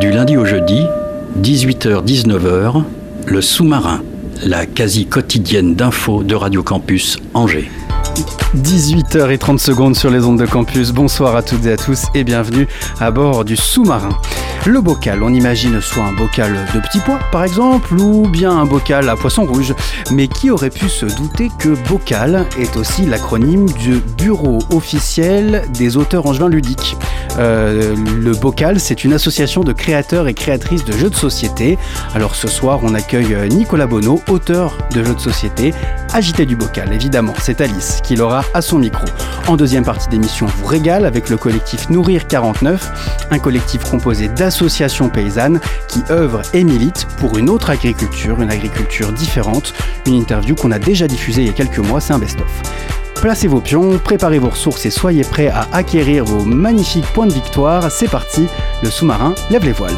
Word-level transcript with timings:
Du 0.00 0.12
lundi 0.12 0.36
au 0.36 0.44
jeudi, 0.44 0.86
18h-19h, 1.40 2.84
le 3.26 3.40
sous-marin, 3.40 4.00
la 4.44 4.64
quasi 4.64 5.06
quotidienne 5.06 5.74
d'infos 5.74 6.22
de 6.22 6.36
Radio 6.36 6.62
Campus 6.62 7.18
Angers. 7.34 7.68
18h30 8.56 9.58
secondes 9.58 9.96
sur 9.96 10.10
les 10.10 10.24
ondes 10.24 10.38
de 10.38 10.46
campus. 10.46 10.92
Bonsoir 10.92 11.34
à 11.34 11.42
toutes 11.42 11.66
et 11.66 11.72
à 11.72 11.76
tous 11.76 12.04
et 12.14 12.22
bienvenue 12.22 12.68
à 13.00 13.10
bord 13.10 13.44
du 13.44 13.56
sous-marin. 13.56 14.10
Le 14.68 14.82
bocal, 14.82 15.22
on 15.22 15.32
imagine 15.32 15.80
soit 15.80 16.04
un 16.04 16.12
bocal 16.12 16.52
de 16.74 16.80
petits 16.80 17.00
pois 17.00 17.18
par 17.32 17.42
exemple 17.42 17.94
ou 17.94 18.28
bien 18.28 18.50
un 18.50 18.66
bocal 18.66 19.08
à 19.08 19.16
poisson 19.16 19.46
rouge. 19.46 19.72
Mais 20.12 20.28
qui 20.28 20.50
aurait 20.50 20.68
pu 20.68 20.90
se 20.90 21.06
douter 21.06 21.50
que 21.58 21.70
bocal 21.88 22.44
est 22.58 22.76
aussi 22.76 23.06
l'acronyme 23.06 23.70
du 23.70 24.02
bureau 24.18 24.58
officiel 24.70 25.64
des 25.72 25.96
auteurs 25.96 26.26
angevins 26.26 26.50
ludiques? 26.50 26.98
Euh, 27.38 27.94
Le 28.20 28.32
bocal, 28.34 28.78
c'est 28.78 29.04
une 29.04 29.14
association 29.14 29.64
de 29.64 29.72
créateurs 29.72 30.28
et 30.28 30.34
créatrices 30.34 30.84
de 30.84 30.92
jeux 30.92 31.08
de 31.08 31.14
société. 31.14 31.78
Alors 32.14 32.34
ce 32.34 32.46
soir, 32.46 32.80
on 32.82 32.92
accueille 32.92 33.48
Nicolas 33.48 33.86
Bonneau, 33.86 34.20
auteur 34.28 34.76
de 34.94 35.02
jeux 35.02 35.14
de 35.14 35.20
société. 35.20 35.72
Agité 36.14 36.46
du 36.46 36.56
bocal, 36.56 36.92
évidemment, 36.92 37.34
c'est 37.38 37.60
Alice 37.60 38.00
qui 38.02 38.16
l'aura 38.16 38.42
à 38.54 38.62
son 38.62 38.78
micro. 38.78 39.04
En 39.46 39.56
deuxième 39.56 39.84
partie 39.84 40.08
d'émission, 40.08 40.46
vous 40.46 40.66
régale 40.66 41.04
avec 41.04 41.28
le 41.28 41.36
collectif 41.36 41.90
Nourrir 41.90 42.26
49, 42.26 43.26
un 43.30 43.38
collectif 43.38 43.84
composé 43.84 44.28
d'associations 44.28 45.10
paysannes 45.10 45.60
qui 45.86 46.02
œuvrent 46.10 46.42
et 46.54 46.64
militent 46.64 47.06
pour 47.18 47.36
une 47.36 47.50
autre 47.50 47.70
agriculture, 47.70 48.40
une 48.40 48.50
agriculture 48.50 49.12
différente. 49.12 49.74
Une 50.06 50.14
interview 50.14 50.54
qu'on 50.54 50.72
a 50.72 50.78
déjà 50.78 51.06
diffusée 51.06 51.42
il 51.42 51.48
y 51.48 51.50
a 51.50 51.54
quelques 51.54 51.78
mois, 51.78 52.00
c'est 52.00 52.14
un 52.14 52.18
best-of. 52.18 52.62
Placez 53.16 53.48
vos 53.48 53.60
pions, 53.60 53.98
préparez 53.98 54.38
vos 54.38 54.50
ressources 54.50 54.86
et 54.86 54.90
soyez 54.90 55.24
prêts 55.24 55.48
à 55.48 55.68
acquérir 55.72 56.24
vos 56.24 56.44
magnifiques 56.44 57.06
points 57.12 57.26
de 57.26 57.32
victoire. 57.32 57.90
C'est 57.90 58.10
parti, 58.10 58.46
le 58.82 58.90
sous-marin 58.90 59.34
lève 59.50 59.64
les 59.64 59.72
voiles. 59.72 59.96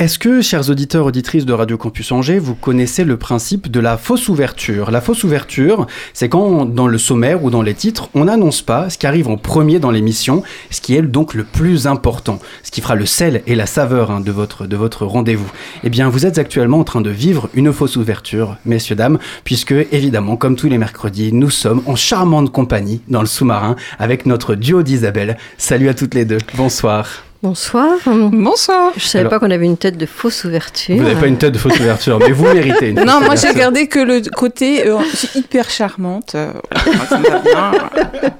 Est-ce 0.00 0.18
que, 0.18 0.40
chers 0.40 0.70
auditeurs, 0.70 1.04
auditrices 1.04 1.44
de 1.44 1.52
Radio 1.52 1.76
Campus 1.76 2.10
Angers, 2.10 2.38
vous 2.38 2.54
connaissez 2.54 3.04
le 3.04 3.18
principe 3.18 3.70
de 3.70 3.80
la 3.80 3.98
fausse 3.98 4.30
ouverture? 4.30 4.90
La 4.90 5.02
fausse 5.02 5.24
ouverture, 5.24 5.86
c'est 6.14 6.30
quand, 6.30 6.64
dans 6.64 6.86
le 6.86 6.96
sommaire 6.96 7.44
ou 7.44 7.50
dans 7.50 7.60
les 7.60 7.74
titres, 7.74 8.08
on 8.14 8.24
n'annonce 8.24 8.62
pas 8.62 8.88
ce 8.88 8.96
qui 8.96 9.06
arrive 9.06 9.28
en 9.28 9.36
premier 9.36 9.78
dans 9.78 9.90
l'émission, 9.90 10.42
ce 10.70 10.80
qui 10.80 10.96
est 10.96 11.02
donc 11.02 11.34
le 11.34 11.44
plus 11.44 11.86
important, 11.86 12.38
ce 12.62 12.70
qui 12.70 12.80
fera 12.80 12.94
le 12.94 13.04
sel 13.04 13.42
et 13.46 13.54
la 13.54 13.66
saveur 13.66 14.10
hein, 14.10 14.20
de 14.20 14.32
votre, 14.32 14.66
de 14.66 14.74
votre 14.74 15.04
rendez-vous. 15.04 15.52
Eh 15.84 15.90
bien, 15.90 16.08
vous 16.08 16.24
êtes 16.24 16.38
actuellement 16.38 16.78
en 16.78 16.84
train 16.84 17.02
de 17.02 17.10
vivre 17.10 17.50
une 17.52 17.70
fausse 17.70 17.96
ouverture, 17.96 18.56
messieurs, 18.64 18.96
dames, 18.96 19.18
puisque, 19.44 19.74
évidemment, 19.92 20.36
comme 20.36 20.56
tous 20.56 20.70
les 20.70 20.78
mercredis, 20.78 21.30
nous 21.34 21.50
sommes 21.50 21.82
en 21.84 21.94
charmante 21.94 22.50
compagnie 22.52 23.02
dans 23.08 23.20
le 23.20 23.26
sous-marin 23.26 23.76
avec 23.98 24.24
notre 24.24 24.54
duo 24.54 24.82
d'Isabelle. 24.82 25.36
Salut 25.58 25.90
à 25.90 25.94
toutes 25.94 26.14
les 26.14 26.24
deux, 26.24 26.38
bonsoir. 26.56 27.24
Bonsoir. 27.42 27.96
Bonsoir. 28.06 28.92
Je 28.98 29.04
savais 29.06 29.20
Alors- 29.20 29.30
pas 29.30 29.38
qu'on 29.38 29.50
avait 29.50 29.64
une 29.64 29.78
tête 29.78 29.96
de 29.96 30.04
fausse 30.04 30.44
ouverture. 30.44 30.96
Vous 30.96 31.02
n'avez 31.02 31.18
pas 31.18 31.26
une 31.26 31.38
tête 31.38 31.52
de 31.54 31.58
fausse 31.58 31.80
ouverture, 31.80 32.18
mais 32.18 32.32
vous 32.32 32.44
méritez 32.44 32.90
une 32.90 33.00
Non, 33.04 33.20
moi 33.24 33.34
j'ai 33.34 33.54
gardé 33.54 33.86
que 33.86 33.98
le 33.98 34.20
côté 34.36 34.86
euh, 34.86 34.98
je 35.10 35.16
suis 35.16 35.38
hyper 35.38 35.70
charmante. 35.70 36.34
euh, 36.34 36.52
moi, 36.86 37.06
ça 37.08 37.18
me 37.18 37.28
va 37.28 37.38
bien. 37.38 37.72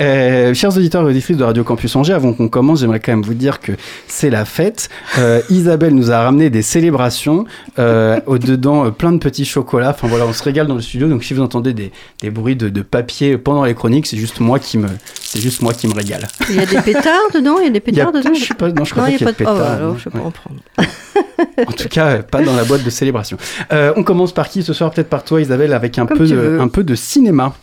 Euh, 0.00 0.54
chers 0.54 0.76
auditeurs 0.76 1.02
et 1.02 1.06
auditrices 1.10 1.36
de 1.36 1.42
Radio 1.42 1.64
Campus 1.64 1.96
Angers, 1.96 2.12
avant 2.12 2.32
qu'on 2.34 2.48
commence, 2.48 2.80
j'aimerais 2.80 3.00
quand 3.00 3.10
même 3.10 3.22
vous 3.22 3.34
dire 3.34 3.58
que 3.58 3.72
c'est 4.06 4.30
la 4.30 4.44
fête. 4.44 4.90
Euh, 5.18 5.40
Isabelle 5.50 5.92
nous 5.94 6.12
a 6.12 6.22
ramené 6.22 6.50
des 6.50 6.62
célébrations, 6.62 7.44
euh, 7.80 8.20
au-dedans 8.26 8.84
euh, 8.86 8.90
plein 8.90 9.10
de 9.12 9.18
petits 9.18 9.44
chocolats. 9.44 9.90
Enfin 9.90 10.06
voilà, 10.06 10.26
on 10.26 10.32
se 10.32 10.42
régale 10.42 10.66
dans 10.68 10.74
le 10.76 10.82
studio. 10.82 11.08
Donc 11.08 11.24
si 11.24 11.34
vous 11.34 11.40
entendez 11.42 11.72
des, 11.72 11.90
des 12.22 12.30
bruits 12.30 12.54
de, 12.54 12.68
de 12.68 12.82
papier 12.82 13.36
pendant 13.38 13.64
les 13.64 13.74
chroniques, 13.74 14.06
c'est 14.06 14.18
juste 14.18 14.38
moi 14.40 14.58
qui 14.60 14.78
me, 14.78 14.88
c'est 15.20 15.40
juste 15.40 15.62
moi 15.62 15.72
qui 15.72 15.88
me 15.88 15.94
régale. 15.94 16.28
Il 16.50 16.56
y 16.56 16.60
a 16.60 16.66
des 16.66 16.80
pétards 16.80 17.30
dedans 17.34 17.56
Il 17.58 17.64
y 17.64 17.68
a 17.68 17.70
des 17.70 17.82
Il 17.88 17.96
y 17.96 18.00
a 18.08 18.12
dedans 18.12 18.34
je 18.34 18.44
sais 18.44 18.54
pas, 18.54 18.70
non, 18.70 18.84
je 18.84 18.90
crois 18.90 19.02
Non, 19.02 19.08
pas 19.08 19.12
il 19.12 19.18
qu'il 19.18 19.26
y 19.26 19.28
a 19.28 19.32
de 19.32 19.36
pas 19.36 19.44
de. 19.44 19.50
Oh, 19.50 19.54
pétards, 19.54 19.72
alors, 19.72 19.92
non. 19.92 19.98
je 19.98 20.08
peux 20.08 20.18
Ouais. 20.18 20.24
en 20.24 20.30
prendre. 20.30 20.60
En 21.68 21.72
tout 21.72 21.88
cas, 21.88 22.06
euh, 22.06 22.22
pas 22.22 22.42
dans 22.42 22.54
la 22.56 22.64
boîte 22.64 22.82
de 22.84 22.90
célébration. 22.90 23.36
Euh, 23.72 23.92
on 23.96 24.02
commence 24.02 24.32
par 24.32 24.48
qui 24.48 24.62
ce 24.62 24.72
soir? 24.72 24.90
Peut-être 24.90 25.08
par 25.08 25.24
toi, 25.24 25.40
Isabelle, 25.40 25.72
avec 25.72 25.98
un 25.98 26.06
Comme 26.06 26.18
peu, 26.18 26.26
de, 26.26 26.34
veux. 26.34 26.60
un 26.60 26.68
peu 26.68 26.82
de 26.84 26.94
cinéma. 26.94 27.54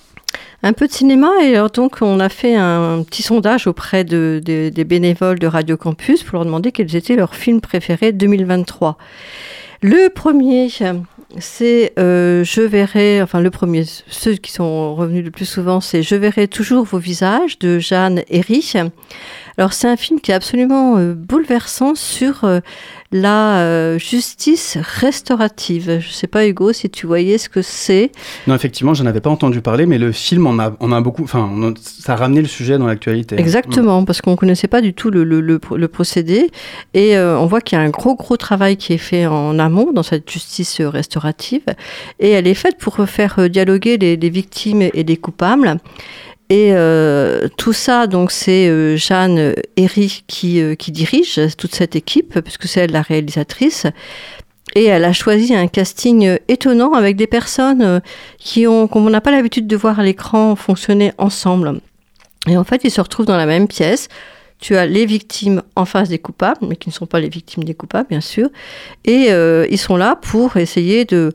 Un 0.64 0.74
peu 0.74 0.88
de 0.88 0.92
cinéma, 0.94 1.30
et 1.44 1.56
alors 1.56 1.72
donc 1.72 1.98
on 2.02 2.20
a 2.20 2.30
fait 2.30 2.56
un 2.56 3.04
petit 3.04 3.24
sondage 3.24 3.66
auprès 3.68 4.04
de, 4.04 4.40
de- 4.46 4.70
des 4.70 4.84
bénévoles 4.84 5.40
de 5.40 5.48
Radio 5.48 5.76
Campus 5.76 6.24
pour 6.24 6.36
leur 6.38 6.46
demander 6.46 6.72
quels 6.72 6.96
étaient 6.96 7.16
leurs 7.16 7.34
films 7.36 7.62
préférés 7.62 8.12
2023. 8.12 8.98
Le 9.82 10.10
premier, 10.10 10.70
c'est 11.40 11.94
euh, 11.98 12.44
Je 12.44 12.62
verrai, 12.62 13.22
enfin 13.22 13.40
le 13.40 13.50
premier, 13.50 13.84
ceux 14.08 14.34
qui 14.34 14.52
sont 14.52 14.96
revenus 14.96 15.24
le 15.24 15.32
plus 15.32 15.46
souvent, 15.46 15.82
c'est 15.82 16.04
Je 16.04 16.16
verrai 16.16 16.48
toujours 16.48 16.86
vos 16.86 16.98
visages 16.98 17.60
de 17.60 17.80
Jeanne 17.80 18.24
Herry. 18.30 18.74
Alors 19.58 19.74
c'est 19.74 19.88
un 19.88 19.98
film 19.98 20.20
qui 20.20 20.32
est 20.32 20.34
absolument 20.34 20.98
euh, 20.98 21.14
bouleversant 21.14 21.96
sur 21.96 22.44
euh, 22.44 22.60
la 23.12 23.60
euh, 23.60 24.00
justice 24.00 24.78
restaurative. 24.82 26.00
Je 26.00 26.10
sais 26.12 26.28
pas 26.28 26.48
Hugo 26.48 26.72
si 26.74 26.90
tu 26.90 27.08
voyais 27.08 27.38
ce 27.38 27.50
que 27.50 27.62
c'est. 27.62 28.12
Non, 28.48 28.56
effectivement, 28.56 28.94
j'en 28.94 29.06
avais 29.06 29.20
pas 29.22 29.30
entendu 29.30 29.62
parler, 29.62 29.86
mais 29.86 29.98
le 29.98 30.12
film 30.12 30.48
en 30.48 30.58
a, 30.60 30.74
en 30.80 30.92
a 30.92 31.02
beaucoup. 31.02 31.24
Enfin, 31.24 31.50
a- 31.62 31.74
ça 31.82 32.14
a 32.14 32.16
ramené 32.16 32.42
le 32.42 32.48
sujet 32.48 32.78
dans 32.78 32.88
l'actualité. 32.88 33.38
Exactement, 33.40 34.06
parce 34.06 34.22
qu'on 34.22 34.32
ne 34.32 34.36
connaissait 34.38 34.68
pas 34.68 34.82
du 34.82 34.94
tout 34.94 35.10
le, 35.12 35.24
le- 35.24 35.42
le 35.42 35.60
pro- 35.60 35.78
le 35.78 35.88
procédé. 35.88 36.50
Et 36.94 37.18
euh, 37.18 37.38
on 37.38 37.46
voit 37.48 37.62
qu'il 37.62 37.78
y 37.78 37.82
a 37.82 37.84
un 37.84 37.90
gros, 37.90 38.16
gros 38.16 38.38
travail 38.38 38.78
qui 38.78 38.94
est 38.94 38.98
fait 38.98 39.26
en 39.26 39.60
amont 39.60 39.92
dans 39.94 40.04
cette 40.04 40.30
justice 40.32 40.80
restaurative. 40.82 41.64
Et 42.20 42.30
elle 42.30 42.48
est 42.48 42.54
faite 42.54 42.78
pour 42.78 42.96
faire 43.10 43.36
euh, 43.40 43.48
dialoguer 43.50 43.98
les, 43.98 44.16
les 44.18 44.30
victimes 44.30 44.82
et 44.82 45.04
les 45.04 45.18
coupables. 45.18 45.78
Et 46.52 46.74
euh, 46.74 47.48
tout 47.56 47.72
ça, 47.72 48.08
donc, 48.08 48.30
c'est 48.30 48.68
euh, 48.68 48.98
Jeanne 48.98 49.56
Herry 49.78 50.26
qui, 50.28 50.60
euh, 50.62 50.76
qui 50.76 50.92
dirige 50.92 51.40
toute 51.58 51.74
cette 51.74 51.96
équipe, 51.96 52.42
puisque 52.42 52.68
c'est 52.68 52.82
elle 52.82 52.92
la 52.92 53.02
réalisatrice. 53.02 53.88
Et 54.76 54.84
elle 54.84 55.06
a 55.06 55.14
choisi 55.14 55.56
un 55.56 55.68
casting 55.68 56.38
étonnant 56.50 56.92
avec 56.92 57.16
des 57.16 57.28
personnes 57.28 58.02
qui 58.38 58.68
ont, 58.68 58.90
qu'on 58.90 59.10
n'a 59.10 59.22
pas 59.22 59.32
l'habitude 59.32 59.66
de 59.66 59.78
voir 59.78 60.02
à 60.02 60.04
l'écran 60.04 60.58
fonctionner 60.58 61.14
ensemble. 61.18 61.80
Et 62.50 62.58
en 62.58 62.66
fait, 62.66 62.82
ils 62.84 62.92
se 62.92 63.00
retrouvent 63.00 63.26
dans 63.26 63.38
la 63.38 63.46
même 63.46 63.70
pièce. 63.70 64.10
Tu 64.60 64.76
as 64.76 64.86
les 64.86 65.06
victimes 65.06 65.62
en 65.78 65.86
face 65.86 66.10
des 66.10 66.20
coupables, 66.20 66.60
mais 66.68 66.76
qui 66.76 66.90
ne 66.90 66.94
sont 66.94 67.06
pas 67.06 67.22
les 67.22 67.30
victimes 67.30 67.64
des 67.64 67.74
coupables, 67.74 68.08
bien 68.10 68.22
sûr. 68.22 68.50
Et 69.04 69.30
ils 69.70 69.78
sont 69.78 69.98
là 69.98 70.18
pour 70.22 70.56
essayer 70.56 71.04
de, 71.04 71.34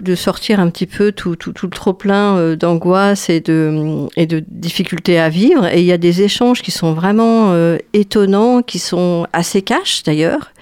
de 0.00 0.14
sortir 0.14 0.60
un 0.60 0.68
petit 0.70 0.86
peu 0.86 1.12
tout, 1.12 1.36
tout, 1.36 1.52
tout 1.52 1.66
le 1.66 1.70
trop-plein 1.72 2.36
euh, 2.36 2.56
d'angoisse 2.56 3.28
et 3.28 3.40
de, 3.40 4.06
et 4.16 4.26
de 4.26 4.42
difficultés 4.48 5.18
à 5.18 5.28
vivre. 5.28 5.66
Et 5.66 5.80
il 5.80 5.86
y 5.86 5.92
a 5.92 5.98
des 5.98 6.22
échanges 6.22 6.62
qui 6.62 6.70
sont 6.70 6.92
vraiment 6.92 7.52
euh, 7.52 7.78
étonnants, 7.92 8.62
qui 8.62 8.78
sont 8.78 9.26
assez 9.32 9.62
cash 9.62 10.02
d'ailleurs. 10.02 10.52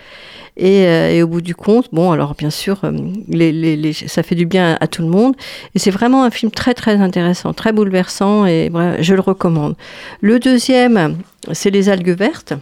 Et, 0.56 0.86
euh, 0.86 1.10
et 1.10 1.22
au 1.22 1.26
bout 1.26 1.40
du 1.40 1.54
compte, 1.56 1.88
bon, 1.92 2.12
alors 2.12 2.34
bien 2.36 2.50
sûr, 2.50 2.80
les, 3.28 3.50
les, 3.50 3.76
les- 3.76 3.92
ça 3.92 4.22
fait 4.22 4.36
du 4.36 4.46
bien 4.46 4.76
à, 4.80 4.86
tout 4.86 5.02
le 5.02 5.08
monde. 5.08 5.34
Et 5.74 5.80
c'est 5.80 5.90
vraiment 5.90 6.22
un 6.22 6.30
film 6.30 6.52
très, 6.52 6.74
très 6.74 6.94
intéressant, 6.96 7.52
très 7.52 7.72
bouleversant, 7.72 8.46
et 8.46 8.70
je 9.00 9.14
le 9.14 9.20
recommande. 9.20 9.74
Le 10.20 10.38
deuxième, 10.38 11.18
c'est 11.52 11.70
Les 11.70 11.88
algues 11.88 12.16
vertes. 12.16 12.52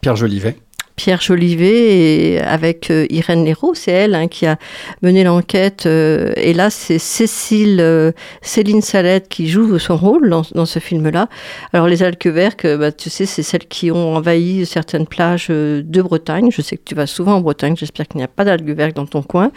Pierre 0.00 0.16
Jolivet. 0.16 0.56
Pierre 0.96 1.20
Jolivet 1.20 2.34
et 2.34 2.40
avec 2.40 2.90
euh, 2.90 3.06
Irène 3.10 3.44
Léraud, 3.44 3.74
c'est 3.74 3.92
elle 3.92 4.14
hein, 4.14 4.28
qui 4.28 4.46
a 4.46 4.56
mené 5.02 5.24
l'enquête. 5.24 5.84
euh, 5.86 6.32
et 6.36 6.54
là, 6.54 6.70
c'est 6.70 6.98
Cécile, 6.98 7.80
euh, 7.80 8.12
Céline 8.40 8.82
Salette 8.82 9.28
qui 9.28 9.48
joue 9.48 9.78
son 9.78 9.96
rôle 9.96 10.30
dans, 10.30 10.66
ce 10.66 10.78
film-là. 10.78 11.28
Alors, 11.72 11.86
les 11.86 12.02
euh, 12.02 12.76
bah, 12.78 12.92
tu 12.92 13.10
sais, 13.10 13.26
c'est 13.26 13.42
celles 13.42 13.66
qui 13.66 13.90
ont 13.90 14.16
envahi 14.16 14.64
certaines 14.66 15.06
plages 15.06 15.48
de 15.48 16.02
Bretagne. 16.02 16.50
Je 16.50 16.62
sais 16.62 16.76
que 16.76 16.84
tu 16.84 16.94
vas 16.94 17.06
souvent 17.06 17.34
en 17.34 17.40
Bretagne. 17.40 17.76
J'espère 17.76 18.08
qu'il 18.08 18.18
n'y 18.18 18.24
a 18.24 18.28
pas 18.28 18.44
d'algues 18.44 18.74
vertes 18.74 18.96
dans 18.96 19.06
ton 19.06 19.22
coin. 19.22 19.52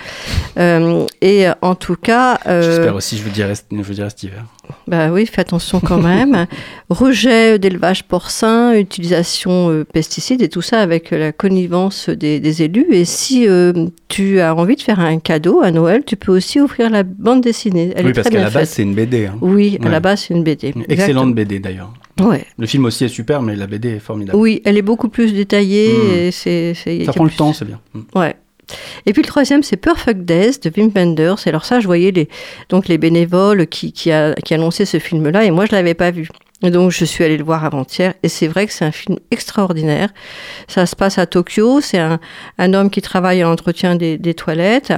Et 0.57 1.47
en 1.61 1.75
tout 1.75 1.95
cas, 1.95 2.39
J'espère 2.45 2.95
aussi, 2.95 3.17
je 3.17 3.23
veux 3.23 3.31
dire 3.31 3.47
cet 3.55 4.23
hiver. 4.23 4.45
Bah 4.87 5.11
oui, 5.11 5.25
fais 5.25 5.41
attention 5.41 5.79
quand 5.79 6.01
même. 6.01 6.45
Rejet 6.89 7.59
d'élevage 7.59 8.03
porcin, 8.03 8.73
utilisation 8.73 9.69
euh, 9.69 9.83
pesticides 9.83 10.41
et 10.41 10.49
tout 10.49 10.61
ça 10.61 10.79
avec 10.81 11.11
la 11.11 11.31
connivence 11.31 12.09
des, 12.09 12.39
des 12.39 12.63
élus. 12.63 12.87
Et 12.91 13.05
si 13.05 13.47
euh, 13.47 13.87
tu 14.07 14.39
as 14.39 14.55
envie 14.55 14.75
de 14.75 14.81
faire 14.81 14.99
un 14.99 15.19
cadeau 15.19 15.61
à 15.61 15.71
Noël, 15.71 16.03
tu 16.05 16.15
peux 16.15 16.31
aussi 16.31 16.59
offrir 16.59 16.89
la 16.89 17.03
bande 17.03 17.41
dessinée. 17.41 17.93
Elle 17.95 18.05
oui, 18.05 18.11
est 18.11 18.13
parce 18.13 18.29
qu'à 18.29 18.37
la 18.39 18.43
base, 18.45 18.53
faite. 18.53 18.69
c'est 18.69 18.83
une 18.83 18.95
BD. 18.95 19.27
hein. 19.27 19.37
Oui, 19.41 19.77
à 19.81 19.85
Ouais. 19.85 19.91
la 19.91 19.99
base, 19.99 20.25
c'est 20.27 20.33
une 20.33 20.43
BD. 20.43 20.73
Une 20.75 20.85
Excellente 20.89 21.35
BD 21.35 21.59
d'ailleurs. 21.59 21.93
Ouais. 22.19 22.45
Le 22.57 22.67
film 22.67 22.85
aussi 22.85 23.05
est 23.05 23.09
super, 23.09 23.41
mais 23.41 23.55
la 23.55 23.67
BD 23.67 23.89
est 23.95 23.99
formidable. 23.99 24.37
Oui, 24.37 24.61
elle 24.65 24.77
est 24.77 24.81
beaucoup 24.81 25.09
plus 25.09 25.33
détaillée. 25.33 25.93
Mm. 25.93 26.49
Et 26.49 26.71
y 27.01 27.05
Ça 27.05 27.13
prend 27.13 27.23
le 27.23 27.29
temps, 27.29 27.53
c'est 27.53 27.65
bien. 27.65 27.79
Mm. 27.93 27.99
Ouais. 28.15 28.35
Et 29.05 29.13
puis 29.13 29.21
le 29.21 29.27
troisième, 29.27 29.63
c'est 29.63 29.77
Perfect 29.77 30.21
Days 30.21 30.59
de 30.61 30.71
Wim 30.75 30.91
Wenders. 30.95 31.47
Alors 31.47 31.65
ça, 31.65 31.79
je 31.79 31.87
voyais 31.87 32.11
les, 32.11 32.29
donc 32.69 32.87
les 32.87 32.97
bénévoles 32.97 33.67
qui, 33.67 33.91
qui, 33.93 34.11
a, 34.11 34.33
qui 34.33 34.53
annonçaient 34.53 34.85
ce 34.85 34.99
film-là, 34.99 35.43
et 35.43 35.51
moi, 35.51 35.65
je 35.65 35.71
l'avais 35.71 35.93
pas 35.93 36.11
vu. 36.11 36.29
Donc, 36.61 36.91
je 36.91 37.05
suis 37.05 37.23
allée 37.23 37.37
le 37.37 37.43
voir 37.43 37.63
avant-hier, 37.63 38.13
et 38.21 38.27
c'est 38.27 38.47
vrai 38.47 38.67
que 38.67 38.73
c'est 38.73 38.83
un 38.83 38.91
film 38.91 39.17
extraordinaire. 39.31 40.09
Ça 40.67 40.85
se 40.85 40.95
passe 40.95 41.17
à 41.17 41.25
Tokyo, 41.25 41.79
c'est 41.79 41.99
un, 41.99 42.19
un 42.57 42.73
homme 42.73 42.89
qui 42.89 43.01
travaille 43.01 43.41
à 43.41 43.45
l'entretien 43.45 43.95
des, 43.95 44.17
des 44.17 44.33
toilettes. 44.33 44.91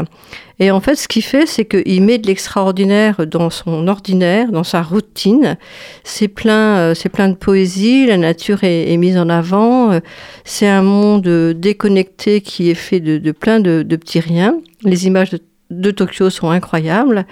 Et 0.57 0.71
en 0.71 0.79
fait, 0.79 0.95
ce 0.95 1.07
qu'il 1.07 1.23
fait, 1.23 1.45
c'est 1.45 1.65
qu'il 1.65 2.01
met 2.03 2.17
de 2.17 2.27
l'extraordinaire 2.27 3.27
dans 3.27 3.49
son 3.49 3.87
ordinaire, 3.87 4.51
dans 4.51 4.63
sa 4.63 4.81
routine. 4.81 5.57
C'est 6.03 6.27
plein, 6.27 6.77
euh, 6.77 6.93
c'est 6.95 7.09
plein 7.09 7.29
de 7.29 7.35
poésie, 7.35 8.07
la 8.07 8.17
nature 8.17 8.63
est, 8.63 8.91
est 8.91 8.97
mise 8.97 9.17
en 9.17 9.29
avant. 9.29 9.91
Euh, 9.91 9.99
C'est 10.43 10.67
un 10.67 10.81
monde 10.81 11.27
euh, 11.27 11.53
déconnecté 11.53 12.41
qui 12.41 12.69
est 12.69 12.75
fait 12.75 12.99
de, 12.99 13.17
de 13.17 13.31
plein 13.31 13.59
de, 13.59 13.83
de 13.83 13.95
petits 13.95 14.19
riens. 14.19 14.57
Les 14.83 15.07
images 15.07 15.29
de, 15.31 15.39
de 15.71 15.89
Tokyo 15.89 16.29
sont 16.29 16.49
incroyables. 16.49 17.25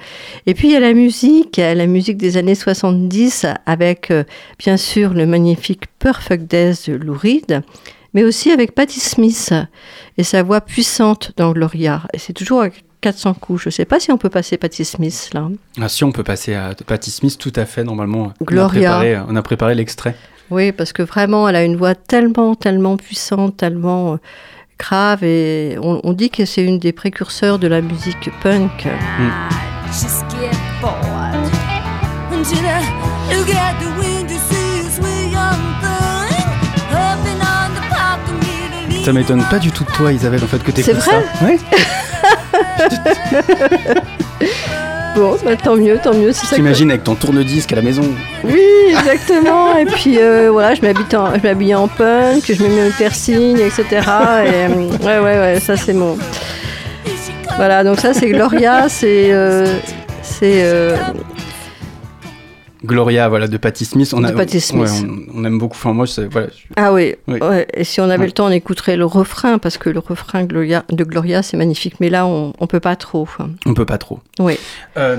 Et 0.45 0.53
puis 0.53 0.69
il 0.69 0.73
y 0.73 0.77
a 0.77 0.79
la 0.79 0.93
musique, 0.93 1.59
euh, 1.59 1.73
la 1.75 1.85
musique 1.85 2.17
des 2.17 2.37
années 2.37 2.55
70 2.55 3.45
avec 3.65 4.09
euh, 4.09 4.23
bien 4.57 4.77
sûr 4.77 5.13
le 5.13 5.25
magnifique 5.25 5.83
Perfect 5.99 6.49
Days 6.49 6.75
de 6.87 6.93
Lou 6.93 7.13
Reed, 7.13 7.61
mais 8.13 8.23
aussi 8.23 8.51
avec 8.51 8.73
Patti 8.73 8.99
Smith 8.99 9.53
et 10.17 10.23
sa 10.23 10.41
voix 10.41 10.61
puissante 10.61 11.33
dans 11.37 11.51
Gloria. 11.51 12.03
Et 12.13 12.17
c'est 12.17 12.33
toujours 12.33 12.61
à 12.61 12.69
400 13.01 13.33
coups. 13.35 13.63
Je 13.63 13.67
ne 13.67 13.71
sais 13.71 13.85
pas 13.85 13.99
si 13.99 14.11
on 14.11 14.17
peut 14.17 14.29
passer 14.29 14.57
Patti 14.57 14.85
Smith 14.85 15.29
là. 15.33 15.47
Ah, 15.79 15.89
si 15.89 16.03
on 16.03 16.11
peut 16.11 16.23
passer 16.23 16.55
à 16.55 16.73
Patti 16.87 17.11
Smith, 17.11 17.37
tout 17.37 17.53
à 17.55 17.65
fait, 17.65 17.83
normalement. 17.83 18.33
On 18.39 18.43
a 18.43 18.45
Gloria. 18.45 18.67
préparé, 18.69 19.19
on 19.27 19.35
a 19.35 19.41
préparé 19.41 19.75
l'extrait. 19.75 20.15
Oui, 20.49 20.71
parce 20.71 20.93
que 20.93 21.03
vraiment, 21.03 21.47
elle 21.47 21.55
a 21.55 21.63
une 21.63 21.75
voix 21.75 21.93
tellement, 21.93 22.55
tellement 22.55 22.97
puissante, 22.97 23.57
tellement 23.57 24.17
grave, 24.79 25.23
et 25.23 25.77
on, 25.81 26.01
on 26.03 26.13
dit 26.13 26.31
que 26.31 26.45
c'est 26.45 26.63
une 26.63 26.79
des 26.79 26.91
précurseurs 26.91 27.59
de 27.59 27.67
la 27.67 27.81
musique 27.81 28.31
punk. 28.41 28.87
Immediately. 33.31 33.89
Ça 39.03 39.13
m'étonne 39.13 39.43
pas 39.49 39.59
du 39.59 39.71
tout 39.71 39.83
de 39.85 39.91
toi, 39.91 40.11
Isabelle, 40.13 40.43
en 40.43 40.47
fait, 40.47 40.61
que 40.61 40.71
t'écoutes 40.71 40.93
C'est 41.01 41.11
vrai 41.11 41.23
ça. 41.39 41.45
Ouais. 41.45 41.57
Bon, 45.15 45.35
bah, 45.43 45.55
tant 45.61 45.75
mieux, 45.75 45.97
tant 46.01 46.13
mieux. 46.13 46.31
C'est 46.31 46.45
ça 46.45 46.51
que- 46.51 46.55
T'imagines 46.55 46.89
avec 46.91 47.03
ton 47.03 47.15
tourne-disque 47.15 47.73
à 47.73 47.75
la 47.77 47.81
maison. 47.81 48.03
Oui, 48.43 48.61
exactement. 48.89 49.77
et 49.77 49.85
puis 49.85 50.17
euh, 50.19 50.49
voilà, 50.51 50.75
je 50.75 50.81
m'habille 50.81 51.15
en, 51.15 51.35
je 51.35 51.41
m'habille 51.43 51.75
en 51.75 51.87
punk, 51.87 52.43
je 52.51 52.63
me 52.63 52.69
mets 52.69 52.87
un 52.87 52.91
piercing, 52.91 53.57
etc. 53.59 53.83
Et, 53.91 53.99
euh, 54.01 54.67
ouais, 55.01 55.19
ouais, 55.19 55.39
ouais, 55.39 55.59
ça 55.59 55.75
c'est 55.77 55.93
mon. 55.93 56.17
Voilà, 57.57 57.83
donc 57.83 57.99
ça 57.99 58.13
c'est 58.13 58.27
Gloria, 58.29 58.87
c'est. 58.87 59.31
euh, 59.31 59.65
c'est. 60.21 60.61
euh, 60.63 60.95
Gloria, 62.83 63.27
voilà, 63.29 63.47
de 63.47 63.57
Patti 63.57 63.83
Smith. 63.85 64.13
On 64.15 64.21
De 64.21 64.27
a, 64.27 64.31
Patti 64.31 64.61
Smith. 64.61 64.83
ouais, 64.83 65.09
on, 65.33 65.39
on 65.41 65.45
aime 65.45 65.57
beaucoup. 65.59 65.75
Enfin, 65.75 65.93
moi, 65.93 66.07
c'est- 66.07 66.25
voilà, 66.25 66.47
je- 66.47 66.73
Ah 66.77 66.93
oui, 66.93 67.15
Oui. 67.27 67.39
ouais. 67.41 67.67
et 67.73 67.83
si 67.83 67.99
on 67.99 68.05
avait 68.05 68.19
Ouais. 68.19 68.25
le 68.27 68.31
temps, 68.31 68.45
on 68.47 68.51
écouterait 68.51 68.95
le 68.95 69.05
refrain, 69.05 69.57
parce 69.57 69.77
que 69.77 69.89
le 69.89 69.99
refrain 69.99 70.43
Gloria, 70.45 70.85
de 70.89 71.03
Gloria, 71.03 71.43
c'est 71.43 71.57
magnifique. 71.57 71.95
Mais 71.99 72.09
là, 72.09 72.25
on, 72.25 72.53
on 72.59 72.67
peut 72.67 72.79
pas 72.79 72.95
trop. 72.95 73.27
on 73.65 73.73
peut 73.73 73.85
pas 73.85 73.97
trop. 73.97 74.19
Oui. 74.39 74.57
Euh, 74.97 75.17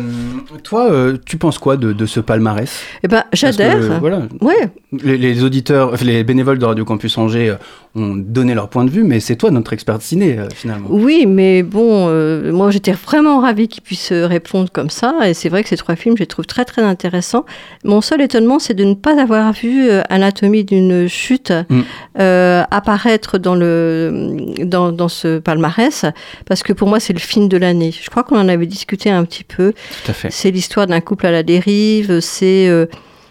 toi, 0.65 0.91
euh, 0.91 1.19
tu 1.27 1.37
penses 1.37 1.59
quoi 1.59 1.77
de, 1.77 1.93
de 1.93 2.07
ce 2.07 2.21
palmarès? 2.21 2.81
Eh 3.03 3.09
ben, 3.09 3.25
j'adhère. 3.33 3.79
Voilà, 4.01 4.23
Ouais, 4.41 4.71
les, 4.93 5.19
les 5.19 5.45
auditeurs, 5.45 5.95
les 6.03 6.25
bénévoles 6.25 6.59
de 6.59 6.65
Radio 6.65 6.85
Campus 6.85 7.19
Angers 7.19 7.51
euh, 7.51 7.57
ont 7.97 8.15
donné 8.15 8.55
leur 8.55 8.69
point 8.69 8.85
de 8.85 8.91
vue, 8.91 9.03
mais 9.03 9.19
c'est 9.21 9.37
toi 9.37 9.51
notre 9.51 9.73
expert 9.73 10.01
ciné 10.01 10.39
euh, 10.39 10.49
finalement. 10.55 10.89
Oui, 10.91 11.27
mais 11.27 11.63
bon, 11.63 12.07
euh, 12.09 12.53
moi 12.53 12.71
j'étais 12.71 12.93
vraiment 12.93 13.41
ravie 13.41 13.67
qu'ils 13.67 13.83
puissent 13.83 14.13
euh, 14.13 14.27
répondre 14.27 14.71
comme 14.73 14.91
ça. 14.91 15.15
Et 15.29 15.35
c'est 15.35 15.49
vrai 15.49 15.63
que 15.63 15.69
ces 15.69 15.77
trois 15.77 15.97
films, 15.97 16.17
je 16.17 16.23
les 16.23 16.27
trouve 16.27 16.47
très 16.47 16.65
très 16.65 16.83
intéressants. 16.83 17.45
Mon 17.85 18.01
seul 18.01 18.21
étonnement, 18.21 18.59
c'est 18.59 18.75
de 18.75 18.85
ne 18.85 18.95
pas 18.95 19.21
avoir 19.21 19.53
vu 19.53 19.91
Anatomie 20.09 20.65
d'une 20.65 21.09
chute 21.09 21.53
Mm. 21.69 21.81
euh, 22.21 22.63
apparaître 22.71 23.39
dans, 23.39 23.55
le, 23.55 24.37
dans, 24.65 24.93
dans 24.93 25.09
ce 25.09 25.39
palmarès, 25.39 26.05
parce 26.47 26.63
que 26.63 26.73
pour 26.73 26.89
moi, 26.89 27.01
c'est 27.01 27.13
le 27.13 27.19
film 27.19 27.49
de 27.49 27.57
l'année. 27.57 27.93
Je 27.93 28.09
crois 28.11 28.23
qu'on 28.23 28.39
en 28.39 28.49
avait 28.49 28.67
discuté 28.67 29.11
un 29.11 29.25
petit 29.25 29.45
peu. 29.45 29.73
Tout 29.73 30.11
à 30.11 30.15
fait. 30.15 30.31
C'est 30.31 30.51
l'histoire 30.51 30.87
d'un 30.87 31.01
couple 31.01 31.27
à 31.27 31.31
la 31.31 31.43
dérive, 31.43 32.21
c'est 32.21 32.71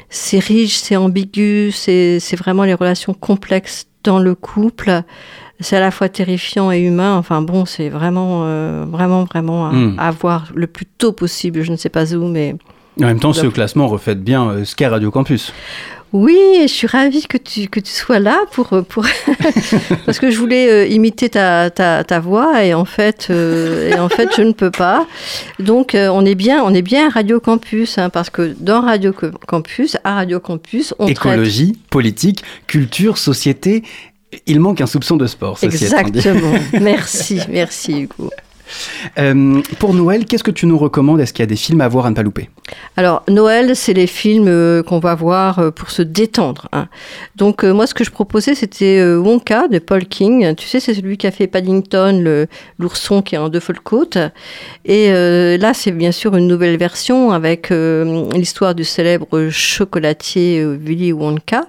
c'est 0.10 0.40
riche, 0.40 0.78
c'est 0.78 0.96
ambigu, 0.96 1.72
c'est 1.72 2.20
vraiment 2.38 2.64
les 2.64 2.74
relations 2.74 3.14
complexes 3.14 3.86
dans 4.04 4.20
le 4.20 4.36
couple. 4.36 5.02
C'est 5.62 5.76
à 5.76 5.82
la 5.82 5.92
fois 5.92 6.08
terrifiant 6.08 6.72
et 6.72 6.80
humain. 6.80 7.18
Enfin 7.18 7.42
bon, 7.42 7.66
c'est 7.66 7.90
vraiment, 7.90 8.44
euh, 8.46 8.86
vraiment, 8.88 9.26
vraiment 9.26 9.68
à, 9.68 9.72
Mm. 9.74 9.96
à 10.00 10.12
voir 10.12 10.48
le 10.56 10.68
plus 10.68 10.86
tôt 10.86 11.12
possible. 11.12 11.62
Je 11.64 11.72
ne 11.72 11.76
sais 11.78 11.90
pas 11.90 12.14
où, 12.16 12.26
mais 12.28 12.56
En 13.00 13.06
même 13.06 13.20
temps, 13.20 13.34
ce 13.34 13.48
classement 13.48 13.88
reflète 13.88 14.24
bien 14.24 14.50
euh, 14.50 14.66
ce 14.66 14.76
qu'est 14.76 14.88
Radio 14.88 15.12
Campus. 15.12 15.54
oui, 16.12 16.38
je 16.64 16.68
suis 16.68 16.88
ravie 16.88 17.28
que 17.28 17.38
tu, 17.38 17.68
que 17.68 17.80
tu 17.80 17.92
sois 17.92 18.20
là 18.20 18.40
pour, 18.52 18.70
pour... 18.88 19.06
parce 20.06 20.18
que 20.20 20.32
je 20.32 20.38
voulais 20.40 20.70
euh, 20.70 20.88
imiter 20.88 21.30
ta, 21.30 21.70
ta, 21.70 22.04
ta 22.04 22.20
voix 22.20 22.64
et 22.64 22.74
en 22.74 22.86
fait, 22.86 23.28
euh, 23.30 23.92
et 23.92 24.00
en 24.00 24.10
fait, 24.10 24.30
je 24.36 24.42
ne 24.42 24.52
peux 24.52 24.72
pas. 24.72 25.06
Donc, 25.60 25.94
euh, 25.94 26.10
on 26.10 26.26
est 26.26 26.36
bien, 26.36 26.64
on 26.64 26.74
est 26.74 26.82
bien 26.82 27.08
à 27.08 27.10
Radio 27.10 27.40
Campus, 27.40 27.98
hein, 28.00 28.10
parce 28.10 28.30
que 28.30 28.56
dans 28.60 28.82
Radio 28.82 29.14
Campus, 29.48 29.98
à 30.04 30.16
Radio 30.16 30.40
Campus, 30.40 30.94
on 30.98 31.06
traite 31.14 31.34
Écologie, 31.34 31.78
politique, 31.90 32.44
culture, 32.66 33.18
société. 33.18 33.84
Il 34.46 34.60
manque 34.60 34.82
un 34.82 34.88
soupçon 34.88 35.16
de 35.16 35.28
sport. 35.28 35.58
ceci. 35.58 35.86
Exactement. 35.86 36.54
merci, 36.82 37.40
merci 37.50 38.02
Hugo. 38.02 38.30
Euh, 39.18 39.62
pour 39.80 39.94
Noël, 39.94 40.26
qu'est-ce 40.26 40.44
que 40.44 40.52
tu 40.52 40.66
nous 40.66 40.78
recommandes? 40.78 41.22
Est-ce 41.22 41.34
qu'il 41.34 41.44
y 41.44 41.44
a 41.44 41.48
des 41.48 41.56
films 41.56 41.82
à 41.82 41.88
voir 41.88 42.06
à 42.06 42.10
ne 42.10 42.16
pas 42.16 42.24
louper? 42.24 42.50
Alors, 42.98 43.24
Noël, 43.28 43.76
c'est 43.76 43.94
les 43.94 44.08
films 44.08 44.48
euh, 44.48 44.84
qu'on 44.84 45.00
va 45.00 45.16
voir 45.16 45.60
euh, 45.60 45.72
pour 45.72 45.92
se 45.92 46.02
détendre. 46.02 46.68
hein. 46.72 46.88
Donc, 47.36 47.64
moi, 47.64 47.88
ce 47.88 47.94
que 47.94 48.04
je 48.04 48.12
proposais, 48.12 48.56
c'était 48.56 49.04
Wonka 49.16 49.68
de 49.68 49.80
Paul 49.80 50.06
King. 50.06 50.56
Tu 50.56 50.68
sais, 50.68 50.80
c'est 50.80 50.94
celui 50.94 51.18
qui 51.18 51.28
a 51.28 51.32
fait 51.32 51.48
Paddington, 51.48 52.46
l'ourson 52.78 53.22
qui 53.22 53.36
est 53.36 53.38
en 53.38 53.50
deux 53.50 53.60
côtes. 53.84 54.18
Et 54.86 55.10
là, 55.10 55.74
c'est 55.74 55.92
bien 55.92 56.12
sûr 56.12 56.36
une 56.36 56.48
nouvelle 56.48 56.78
version 56.78 57.32
avec 57.32 57.70
l'histoire 57.70 58.76
du 58.76 58.84
célèbre 58.84 59.50
chocolatier 59.50 60.66
Willy 60.66 61.14
Wonka. 61.14 61.66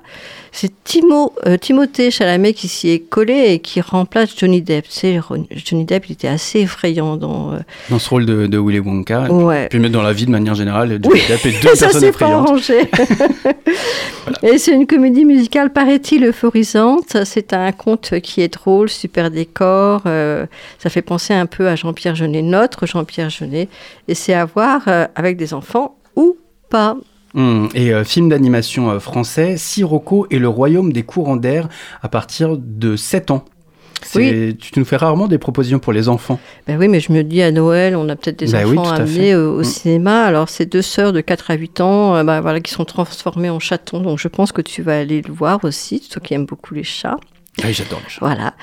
C'est 0.53 0.73
Timo, 0.85 1.33
euh, 1.47 1.57
Timothée 1.57 2.11
Chalamet 2.11 2.55
qui 2.55 2.67
s'y 2.67 2.89
est 2.91 2.99
collé 2.99 3.53
et 3.53 3.59
qui 3.61 3.81
remplace 3.81 4.37
Johnny 4.37 4.63
Depp. 4.63 4.87
Ron- 5.29 5.47
Johnny 5.55 5.85
Depp, 5.85 6.09
il 6.09 6.13
était 6.13 6.27
assez 6.29 6.61
effrayant 6.61 7.17
dans... 7.17 7.53
euh, 7.53 7.59
Dans 7.89 8.01
ce 8.01 8.11
rôle 8.11 8.27
de, 8.27 8.47
de 8.49 8.59
Willy 8.59 8.81
Wonka. 8.81 9.31
ouais. 9.33 9.69
Puis 9.69 9.79
même 9.79 9.93
dans 9.93 10.03
la 10.03 10.13
vie 10.13 10.27
de 10.27 10.31
manière 10.33 10.57
générale, 10.57 10.99
Johnny 11.03 11.09
Oui, 11.15 11.21
Depp 11.29 11.47
est 11.47 11.63
deux 11.63 11.75
ça 11.77 11.87
personnes 11.87 12.05
effrayantes. 12.09 12.49
arrangé. 12.49 12.81
Et 14.43 14.59
c'est 14.59 14.73
une 14.73 14.87
comédie 14.87 15.25
musicale, 15.25 15.73
paraît-il, 15.73 16.25
euphorisante. 16.25 17.17
C'est 17.25 17.53
un 17.53 17.71
conte 17.73 18.19
qui 18.21 18.41
est 18.43 18.53
drôle, 18.55 18.89
super 18.89 19.31
décor. 19.31 20.03
euh, 20.07 20.47
ça 20.79 20.91
fait 20.91 21.03
penser 21.03 21.33
un 21.35 21.47
peu 21.47 21.69
à 21.69 21.77
Jean-Pierre 21.77 22.17
Jeunet, 22.17 22.43
notre 22.43 22.87
Jean-Pierre 22.87 23.31
Jeunet. 23.31 23.69
Et 24.09 24.15
c'est 24.15 24.35
à 24.35 24.45
voir 24.47 24.83
avec 25.15 25.37
des 25.37 25.55
enfants 25.55 25.97
ou 26.17 26.37
pas. 26.69 26.97
Hum, 27.35 27.69
et 27.75 27.93
euh, 27.95 28.03
film 28.05 28.29
d'animation 28.29 28.91
euh, 28.91 28.99
français, 28.99 29.57
Sirocco 29.57 30.27
et 30.31 30.39
le 30.41 30.49
royaume 30.49 30.93
des 30.93 31.05
courants 31.05 31.37
d'air 31.37 31.69
à 32.03 32.09
partir 32.09 32.57
de 32.59 32.97
7 32.97 33.31
ans. 33.31 33.45
C'est- 34.03 34.57
Tu 34.59 34.79
nous 34.79 34.85
fais 34.87 34.97
rarement 34.97 35.29
des 35.29 35.37
propositions 35.39 35.79
pour 35.79 35.93
les 35.93 36.09
enfants. 36.09 36.41
Ben 36.67 36.79
oui, 36.79 36.89
mais 36.89 37.01
je 37.01 37.13
me 37.13 37.23
dis 37.23 37.43
à 37.43 37.53
Noël, 37.53 37.95
on 37.97 38.09
a 38.09 38.17
peut-être 38.17 38.39
des 38.39 38.51
Ben 38.51 38.65
oui, 38.67 38.77
enfants 38.79 38.91
à 38.91 38.97
amener 38.97 39.35
euh, 39.35 39.51
au 39.51 39.61
Mm. 39.61 39.65
cinéma. 39.65 40.25
Alors, 40.25 40.49
c'est 40.49 40.65
deux 40.67 40.81
sœurs 40.83 41.13
de 41.13 41.21
4 41.21 41.51
à 41.51 41.55
8 41.55 41.81
ans 41.83 42.25
ben 42.25 42.41
voilà, 42.41 42.61
qui 42.61 42.73
sont 42.73 42.87
transformées 42.87 43.51
en 43.51 43.59
chatons. 43.61 44.01
Donc, 44.01 44.19
je 44.19 44.29
pense 44.29 44.53
que 44.53 44.63
tu 44.63 44.81
vas 44.83 44.99
aller 44.99 45.21
le 45.21 45.33
voir 45.33 45.61
aussi, 45.65 46.01
toi 46.01 46.21
qui 46.25 46.33
aimes 46.35 46.47
beaucoup 46.47 46.73
les 46.75 46.83
chats. 46.83 47.19
Oui, 47.65 47.73
j'adore 47.73 48.01
le 48.05 48.09
chat. 48.11 48.19
Voilà. 48.21 48.55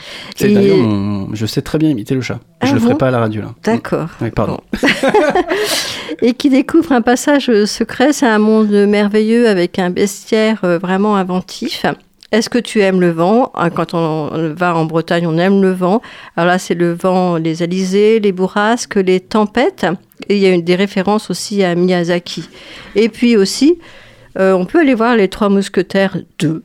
Et- 0.42 0.54
d'ailleurs 0.54 0.78
mon- 0.78 1.34
Je 1.34 1.46
sais 1.46 1.62
très 1.62 1.78
bien 1.78 1.90
imiter 1.90 2.16
le 2.16 2.22
chat. 2.22 2.40
Ah 2.62 2.66
je 2.68 2.74
le 2.74 2.80
bon 2.80 2.86
ferai 2.88 2.98
pas 2.98 3.08
à 3.08 3.12
la 3.12 3.20
radio 3.20 3.42
là. 3.42 3.54
D'accord. 3.64 4.10
Oui, 4.22 4.32
pardon. 4.32 4.60
et 6.22 6.34
qui 6.34 6.50
découvre 6.50 6.92
un 6.92 7.02
passage 7.02 7.50
euh, 7.50 7.66
secret. 7.66 8.14
C'est 8.14 8.28
un 8.28 8.40
monde 8.40 8.70
merveilleux 8.72 9.48
avec 9.48 9.80
un 9.80 9.90
bestiaire 9.90 10.60
euh, 10.64 10.78
vraiment 10.78 11.16
inventif. 11.16 11.86
Est-ce 12.32 12.50
que 12.50 12.58
tu 12.60 12.82
aimes 12.82 13.00
le 13.00 13.12
vent? 13.12 13.52
Ah, 13.56 13.70
Quand 13.70 13.94
on 13.94 14.54
va 14.54 14.76
en 14.76 14.84
Bretagne, 14.86 15.26
on 15.28 15.38
aime 15.38 15.62
le 15.62 15.72
vent. 15.72 16.02
Alors 16.36 16.48
là, 16.48 16.60
c'est 16.60 16.74
le 16.74 16.92
vent, 16.94 17.38
les 17.38 17.64
alisés, 17.64 18.20
les 18.20 18.34
bourrasques, 18.34 18.96
les 18.96 19.20
tempêtes. 19.22 19.86
Et 20.28 20.36
il 20.36 20.42
y 20.42 20.46
a 20.46 20.50
une, 20.50 20.62
des 20.64 20.76
références 20.76 21.30
aussi 21.30 21.64
à 21.64 21.74
Miyazaki. 21.76 22.44
Et 22.96 23.08
puis 23.08 23.38
aussi, 23.38 23.80
euh, 24.38 24.52
on 24.54 24.66
peut 24.66 24.80
aller 24.82 24.94
voir 24.94 25.16
Les 25.16 25.30
Trois 25.30 25.48
Mousquetaires 25.48 26.18
2. 26.40 26.62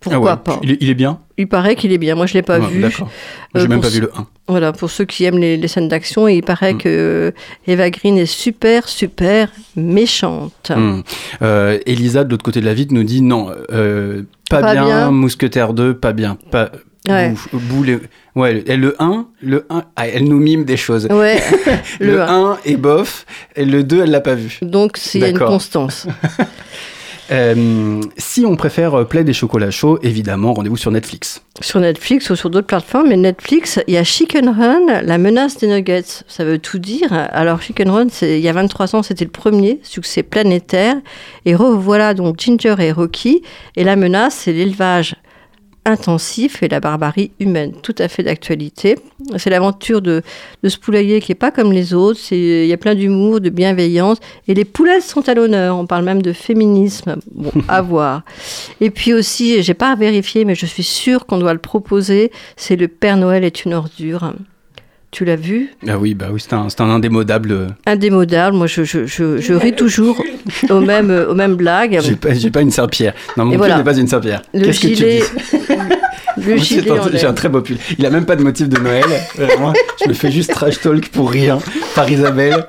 Pourquoi 0.00 0.30
Ah 0.30 0.34
ouais. 0.36 0.40
pas? 0.44 0.60
Il, 0.62 0.70
est, 0.72 0.78
il 0.80 0.88
est 0.90 0.94
bien 0.94 1.18
Il 1.40 1.48
paraît 1.48 1.74
qu'il 1.74 1.90
est 1.92 1.98
bien. 1.98 2.14
Moi, 2.16 2.26
je 2.26 2.34
ne 2.34 2.38
l'ai 2.38 2.42
pas 2.42 2.58
Ouais, 2.60 2.68
vu. 2.68 2.80
D'accord. 2.82 3.08
J'ai 3.54 3.62
Euh, 3.62 3.66
même 3.68 3.80
pas 3.80 3.88
vu 3.88 4.00
le 4.00 4.10
1. 4.14 4.26
Voilà, 4.46 4.72
pour 4.72 4.90
ceux 4.90 5.06
qui 5.06 5.24
aiment 5.24 5.38
les, 5.38 5.56
les 5.56 5.68
scènes 5.68 5.88
d'action, 5.88 6.28
il 6.28 6.42
paraît 6.42 6.74
Mm. 6.74 6.78
que 6.78 6.88
euh, 6.88 7.30
Eva 7.66 7.88
Green 7.88 8.18
est 8.18 8.26
super, 8.26 8.88
super 8.88 9.50
méchante. 9.74 10.70
Hmm. 10.74 11.00
Euh, 11.40 11.78
Elisa, 11.86 12.24
de 12.24 12.30
l'autre 12.30 12.44
côté 12.44 12.60
de 12.60 12.66
la 12.66 12.74
vitre, 12.74 12.92
nous 12.92 13.04
dit 13.04 13.22
non, 13.22 13.50
euh, 13.72 14.22
pas, 14.50 14.60
Pas 14.60 14.72
bien, 14.72 14.84
bien. 14.84 15.10
Mousquetaire 15.10 15.72
2, 15.72 15.94
pas 15.94 16.12
bien. 16.12 16.36
Pas, 16.50 16.70
Ouais. 17.08 17.32
bou- 17.52 17.58
bou- 17.58 17.82
les- 17.82 17.98
ouais, 18.36 18.62
et 18.66 18.76
le 18.76 18.94
1, 19.02 19.26
le 19.40 19.64
1 19.70 19.84
ah, 19.96 20.06
elle 20.08 20.24
nous 20.24 20.38
mime 20.38 20.64
des 20.66 20.76
choses. 20.76 21.06
Ouais, 21.10 21.40
Le, 22.00 22.06
le 22.16 22.20
1 22.22 22.58
est 22.66 22.76
bof, 22.76 23.24
et 23.56 23.64
le 23.64 23.82
2, 23.82 24.02
elle 24.02 24.10
l'a 24.10 24.20
pas 24.20 24.34
vu. 24.34 24.58
donc 24.60 24.98
a 25.14 25.28
une 25.28 25.38
constance. 25.38 26.06
Euh, 27.30 28.00
si 28.16 28.44
on 28.44 28.56
préfère 28.56 28.94
euh, 28.94 29.04
Plaid 29.04 29.28
et 29.28 29.32
chocolat 29.32 29.70
chaud, 29.70 29.98
évidemment, 30.02 30.52
rendez-vous 30.52 30.76
sur 30.76 30.90
Netflix. 30.90 31.42
sur 31.60 31.78
Netflix 31.78 32.30
ou 32.30 32.36
sur 32.36 32.50
d'autres 32.50 32.66
plateformes. 32.66 33.08
Mais 33.08 33.16
Netflix, 33.16 33.78
il 33.86 33.94
y 33.94 33.96
a 33.96 34.04
Chicken 34.04 34.48
Run, 34.48 35.02
la 35.02 35.18
menace 35.18 35.58
des 35.58 35.68
nuggets. 35.68 36.24
Ça 36.26 36.44
veut 36.44 36.58
tout 36.58 36.78
dire. 36.78 37.12
Alors 37.12 37.62
Chicken 37.62 37.90
Run, 37.90 38.06
il 38.22 38.38
y 38.38 38.48
a 38.48 38.52
23 38.52 38.96
ans, 38.96 39.02
c'était 39.02 39.24
le 39.24 39.30
premier 39.30 39.78
succès 39.82 40.22
planétaire. 40.22 40.96
Et 41.44 41.54
revoilà 41.54 42.14
donc 42.14 42.40
Ginger 42.40 42.74
et 42.80 42.92
Rocky. 42.92 43.42
Et 43.76 43.84
la 43.84 43.96
menace, 43.96 44.34
c'est 44.34 44.52
l'élevage 44.52 45.14
intensif 45.90 46.62
et 46.62 46.68
la 46.68 46.80
barbarie 46.80 47.32
humaine, 47.40 47.72
tout 47.82 47.94
à 47.98 48.08
fait 48.08 48.22
d'actualité. 48.22 48.96
C'est 49.36 49.50
l'aventure 49.50 50.00
de, 50.00 50.22
de 50.62 50.68
ce 50.68 50.78
poulailler 50.78 51.20
qui 51.20 51.32
est 51.32 51.36
pas 51.36 51.50
comme 51.50 51.72
les 51.72 51.94
autres. 51.94 52.20
Il 52.32 52.66
y 52.66 52.72
a 52.72 52.76
plein 52.76 52.94
d'humour, 52.94 53.40
de 53.40 53.50
bienveillance. 53.50 54.18
Et 54.48 54.54
les 54.54 54.64
poulets 54.64 55.00
sont 55.00 55.28
à 55.28 55.34
l'honneur. 55.34 55.76
On 55.76 55.86
parle 55.86 56.04
même 56.04 56.22
de 56.22 56.32
féminisme. 56.32 57.16
Bon, 57.30 57.52
à 57.68 57.82
voir. 57.82 58.22
Et 58.80 58.90
puis 58.90 59.12
aussi, 59.12 59.62
j'ai 59.62 59.74
pas 59.74 59.94
vérifié, 59.94 60.44
mais 60.44 60.54
je 60.54 60.66
suis 60.66 60.82
sûre 60.82 61.26
qu'on 61.26 61.38
doit 61.38 61.52
le 61.52 61.58
proposer. 61.58 62.30
C'est 62.56 62.76
le 62.76 62.88
Père 62.88 63.16
Noël 63.16 63.44
est 63.44 63.64
une 63.64 63.74
ordure. 63.74 64.32
Tu 65.10 65.24
l'as 65.24 65.34
vu 65.36 65.70
Ah 65.88 65.98
oui, 65.98 66.14
bah 66.14 66.26
oui, 66.32 66.40
c'est 66.40 66.52
un, 66.52 66.68
un 66.78 66.90
indémodable. 66.90 67.50
euh, 67.50 67.66
Indémodable. 67.84 68.56
Moi, 68.56 68.68
je, 68.68 68.84
je, 68.84 69.06
je, 69.06 69.38
je 69.38 69.54
ris 69.54 69.74
toujours 69.74 70.22
aux 70.70 70.80
mêmes, 70.80 71.10
aux 71.28 71.34
mêmes 71.34 71.56
blagues. 71.56 71.98
J'ai 72.00 72.14
pas, 72.14 72.28
pas 72.52 72.60
une 72.60 72.70
serpillère. 72.70 73.14
Non, 73.36 73.44
mon 73.44 73.50
pull 73.50 73.58
voilà. 73.58 73.78
n'est 73.78 73.84
pas 73.84 73.96
une 73.96 74.06
serpillère. 74.06 74.42
Qu'est-ce 74.52 74.78
que 74.80 74.86
tu 74.86 74.94
gilet, 74.94 75.22
dis 76.36 76.46
le 76.46 76.56
gilet 76.58 76.90
J'ai 77.14 77.26
un 77.26 77.32
très 77.32 77.48
beau 77.48 77.60
pull. 77.60 77.76
Il 77.98 78.06
a 78.06 78.10
même 78.10 78.24
pas 78.24 78.36
de 78.36 78.44
motif 78.44 78.68
de 78.68 78.78
Noël. 78.78 79.04
Vraiment, 79.36 79.72
je 80.00 80.08
me 80.08 80.14
fais 80.14 80.30
juste 80.30 80.52
trash 80.52 80.80
talk 80.80 81.08
pour 81.08 81.28
rien 81.30 81.58
par 81.96 82.08
Isabelle. 82.08 82.66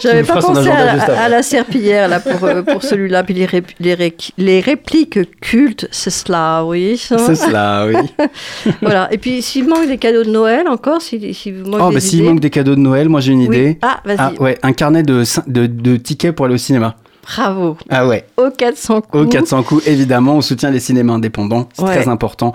J'avais 0.00 0.22
pas 0.22 0.40
pensé 0.40 0.68
à, 0.70 0.84
la- 0.86 0.92
après. 1.02 1.16
à 1.16 1.28
la 1.28 1.42
serpillière 1.42 2.08
là 2.08 2.18
pour, 2.20 2.42
euh, 2.44 2.62
pour 2.62 2.82
celui-là. 2.82 3.22
Puis 3.24 3.34
les, 3.34 3.46
les, 3.78 3.94
ré- 3.94 4.16
les 4.38 4.60
répliques 4.60 5.18
cultes, 5.40 5.86
c'est 5.90 6.10
cela, 6.10 6.64
oui. 6.64 6.96
C'est 6.96 7.34
cela, 7.34 7.86
oui. 7.86 8.26
Voilà. 8.82 9.12
Et 9.12 9.18
puis 9.18 9.42
s'il 9.42 9.68
manque 9.68 9.86
des 9.86 9.98
cadeaux 9.98 10.24
de 10.24 10.30
Noël 10.30 10.66
encore, 10.68 11.02
s'il 11.02 11.20
manque 11.66 11.80
Oh, 11.82 11.88
des 11.90 11.94
bah 11.94 12.00
s'il 12.00 12.24
manque 12.24 12.40
des 12.40 12.50
cadeaux 12.50 12.74
de 12.74 12.80
Noël, 12.80 13.08
moi 13.08 13.20
j'ai 13.20 13.32
une 13.32 13.40
Oui. 13.40 13.56
idée. 13.56 13.78
Ah, 13.82 14.00
vas-y. 14.04 14.16
Ah 14.18 14.32
ouais, 14.40 14.58
un 14.62 14.72
carnet 14.72 15.02
de, 15.02 15.24
de, 15.46 15.66
de 15.66 15.96
tickets 15.96 16.34
pour 16.34 16.46
aller 16.46 16.54
au 16.54 16.58
cinéma. 16.58 16.96
Bravo. 17.24 17.76
Ah 17.88 18.06
ouais, 18.08 18.24
Au 18.36 18.50
400 18.50 19.02
coups. 19.02 19.22
au 19.24 19.26
400 19.28 19.62
coups, 19.62 19.86
évidemment, 19.86 20.36
on 20.38 20.40
soutient 20.40 20.70
les 20.70 20.80
cinémas 20.80 21.12
indépendants, 21.12 21.68
c'est 21.72 21.82
Ouais. 21.84 21.94
très 22.00 22.08
important. 22.08 22.52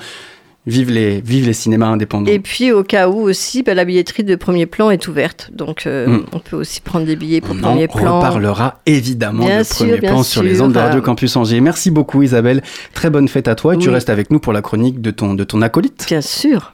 Vive 0.68 0.92
les, 0.92 1.22
vive 1.22 1.46
les 1.48 1.54
cinémas 1.54 1.88
indépendants. 1.88 2.30
Et 2.30 2.40
puis 2.40 2.74
au 2.74 2.84
cas 2.84 3.08
où 3.08 3.22
aussi, 3.22 3.64
bah, 3.64 3.74
la 3.74 3.86
billetterie 3.86 4.26
de 4.26 4.36
premier 4.36 4.66
plan 4.66 4.92
est 4.92 5.08
ouverte. 5.08 5.50
Donc 5.54 5.88
euh, 5.88 6.08
Mm. 6.08 6.26
on 6.34 6.40
peut 6.40 6.58
aussi 6.58 6.82
prendre 6.82 7.06
des 7.06 7.16
billets 7.16 7.40
pour 7.42 7.56
on 7.56 7.60
en 7.60 7.62
premier 7.72 7.88
plan. 7.88 8.18
reparlera 8.18 8.82
évidemment 8.86 9.46
Bien 9.46 9.60
de 9.60 9.64
sûr, 9.64 9.76
premier 9.78 9.98
bien 10.00 10.12
plan 10.12 10.24
sur 10.24 10.44
les 10.44 10.62
ondes 10.62 10.74
de 10.74 10.80
Radio 10.80 11.02
Campus 11.02 11.36
Angers. 11.38 11.62
Merci 11.62 11.90
beaucoup 11.90 12.22
Isabelle, 12.22 12.62
très 12.94 13.10
bonne 13.10 13.28
fête 13.30 13.48
à 13.48 13.56
toi 13.56 13.76
et 13.76 13.78
tu 13.78 13.90
restes 13.90 14.10
avec 14.10 14.30
nous 14.30 14.40
pour 14.40 14.52
la 14.54 14.62
chronique 14.62 15.00
de 15.02 15.12
ton, 15.12 15.34
de 15.34 15.44
ton 15.46 15.62
acolyte. 15.62 16.06
Bien 16.08 16.22
sûr. 16.22 16.74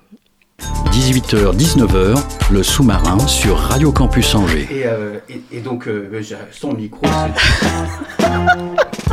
18h, 0.92 1.56
19h, 1.58 2.16
le 2.52 2.64
sous-marin 2.64 3.18
sur 3.28 3.58
Radio 3.58 3.92
Campus 3.92 4.34
Angers. 4.36 4.68
Et, 4.72 4.84
euh, 4.86 5.18
et- 5.30 5.58
et 5.58 5.60
donc, 5.60 5.88
euh, 5.88 6.10
son 6.52 6.74
micro, 6.74 7.06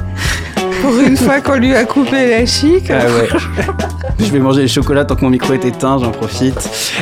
Pour 0.80 0.98
une 1.00 1.16
fois 1.16 1.40
qu'on 1.40 1.56
lui 1.56 1.74
a 1.74 1.84
coupé 1.84 2.28
la 2.30 2.46
chic. 2.46 2.90
Ah 2.90 3.04
ouais. 3.06 3.28
Je 4.18 4.26
vais 4.26 4.38
manger 4.38 4.62
les 4.62 4.68
chocolats 4.68 5.04
tant 5.04 5.16
que 5.16 5.22
mon 5.22 5.30
micro 5.30 5.52
est 5.52 5.64
éteint, 5.64 5.98
j'en 5.98 6.10
profite. 6.10 6.56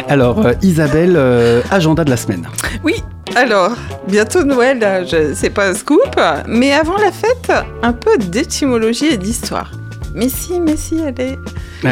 Alors, 0.09 0.45
euh, 0.47 0.53
Isabelle, 0.63 1.15
euh, 1.17 1.61
agenda 1.71 2.05
de 2.05 2.11
la 2.11 2.17
semaine. 2.17 2.47
Oui, 2.85 2.95
alors, 3.37 3.73
bientôt 4.09 4.45
Noël, 4.45 4.79
là, 4.79 5.05
je- 5.05 5.35
c'est 5.35 5.51
pas 5.51 5.69
un 5.69 5.75
scoop, 5.75 6.19
mais 6.47 6.73
avant 6.73 6.97
la 6.97 7.11
fête, 7.13 7.53
un 7.83 7.93
peu 7.93 8.17
d'étymologie 8.19 9.07
et 9.07 9.17
d'histoire. 9.17 9.73
Mais 10.15 10.29
si, 10.29 10.59
mais 10.61 10.77
si. 10.77 11.01
Allez, 11.03 11.37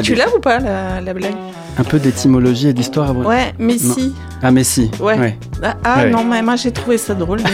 Tu 0.02 0.14
l'as 0.14 0.28
ou 0.34 0.40
pas, 0.40 0.58
la, 0.58 1.00
la 1.00 1.12
blague? 1.14 1.34
Un 1.78 1.84
peu 1.84 1.98
d'étymologie 1.98 2.68
et 2.68 2.72
d'histoire 2.72 3.10
avant. 3.10 3.22
Ouais, 3.24 3.52
mais 3.58 3.74
Non. 3.82 3.94
si. 3.94 4.14
Ah, 4.42 4.50
mais 4.50 4.64
si. 4.64 4.90
Ouais. 5.00 5.36
Ah, 5.62 5.74
ah, 5.84 5.98
Ouais. 6.04 6.10
non, 6.10 6.24
mais 6.24 6.40
moi 6.42 6.56
j'ai 6.56 6.72
trouvé 6.72 6.98
ça 6.98 7.14
drôle. 7.14 7.40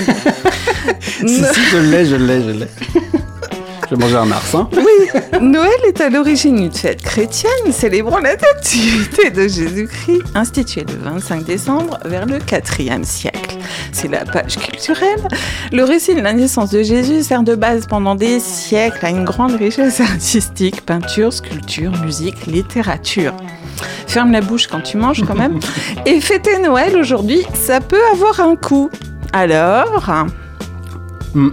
Si, 1.01 1.29
si, 1.29 1.61
je 1.71 1.79
l'ai, 1.79 2.05
je 2.05 2.17
l'ai, 2.17 2.43
je 2.43 2.51
l'ai. 2.51 2.67
Manger 3.97 4.17
un 4.17 4.25
mars, 4.25 4.55
hein. 4.55 4.69
Oui, 4.77 5.21
Noël 5.41 5.71
est 5.87 6.01
à 6.01 6.09
l'origine 6.09 6.59
une 6.59 6.73
fête 6.73 7.03
chrétienne 7.03 7.73
célébrant 7.73 8.19
la 8.19 8.37
nativité 8.37 9.31
de 9.31 9.43
Jésus-Christ, 9.43 10.23
instituée 10.35 10.85
le 10.89 11.11
25 11.11 11.45
décembre 11.45 11.99
vers 12.05 12.27
le 12.27 12.39
4e 12.39 13.05
siècle. 13.05 13.59
C'est 13.93 14.09
la 14.09 14.25
page 14.25 14.57
culturelle. 14.59 15.29
Le 15.73 15.85
récit 15.85 16.15
de 16.15 16.21
la 16.21 16.33
naissance 16.33 16.71
de 16.71 16.83
Jésus 16.83 17.23
sert 17.23 17.43
de 17.43 17.55
base 17.55 17.87
pendant 17.87 18.15
des 18.15 18.41
siècles 18.41 19.05
à 19.05 19.11
une 19.11 19.25
grande 19.25 19.57
richesse 19.57 20.01
artistique, 20.01 20.83
peinture, 20.83 21.33
sculpture, 21.33 21.93
musique, 22.03 22.47
littérature. 22.47 23.35
Ferme 24.07 24.33
la 24.33 24.41
bouche 24.41 24.67
quand 24.67 24.83
tu 24.83 24.97
manges 24.97 25.25
quand 25.27 25.35
même. 25.35 25.59
Et 26.07 26.21
fêter 26.21 26.59
Noël 26.59 26.97
aujourd'hui, 26.97 27.43
ça 27.55 27.81
peut 27.81 28.03
avoir 28.13 28.41
un 28.41 28.57
coût. 28.57 28.91
Alors, 29.33 30.05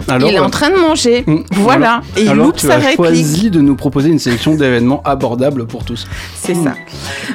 Alors, 0.08 0.28
il 0.28 0.34
est 0.34 0.38
euh, 0.40 0.44
en 0.44 0.50
train 0.50 0.70
de 0.70 0.76
manger. 0.76 1.24
hum, 1.26 1.44
Voilà. 1.52 2.02
Et 2.16 2.22
il 2.22 2.28
alors 2.30 2.46
loupe 2.46 2.56
tu 2.56 2.66
sa 2.66 2.74
as 2.74 2.78
réplique. 2.78 2.96
choisi 2.96 3.50
de 3.50 3.60
nous 3.60 3.76
proposer 3.76 4.10
une 4.10 4.18
sélection 4.18 4.54
d'événements 4.54 5.02
abordables 5.04 5.66
pour 5.66 5.84
tous. 5.84 6.06
C'est 6.34 6.54
ça. 6.54 6.74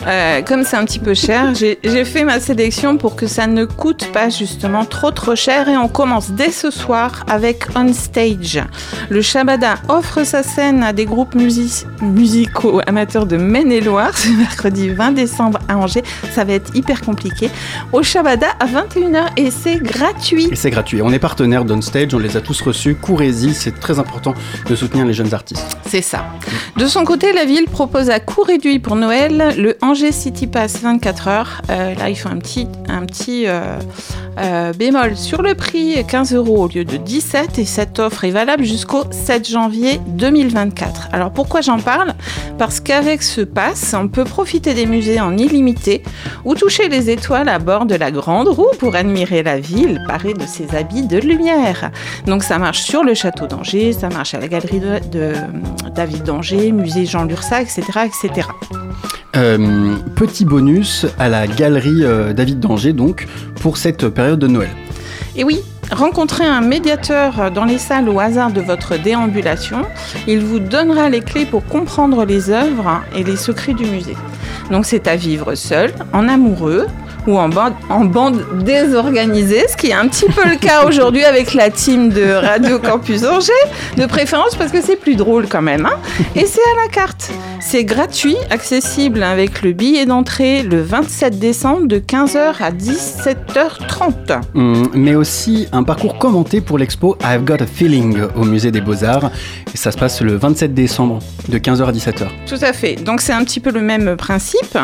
Euh, 0.08 0.42
comme 0.42 0.64
c'est 0.64 0.76
un 0.78 0.86
petit 0.86 1.00
peu 1.00 1.14
cher, 1.14 1.54
j'ai 1.56 2.06
fait 2.06 2.24
ma 2.24 2.40
sélection 2.40 2.98
pour 2.98 3.16
que 3.16 3.28
ça 3.28 3.48
ne 3.48 3.66
coûte 3.66 4.10
pas 4.12 4.30
justement 4.30 4.86
trop 4.86 5.12
trop 5.12 5.36
cher 5.36 5.68
et 5.70 5.78
on 5.78 5.88
commence 5.88 6.32
dès 6.32 6.52
ce 6.52 6.70
soir 6.72 7.26
avec 7.30 7.66
On 7.76 7.92
Stage. 7.94 8.62
Le 9.10 9.22
Shabada 9.22 9.76
offre 9.90 10.24
sa 10.24 10.44
scène 10.44 10.84
à 10.84 10.94
des 10.94 11.06
groupes 11.06 11.36
musi- 11.36 11.86
musicaux 12.02 12.82
amateurs 12.88 13.26
de 13.26 13.38
Maine-et-Loire 13.38 14.18
ce 14.18 14.30
mercredi 14.30 14.90
20 14.90 15.12
décembre 15.12 15.60
à 15.68 15.78
Angers. 15.78 16.04
Ça 16.34 16.44
va 16.44 16.54
être 16.54 16.76
hyper 16.76 17.02
compliqué. 17.02 17.50
Au 17.94 18.04
Shabada 18.04 18.48
à 18.60 18.66
21h 18.66 19.26
et 19.38 19.50
c'est 19.52 19.78
gratuit. 19.82 20.48
Et 20.52 20.56
c'est 20.56 20.70
gratuit. 20.72 21.02
On 21.02 21.12
est 21.12 21.20
partenaire 21.20 21.66
d'OnStage, 21.66 22.14
on 22.14 22.20
les 22.20 22.35
tous 22.42 22.62
reçus. 22.62 22.96
Courez-y, 22.96 23.54
c'est 23.54 23.80
très 23.80 24.00
important 24.00 24.34
de 24.70 24.76
soutenir 24.76 25.06
les 25.06 25.14
jeunes 25.14 25.34
artistes. 25.34 25.78
C'est 25.86 26.02
ça. 26.02 26.26
De 26.78 26.88
son 26.88 27.06
côté, 27.06 27.34
la 27.34 27.46
ville 27.46 27.66
propose 27.66 28.10
à 28.10 28.20
coût 28.20 28.44
réduit 28.44 28.80
pour 28.80 28.96
Noël 28.96 29.54
le 29.58 29.78
Angers 29.82 30.12
City 30.12 30.48
Pass 30.48 30.82
24 30.82 31.28
heures. 31.28 31.62
Euh, 31.70 31.96
là, 31.96 32.10
il 32.10 32.16
faut 32.16 32.30
un 32.30 32.38
petit, 32.38 32.68
un 32.88 33.06
petit 33.06 33.48
euh, 33.48 33.80
euh, 34.40 34.74
bémol 34.74 35.16
sur 35.16 35.42
le 35.42 35.56
prix, 35.56 36.04
15 36.06 36.34
euros 36.34 36.66
au 36.66 36.68
lieu 36.68 36.84
de 36.84 36.98
17. 36.98 37.60
Et 37.60 37.66
cette 37.66 38.00
offre 38.00 38.26
est 38.26 38.32
valable 38.32 38.64
jusqu'au 38.64 39.04
7 39.12 39.48
janvier 39.50 40.02
2024. 40.08 41.10
Alors 41.14 41.32
pourquoi 41.32 41.62
j'en 41.62 41.80
parle? 41.80 42.14
Parce 42.58 42.80
qu'avec 42.80 43.24
ce 43.24 43.42
pass, 43.42 43.96
on 43.98 44.08
peut 44.08 44.24
profiter 44.26 44.74
des 44.74 44.86
musées 44.86 45.20
en 45.20 45.38
illimité 45.38 46.04
ou 46.44 46.56
toucher 46.56 46.90
les 46.90 47.10
étoiles 47.10 47.50
à 47.50 47.60
bord 47.60 47.86
de 47.86 47.96
la 47.96 48.12
grande 48.12 48.48
roue 48.48 48.72
pour 48.80 48.96
admirer 48.96 49.44
la 49.44 49.60
ville 49.60 50.02
parée 50.08 50.34
de 50.34 50.46
ses 50.46 50.76
habits 50.76 51.08
de 51.08 51.18
lumière. 51.18 51.92
Donc 52.26 52.44
ça 52.44 52.58
marche 52.58 52.82
sur 52.82 53.04
le 53.04 53.14
château 53.14 53.46
d'Angers, 53.46 53.94
ça 53.94 54.10
marche 54.10 54.34
à 54.34 54.40
la 54.40 54.48
galerie 54.48 54.80
de, 54.80 55.00
de 55.12 55.34
David 55.94 56.24
d'Angers, 56.24 56.72
musée 56.72 57.06
Jean 57.06 57.26
Lursac, 57.26 57.64
etc. 57.64 58.00
etc. 58.06 58.48
Euh, 59.36 59.96
petit 60.16 60.46
bonus 60.46 61.06
à 61.20 61.30
la 61.30 61.46
galerie 61.46 62.04
euh, 62.04 62.34
David 62.34 62.60
d'Angers, 62.60 62.94
donc, 62.94 63.28
pour 63.62 63.78
cette 63.78 64.08
période 64.10 64.40
de 64.40 64.48
Noël. 64.48 64.70
Et 65.36 65.44
oui, 65.44 65.60
rencontrez 65.92 66.46
un 66.46 66.62
médiateur 66.62 67.52
dans 67.52 67.66
les 67.66 67.78
salles 67.78 68.08
au 68.08 68.20
hasard 68.20 68.52
de 68.52 68.62
votre 68.62 68.98
déambulation. 68.98 69.82
Il 70.28 70.40
vous 70.40 70.60
donnera 70.60 71.10
les 71.10 71.20
clés 71.20 71.46
pour 71.46 71.66
comprendre 71.66 72.24
les 72.24 72.50
œuvres 72.50 73.02
et 73.16 73.24
les 73.24 73.36
secrets 73.36 73.74
du 73.74 73.86
musée. 73.86 74.16
Donc 74.72 74.86
c'est 74.86 75.08
à 75.08 75.16
vivre 75.16 75.56
seul, 75.56 75.94
en 76.14 76.28
amoureux 76.30 76.88
ou 77.28 77.38
en 77.38 77.50
bande, 77.50 77.74
en 77.90 78.06
bande 78.06 78.44
désorganisée, 78.64 79.66
ce 79.68 79.76
qui 79.78 79.88
est 79.88 79.94
un 79.94 80.08
petit 80.08 80.26
peu 80.28 80.48
le 80.48 80.56
cas 80.58 80.86
aujourd'hui 80.86 81.24
avec 81.24 81.54
la 81.54 81.70
team 81.70 82.10
de 82.10 82.32
Radio 82.32 82.80
Campus 82.80 83.24
Angers, 83.26 83.52
de 83.98 84.06
préférence 84.06 84.56
parce 84.56 84.72
que 84.72 84.82
c'est 84.82 84.96
plus 84.96 85.16
drôle 85.16 85.48
quand 85.48 85.62
même. 85.62 85.86
hein. 85.86 85.98
Et 86.36 86.46
c'est 86.46 86.62
à 86.62 86.84
la 86.84 86.88
carte. 86.92 87.32
C'est 87.60 87.84
gratuit, 87.84 88.36
accessible 88.52 89.24
avec 89.24 89.64
le 89.64 89.72
billet 89.72 90.06
d'entrée 90.06 90.62
le 90.62 90.82
27 90.84 91.40
décembre 91.40 91.88
de 91.88 91.98
15h 91.98 92.54
à 92.62 92.72
17h30. 92.72 94.42
Hum, 94.54 94.90
mais 94.94 95.16
aussi 95.16 95.68
un 95.72 95.84
parcours 95.84 96.18
commenté 96.20 96.62
pour 96.62 96.78
l'expo 96.78 97.18
I've 97.24 97.44
Got 97.44 97.62
a 97.64 97.66
Feeling 97.66 98.20
au 98.36 98.44
musée 98.44 98.72
des 98.72 98.82
Beaux-Arts. 98.82 99.32
Et 99.74 99.78
ça 99.78 99.92
se 99.92 99.98
passe 99.98 100.22
le 100.22 100.36
27 100.38 100.74
décembre 100.74 101.20
de 101.50 101.58
15h 101.58 101.86
à 101.86 101.92
17h. 101.92 102.28
Tout 102.48 102.56
à 102.62 102.72
fait. 102.74 102.96
Donc 102.96 103.22
c'est 103.22 103.34
un 103.34 103.44
petit 103.44 103.60
peu 103.60 103.72
le 103.72 103.82
même 103.82 104.16
principe, 104.16 104.78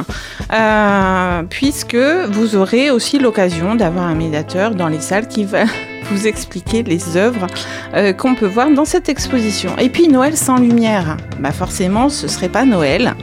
euh, 0.53 1.43
puisque 1.49 1.95
vous 2.31 2.55
aurez 2.55 2.89
aussi 2.89 3.19
l'occasion 3.19 3.75
d'avoir 3.75 4.05
un 4.05 4.15
médiateur 4.15 4.73
dans 4.73 4.87
les 4.87 5.01
salles 5.01 5.27
qui 5.27 5.43
va 5.43 5.65
vous 6.11 6.27
expliquer 6.27 6.83
les 6.83 7.17
œuvres 7.17 7.47
euh, 7.93 8.13
qu'on 8.13 8.35
peut 8.35 8.47
voir 8.47 8.69
dans 8.71 8.85
cette 8.85 9.09
exposition. 9.09 9.77
Et 9.77 9.89
puis 9.89 10.07
Noël 10.07 10.35
sans 10.35 10.57
lumière, 10.57 11.17
bah 11.39 11.51
forcément 11.51 12.09
ce 12.09 12.27
serait 12.27 12.49
pas 12.49 12.65
Noël. 12.65 13.13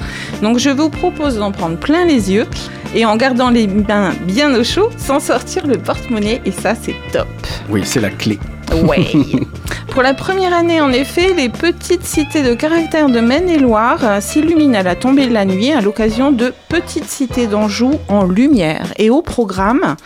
Donc 0.43 0.59
je 0.59 0.71
vous 0.71 0.91
propose 0.91 1.39
d'en 1.39 1.53
prendre 1.53 1.79
plein 1.79 2.05
les 2.05 2.33
yeux 2.33 2.47
et 2.95 3.05
en 3.05 3.17
gardant 3.17 3.51
les 3.51 3.67
mains 3.67 4.13
bien 4.27 4.55
au 4.55 4.65
chaud 4.65 4.91
sans 4.97 5.21
sortir 5.21 5.67
le 5.67 5.79
porte-monnaie 5.79 6.41
et 6.45 6.53
ça 6.53 6.75
c'est 6.75 6.97
top. 7.13 7.29
Oui, 7.71 7.83
c'est 7.85 8.01
la 8.01 8.11
clé. 8.11 8.39
Ouais. 8.75 9.07
Pour 9.89 10.03
la 10.03 10.15
première 10.15 10.55
année, 10.55 10.81
en 10.81 10.93
effet, 10.93 11.33
les 11.35 11.49
petites 11.49 12.05
cités 12.05 12.43
de 12.43 12.55
caractère 12.55 13.09
de 13.09 13.21
Maine-et-Loire 13.21 13.99
euh, 14.05 14.21
s'illuminent 14.21 14.79
à 14.79 14.83
la 14.83 14.95
tombée 14.95 15.27
de 15.27 15.33
la 15.33 15.45
nuit 15.45 15.73
à 15.73 15.81
l'occasion 15.81 16.31
de 16.31 16.53
Petites 16.69 17.09
cités 17.09 17.47
d'Anjou 17.47 17.93
en 18.09 18.25
lumière. 18.25 18.93
Et 18.99 19.11
au 19.11 19.23
programme, 19.23 19.97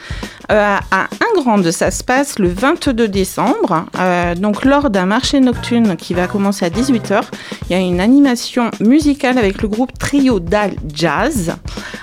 à 0.59 1.09
Ingrande, 1.35 1.71
ça 1.71 1.91
se 1.91 2.05
passe 2.05 2.39
le 2.39 2.49
22 2.49 3.09
décembre. 3.09 3.87
Euh, 3.99 4.35
donc, 4.35 4.65
lors 4.65 4.91
d'un 4.91 5.07
marché 5.07 5.41
nocturne 5.41 5.97
qui 5.97 6.15
va 6.15 6.27
commencer 6.27 6.65
à 6.65 6.69
18h, 6.71 7.23
il 7.69 7.73
y 7.73 7.75
a 7.75 7.79
une 7.83 8.01
animation 8.01 8.71
musicale 8.81 9.39
avec 9.39 9.63
le 9.63 9.69
groupe 9.69 9.97
Trio 9.99 10.41
Dal 10.41 10.73
Jazz. 10.93 11.55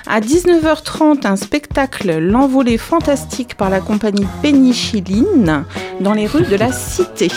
À 0.06 0.20
19h30, 0.20 1.26
un 1.26 1.36
spectacle 1.36 2.18
L'envolée 2.18 2.78
fantastique 2.78 3.56
par 3.56 3.70
la 3.70 3.80
compagnie 3.80 4.26
Pénichiline 4.42 5.64
dans 6.00 6.14
les 6.14 6.26
rues 6.26 6.46
de 6.46 6.56
la 6.56 6.72
Cité. 6.72 7.28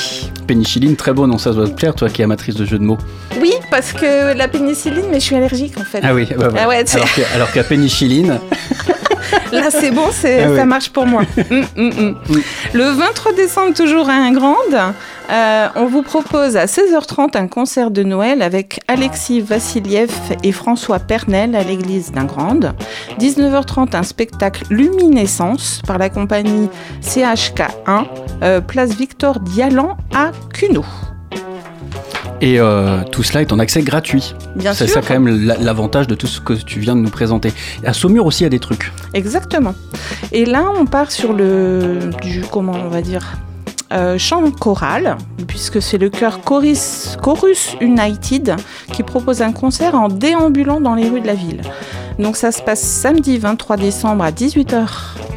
Pénichiline, 0.47 0.95
très 0.95 1.13
beau 1.13 1.27
nom, 1.27 1.37
ça 1.37 1.51
doit 1.51 1.67
te 1.67 1.73
plaire, 1.73 1.93
toi 1.93 2.09
qui 2.09 2.21
es 2.21 2.25
amatrice 2.25 2.55
de 2.55 2.65
jeux 2.65 2.79
de 2.79 2.83
mots. 2.83 2.97
Oui, 3.39 3.51
parce 3.69 3.93
que 3.93 4.35
la 4.35 4.47
pénicilline, 4.47 5.05
mais 5.11 5.19
je 5.19 5.25
suis 5.25 5.35
allergique 5.35 5.77
en 5.77 5.83
fait. 5.83 5.99
Ah 6.03 6.13
oui, 6.13 6.27
bah. 6.37 6.49
Ah 6.57 6.67
ouais, 6.67 6.83
alors, 7.35 7.51
qu'à 7.51 7.63
pénichiline, 7.63 8.39
Là, 9.51 9.69
c'est 9.69 9.91
bon, 9.91 10.05
Ah 10.07 10.49
oui. 10.49 10.55
ça 10.57 10.65
marche 10.65 10.89
pour 10.89 11.02
moi. 11.05 11.23
Mm, 11.53 11.65
mm, 11.75 12.15
mm. 12.29 12.41
Le 12.73 12.83
23 12.83 13.33
décembre, 13.33 13.73
toujours 13.73 14.09
à 14.09 14.13
Ingrande, 14.13 14.93
euh, 15.29 15.67
on 15.75 15.85
vous 15.85 16.01
propose 16.01 16.57
à 16.57 16.65
16h30 16.65 17.37
un 17.37 17.47
concert 17.47 17.91
de 17.91 18.03
Noël 18.03 18.41
avec 18.41 18.79
Alexis 18.87 19.41
Vassiliev 19.41 20.11
et 20.43 20.51
François 20.51 20.99
Pernel 20.99 21.55
à 21.55 21.63
l'église 21.63 22.11
d'Ingrande. 22.11 22.73
19h30, 23.19 23.95
un 23.95 24.03
spectacle 24.03 24.63
Luminescence 24.69 25.81
par 25.85 25.97
la 25.97 26.09
compagnie 26.09 26.69
CHK1, 27.01 28.05
euh, 28.41 28.61
place 28.61 28.95
Victor 28.95 29.39
Dialan 29.39 29.97
à 30.13 30.31
Cuno. 30.53 30.83
Et 32.43 32.59
euh, 32.59 33.03
tout 33.09 33.23
cela 33.23 33.41
est 33.41 33.53
en 33.53 33.59
accès 33.59 33.81
gratuit. 33.81 34.35
Bien 34.57 34.73
C'est 34.73 34.85
ça 34.87 35.01
quand 35.01 35.17
même 35.17 35.45
la- 35.45 35.57
l'avantage 35.57 36.07
de 36.07 36.15
tout 36.15 36.27
ce 36.27 36.41
que 36.41 36.51
tu 36.53 36.79
viens 36.81 36.93
de 36.95 37.01
nous 37.01 37.09
présenter. 37.09 37.53
À 37.85 37.93
Saumur 37.93 38.25
aussi, 38.25 38.41
il 38.41 38.43
y 38.43 38.47
a 38.47 38.49
des 38.49 38.59
trucs. 38.59 38.91
Exactement. 39.13 39.73
Et 40.33 40.43
là, 40.45 40.65
on 40.77 40.85
part 40.85 41.09
sur 41.11 41.31
le 41.31 41.99
du 42.21 42.41
comment 42.51 42.73
on 42.85 42.89
va 42.89 43.01
dire 43.01 43.37
euh, 43.93 44.17
chant 44.17 44.49
choral, 44.51 45.17
puisque 45.47 45.81
c'est 45.81 45.97
le 45.99 46.09
chœur 46.09 46.41
Chorus, 46.41 47.15
Chorus 47.21 47.77
United 47.79 48.55
qui 48.91 49.03
propose 49.03 49.41
un 49.41 49.51
concert 49.53 49.95
en 49.95 50.09
déambulant 50.09 50.81
dans 50.81 50.95
les 50.95 51.07
rues 51.09 51.21
de 51.21 51.27
la 51.27 51.35
ville. 51.35 51.61
Donc 52.19 52.35
ça 52.35 52.51
se 52.51 52.61
passe 52.61 52.81
samedi 52.81 53.37
23 53.37 53.77
décembre 53.77 54.23
à 54.25 54.31
18h, 54.31 54.87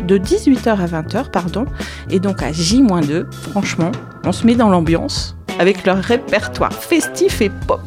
de 0.06 0.18
18h 0.18 0.68
à 0.70 0.86
20h, 0.86 1.30
pardon, 1.30 1.66
et 2.10 2.18
donc 2.18 2.42
à 2.42 2.50
J-2, 2.52 3.26
franchement, 3.50 3.92
on 4.24 4.32
se 4.32 4.44
met 4.46 4.54
dans 4.56 4.68
l'ambiance 4.70 5.35
avec 5.58 5.84
leur 5.86 5.98
répertoire 5.98 6.72
festif 6.72 7.40
et 7.40 7.50
pop. 7.50 7.80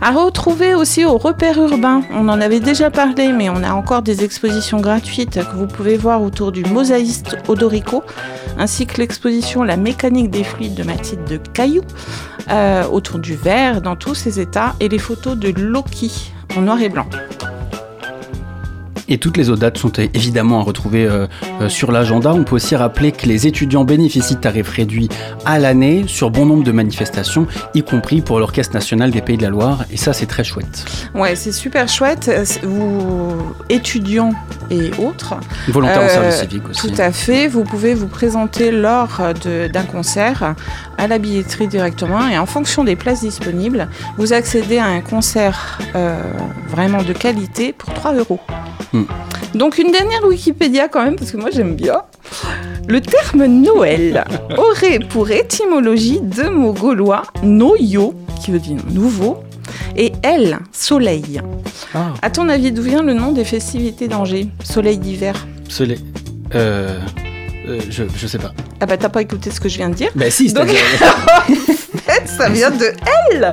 À 0.00 0.12
retrouver 0.12 0.74
aussi 0.74 1.04
au 1.04 1.18
repère 1.18 1.58
urbain. 1.58 2.02
On 2.12 2.28
en 2.28 2.40
avait 2.40 2.60
déjà 2.60 2.90
parlé, 2.90 3.32
mais 3.32 3.50
on 3.50 3.64
a 3.64 3.72
encore 3.72 4.02
des 4.02 4.22
expositions 4.22 4.80
gratuites 4.80 5.42
que 5.44 5.56
vous 5.56 5.66
pouvez 5.66 5.96
voir 5.96 6.22
autour 6.22 6.52
du 6.52 6.64
mosaïste 6.64 7.36
Odorico, 7.48 8.04
ainsi 8.58 8.86
que 8.86 8.98
l'exposition 8.98 9.64
La 9.64 9.76
mécanique 9.76 10.30
des 10.30 10.44
fluides 10.44 10.74
de 10.74 10.84
Mathilde 10.84 11.24
de 11.24 11.36
Caillou, 11.36 11.82
euh, 12.50 12.86
autour 12.86 13.18
du 13.18 13.34
verre 13.34 13.82
dans 13.82 13.96
tous 13.96 14.14
ses 14.14 14.38
états, 14.38 14.74
et 14.78 14.88
les 14.88 14.98
photos 14.98 15.36
de 15.36 15.50
Loki 15.50 16.32
en 16.56 16.62
noir 16.62 16.80
et 16.80 16.88
blanc. 16.88 17.06
Et 19.08 19.18
toutes 19.18 19.36
les 19.38 19.48
autres 19.48 19.60
dates 19.60 19.78
sont 19.78 19.92
évidemment 20.14 20.60
à 20.60 20.62
retrouver 20.62 21.06
euh, 21.06 21.26
euh, 21.60 21.68
sur 21.68 21.92
l'agenda. 21.92 22.32
On 22.34 22.44
peut 22.44 22.56
aussi 22.56 22.76
rappeler 22.76 23.10
que 23.12 23.26
les 23.26 23.46
étudiants 23.46 23.84
bénéficient 23.84 24.34
de 24.36 24.40
tarifs 24.40 24.68
réduits 24.68 25.08
à 25.46 25.58
l'année 25.58 26.04
sur 26.06 26.30
bon 26.30 26.44
nombre 26.44 26.62
de 26.62 26.72
manifestations, 26.72 27.46
y 27.74 27.82
compris 27.82 28.20
pour 28.20 28.38
l'Orchestre 28.38 28.74
national 28.74 29.10
des 29.10 29.22
Pays 29.22 29.38
de 29.38 29.42
la 29.42 29.48
Loire. 29.48 29.84
Et 29.90 29.96
ça, 29.96 30.12
c'est 30.12 30.26
très 30.26 30.44
chouette. 30.44 30.84
Ouais, 31.14 31.34
c'est 31.36 31.52
super 31.52 31.88
chouette. 31.88 32.28
Euh, 32.28 32.44
Vous, 32.62 33.34
étudiants 33.70 34.32
et 34.70 34.90
autres, 34.98 35.34
Volontaire 35.68 36.00
au 36.00 36.04
Euh, 36.04 36.08
service 36.30 36.40
civique 36.40 36.68
aussi. 36.68 36.88
Tout 36.88 37.00
à 37.00 37.10
fait. 37.10 37.48
Vous 37.48 37.64
pouvez 37.64 37.94
vous 37.94 38.08
présenter 38.08 38.70
lors 38.70 39.22
d'un 39.72 39.82
concert 39.84 40.54
à 40.98 41.06
la 41.06 41.18
billetterie 41.18 41.68
directement 41.68 42.28
et 42.28 42.36
en 42.36 42.46
fonction 42.46 42.84
des 42.84 42.96
places 42.96 43.20
disponibles, 43.20 43.88
vous 44.18 44.32
accédez 44.32 44.78
à 44.78 44.86
un 44.86 45.00
concert 45.00 45.78
vraiment 46.68 47.02
de 47.02 47.12
qualité 47.12 47.72
pour 47.72 47.94
3 47.94 48.14
euros. 48.14 48.40
Hmm. 48.98 49.58
Donc 49.58 49.78
une 49.78 49.90
dernière 49.92 50.24
Wikipédia 50.26 50.88
quand 50.88 51.02
même, 51.02 51.16
parce 51.16 51.30
que 51.30 51.36
moi 51.36 51.50
j'aime 51.50 51.74
bien. 51.74 52.02
Le 52.86 53.00
terme 53.00 53.46
Noël 53.46 54.24
aurait 54.56 54.98
pour 54.98 55.30
étymologie 55.30 56.20
deux 56.22 56.50
mots 56.50 56.72
gaulois, 56.72 57.22
noyo, 57.42 58.14
qui 58.40 58.50
veut 58.50 58.58
dire 58.58 58.78
nouveau, 58.90 59.38
et 59.96 60.12
el, 60.22 60.58
soleil. 60.72 61.40
Ah, 61.94 62.14
À 62.22 62.30
ton 62.30 62.48
avis, 62.48 62.72
d'où 62.72 62.82
vient 62.82 63.02
le 63.02 63.14
nom 63.14 63.32
des 63.32 63.44
festivités 63.44 64.08
d'Angers? 64.08 64.48
Soleil 64.64 64.98
d'hiver? 64.98 65.46
Soleil. 65.68 65.98
Euh, 66.54 66.98
euh, 67.68 67.80
je, 67.90 68.04
je 68.16 68.26
sais 68.26 68.38
pas. 68.38 68.52
Ah 68.80 68.86
bah 68.86 68.96
t'as 68.96 69.08
pas 69.08 69.22
écouté 69.22 69.50
ce 69.50 69.60
que 69.60 69.68
je 69.68 69.76
viens 69.78 69.88
de 69.88 69.94
dire 69.94 70.10
Bah 70.14 70.30
si, 70.30 70.52
Donc- 70.52 70.68
En 72.08 72.10
fait, 72.14 72.26
ça 72.26 72.48
vient 72.48 72.70
de 72.70 72.86
elle 73.30 73.52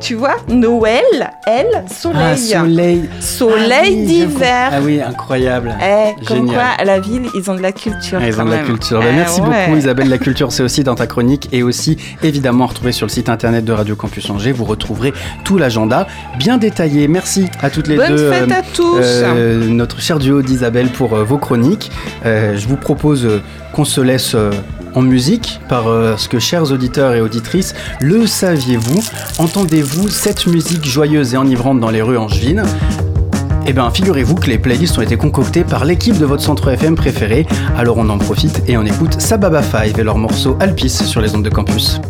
Tu 0.00 0.14
vois 0.14 0.36
Noël, 0.48 1.02
elle, 1.46 1.84
soleil. 1.92 2.20
Ah, 2.22 2.36
soleil. 2.60 3.08
Soleil 3.18 3.68
Ah 3.72 3.82
oui, 3.82 4.04
d'hiver. 4.06 4.70
Ah 4.72 4.78
oui, 4.80 5.00
incroyable. 5.00 5.74
Eh, 5.82 6.24
comme 6.24 6.36
Génial. 6.46 6.54
quoi, 6.54 6.64
à 6.78 6.84
la 6.84 7.00
ville, 7.00 7.26
ils 7.34 7.50
ont 7.50 7.54
de 7.56 7.60
la 7.60 7.72
culture. 7.72 8.20
Ah, 8.22 8.28
ils 8.28 8.34
quand 8.36 8.42
ont 8.42 8.46
de 8.46 8.50
la 8.52 8.58
culture. 8.58 9.00
Bah, 9.00 9.06
Eh 9.10 9.14
merci 9.16 9.40
ouais. 9.40 9.46
beaucoup 9.66 9.78
Isabelle. 9.78 10.08
La 10.08 10.18
culture, 10.18 10.52
c'est 10.52 10.62
aussi 10.62 10.84
dans 10.84 10.94
ta 10.94 11.08
chronique 11.08 11.48
et 11.50 11.64
aussi 11.64 11.96
évidemment 12.22 12.66
retrouvé 12.66 12.92
sur 12.92 13.06
le 13.06 13.10
site 13.10 13.28
internet 13.28 13.64
de 13.64 13.72
Radio 13.72 13.96
Campus 13.96 14.30
Angers. 14.30 14.52
Vous 14.52 14.64
retrouverez 14.64 15.12
tout 15.44 15.58
l'agenda 15.58 16.06
bien 16.38 16.56
détaillé. 16.56 17.08
Merci 17.08 17.46
à 17.62 17.70
toutes 17.70 17.88
les 17.88 17.96
Bonne 17.96 18.14
deux. 18.14 18.30
fête 18.30 18.50
euh, 18.50 18.54
à 18.54 18.62
tous 18.62 19.00
euh, 19.02 19.66
notre 19.66 20.00
cher 20.00 20.20
duo 20.20 20.42
d'Isabelle 20.42 20.90
pour 20.90 21.14
euh, 21.14 21.24
vos 21.24 21.38
chroniques. 21.38 21.90
Je 22.24 22.68
vous 22.68 22.76
propose 22.76 23.26
qu'on 23.72 23.84
se 23.84 24.00
laisse 24.00 24.34
euh, 24.34 24.50
en 24.94 25.02
musique 25.02 25.60
par 25.68 25.88
euh, 25.88 26.16
ce 26.16 26.28
que, 26.28 26.38
chers 26.38 26.72
auditeurs 26.72 27.14
et 27.14 27.20
auditrices, 27.20 27.74
le 28.00 28.26
saviez-vous? 28.26 29.02
Entendez-vous 29.38 30.08
cette 30.08 30.46
musique 30.46 30.84
joyeuse 30.84 31.34
et 31.34 31.36
enivrante 31.36 31.80
dans 31.80 31.90
les 31.90 32.02
rues 32.02 32.18
angevines? 32.18 32.64
Eh 33.66 33.72
bien, 33.72 33.90
figurez-vous 33.90 34.34
que 34.34 34.46
les 34.46 34.58
playlists 34.58 34.96
ont 34.98 35.02
été 35.02 35.16
concoctées 35.16 35.64
par 35.64 35.84
l'équipe 35.84 36.16
de 36.16 36.24
votre 36.24 36.42
centre 36.42 36.68
FM 36.68 36.94
préféré. 36.94 37.46
Alors 37.76 37.98
on 37.98 38.08
en 38.08 38.18
profite 38.18 38.62
et 38.66 38.78
on 38.78 38.84
écoute 38.84 39.20
Sababa 39.20 39.62
5 39.62 39.98
et 39.98 40.02
leur 40.02 40.16
morceau 40.16 40.56
Alpis 40.58 40.88
sur 40.88 41.20
les 41.20 41.34
ondes 41.34 41.44
de 41.44 41.50
campus. 41.50 42.00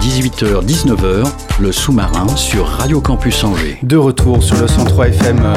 18h-19h, 0.00 1.30
le 1.60 1.72
sous-marin 1.72 2.26
sur 2.34 2.66
Radio 2.66 3.00
Campus 3.02 3.44
Angers. 3.44 3.76
De 3.82 3.96
retour 3.98 4.42
sur 4.42 4.56
le 4.58 4.66
103 4.66 5.08
FM. 5.08 5.38
euh, 5.44 5.54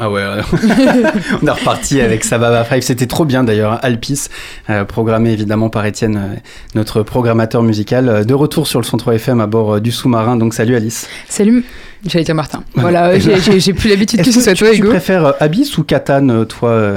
Ah 0.00 0.08
ouais, 0.10 0.20
euh, 0.22 0.42
on 1.42 1.46
est 1.46 1.50
reparti 1.50 2.00
avec 2.00 2.22
Sababa 2.24 2.62
Five. 2.64 2.82
C'était 2.82 3.06
trop 3.08 3.24
bien 3.24 3.42
d'ailleurs. 3.42 3.80
Alpis, 3.84 4.28
euh, 4.70 4.84
programmé 4.84 5.32
évidemment 5.32 5.70
par 5.70 5.84
Étienne, 5.86 6.16
euh, 6.16 6.36
notre 6.76 7.02
programmateur 7.02 7.62
musical. 7.64 8.24
De 8.24 8.34
retour 8.34 8.68
sur 8.68 8.78
le 8.80 8.84
103 8.84 9.14
FM 9.16 9.40
à 9.40 9.46
bord 9.48 9.74
euh, 9.74 9.80
du 9.80 9.90
sous-marin. 9.90 10.36
Donc 10.36 10.54
salut 10.54 10.76
Alice. 10.76 11.08
Salut, 11.28 11.64
j'allais 12.06 12.24
dire 12.24 12.36
Martin. 12.36 12.62
Voilà. 12.76 13.18
J'ai- 13.18 13.72
plus 13.72 13.90
l'habitude 13.90 14.22
que 14.22 14.30
ce 14.30 14.40
soit 14.40 14.52
tu, 14.54 14.64
toi, 14.64 14.72
tu 14.72 14.78
Hugo. 14.82 14.90
préfères 14.90 15.34
Abyss 15.40 15.76
ou 15.78 15.82
Catan, 15.82 16.28
euh, 16.28 16.44
toi, 16.44 16.94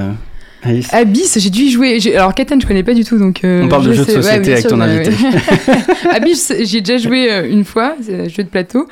Alice 0.63 0.93
Abyss, 0.93 1.39
j'ai 1.39 1.50
dû 1.50 1.62
y 1.63 1.71
jouer. 1.71 1.97
Alors, 2.15 2.34
Catan, 2.36 2.60
je 2.60 2.67
connais 2.67 2.84
pas 2.84 2.93
du 2.93 3.04
tout, 3.04 3.17
donc. 3.17 3.43
euh, 3.43 3.63
On 3.63 3.67
parle 3.67 3.86
de 3.86 3.93
je 3.93 4.04
jeux 4.04 4.06
de 4.06 4.21
société 4.21 4.54
avec 4.54 4.67
ton 4.67 4.80
invité. 4.80 5.12
Abyss, 6.12 6.54
j'ai 6.63 6.82
déjà 6.82 6.97
joué 6.97 7.32
euh, 7.32 7.50
une 7.50 7.65
fois, 7.65 7.95
jeu 8.08 8.43
de 8.43 8.50
plateau. 8.50 8.88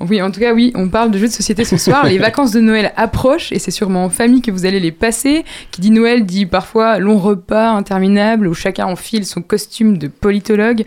Oui, 0.00 0.20
en 0.20 0.30
tout 0.30 0.40
cas, 0.40 0.52
oui, 0.52 0.72
on 0.74 0.88
parle 0.88 1.10
de 1.10 1.18
jeux 1.18 1.28
de 1.28 1.32
société 1.32 1.64
ce 1.64 1.76
soir. 1.76 2.04
les 2.08 2.18
vacances 2.18 2.50
de 2.50 2.60
Noël 2.60 2.92
approchent 2.96 3.52
et 3.52 3.58
c'est 3.58 3.70
sûrement 3.70 4.04
en 4.04 4.10
famille 4.10 4.42
que 4.42 4.50
vous 4.50 4.66
allez 4.66 4.80
les 4.80 4.92
passer. 4.92 5.44
Qui 5.70 5.80
dit 5.80 5.90
Noël 5.90 6.26
dit 6.26 6.46
parfois 6.46 6.98
long 6.98 7.16
repas 7.18 7.70
interminable 7.70 8.46
où 8.48 8.54
chacun 8.54 8.86
enfile 8.86 9.24
son 9.24 9.40
costume 9.40 9.96
de 9.96 10.08
politologue 10.08 10.84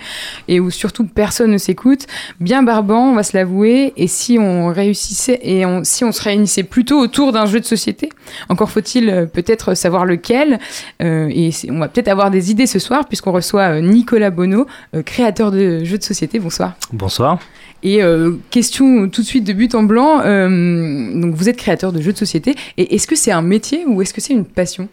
et 0.47 0.59
où 0.59 0.69
surtout 0.69 1.05
personne 1.05 1.51
ne 1.51 1.57
s'écoute. 1.57 2.05
Bien 2.39 2.63
barbant, 2.63 3.11
on 3.11 3.15
va 3.15 3.23
se 3.23 3.35
l'avouer. 3.35 3.93
Et 3.97 4.07
si 4.07 4.37
on 4.39 4.67
réussissait 4.67 5.39
et 5.41 5.65
on- 5.65 5.83
si 5.83 6.03
on 6.03 6.11
se 6.11 6.21
réunissait 6.21 6.63
plutôt 6.63 6.99
autour 6.99 7.31
d'un 7.31 7.45
jeu 7.45 7.59
de 7.59 7.65
société, 7.65 8.09
encore 8.49 8.69
faut-il 8.69 9.09
euh, 9.09 9.25
peut-être 9.25 9.73
savoir 9.73 10.05
lequel. 10.05 10.59
Euh, 11.01 11.27
et 11.33 11.51
on 11.69 11.79
va 11.79 11.87
peut-être 11.87 12.09
avoir 12.09 12.29
des 12.29 12.51
idées 12.51 12.67
ce 12.67 12.77
soir 12.79 13.07
puisqu'on 13.07 13.31
reçoit 13.31 13.77
euh, 13.77 13.81
Nicolas 13.81 14.29
Bonneau, 14.31 14.67
créateur 15.05 15.51
de 15.51 15.83
jeux 15.83 15.97
de 15.97 16.03
société. 16.03 16.39
Bonsoir. 16.39 16.73
Bonsoir. 16.91 17.39
Et 17.83 18.01
euh, 18.01 18.31
question 18.49 19.07
tout 19.09 19.21
de 19.21 19.27
suite 19.27 19.43
de 19.43 19.53
but 19.53 19.75
en 19.75 19.83
blanc, 19.83 20.21
euh, 20.21 21.19
donc 21.19 21.35
vous 21.35 21.47
êtes 21.47 21.57
créateur 21.57 21.91
de 21.91 22.01
jeux 22.01 22.13
de 22.13 22.17
société, 22.17 22.55
et 22.77 22.95
est-ce 22.95 23.07
que 23.07 23.15
c'est 23.15 23.31
un 23.31 23.41
métier 23.41 23.85
ou 23.85 24.01
est-ce 24.01 24.13
que 24.13 24.21
c'est 24.21 24.33
une 24.33 24.45
passion? 24.45 24.89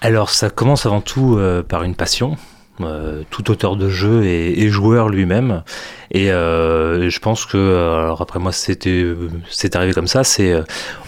Alors 0.00 0.30
ça 0.30 0.50
commence 0.50 0.86
avant 0.86 1.00
tout 1.00 1.36
euh, 1.36 1.62
par 1.62 1.82
une 1.84 1.94
passion. 1.94 2.36
Euh, 2.80 3.22
tout 3.28 3.50
auteur 3.50 3.76
de 3.76 3.90
jeu 3.90 4.24
et, 4.24 4.68
joueur 4.70 5.10
lui-même. 5.10 5.62
Et 6.10 6.32
euh, 6.32 7.10
je 7.10 7.18
pense 7.18 7.44
que, 7.44 7.58
euh, 7.58 8.04
alors 8.04 8.22
après 8.22 8.38
moi 8.38 8.50
c'était, 8.50 9.04
c'est 9.50 9.76
arrivé 9.76 9.92
comme 9.92 10.06
ça, 10.06 10.24
c'est 10.24 10.54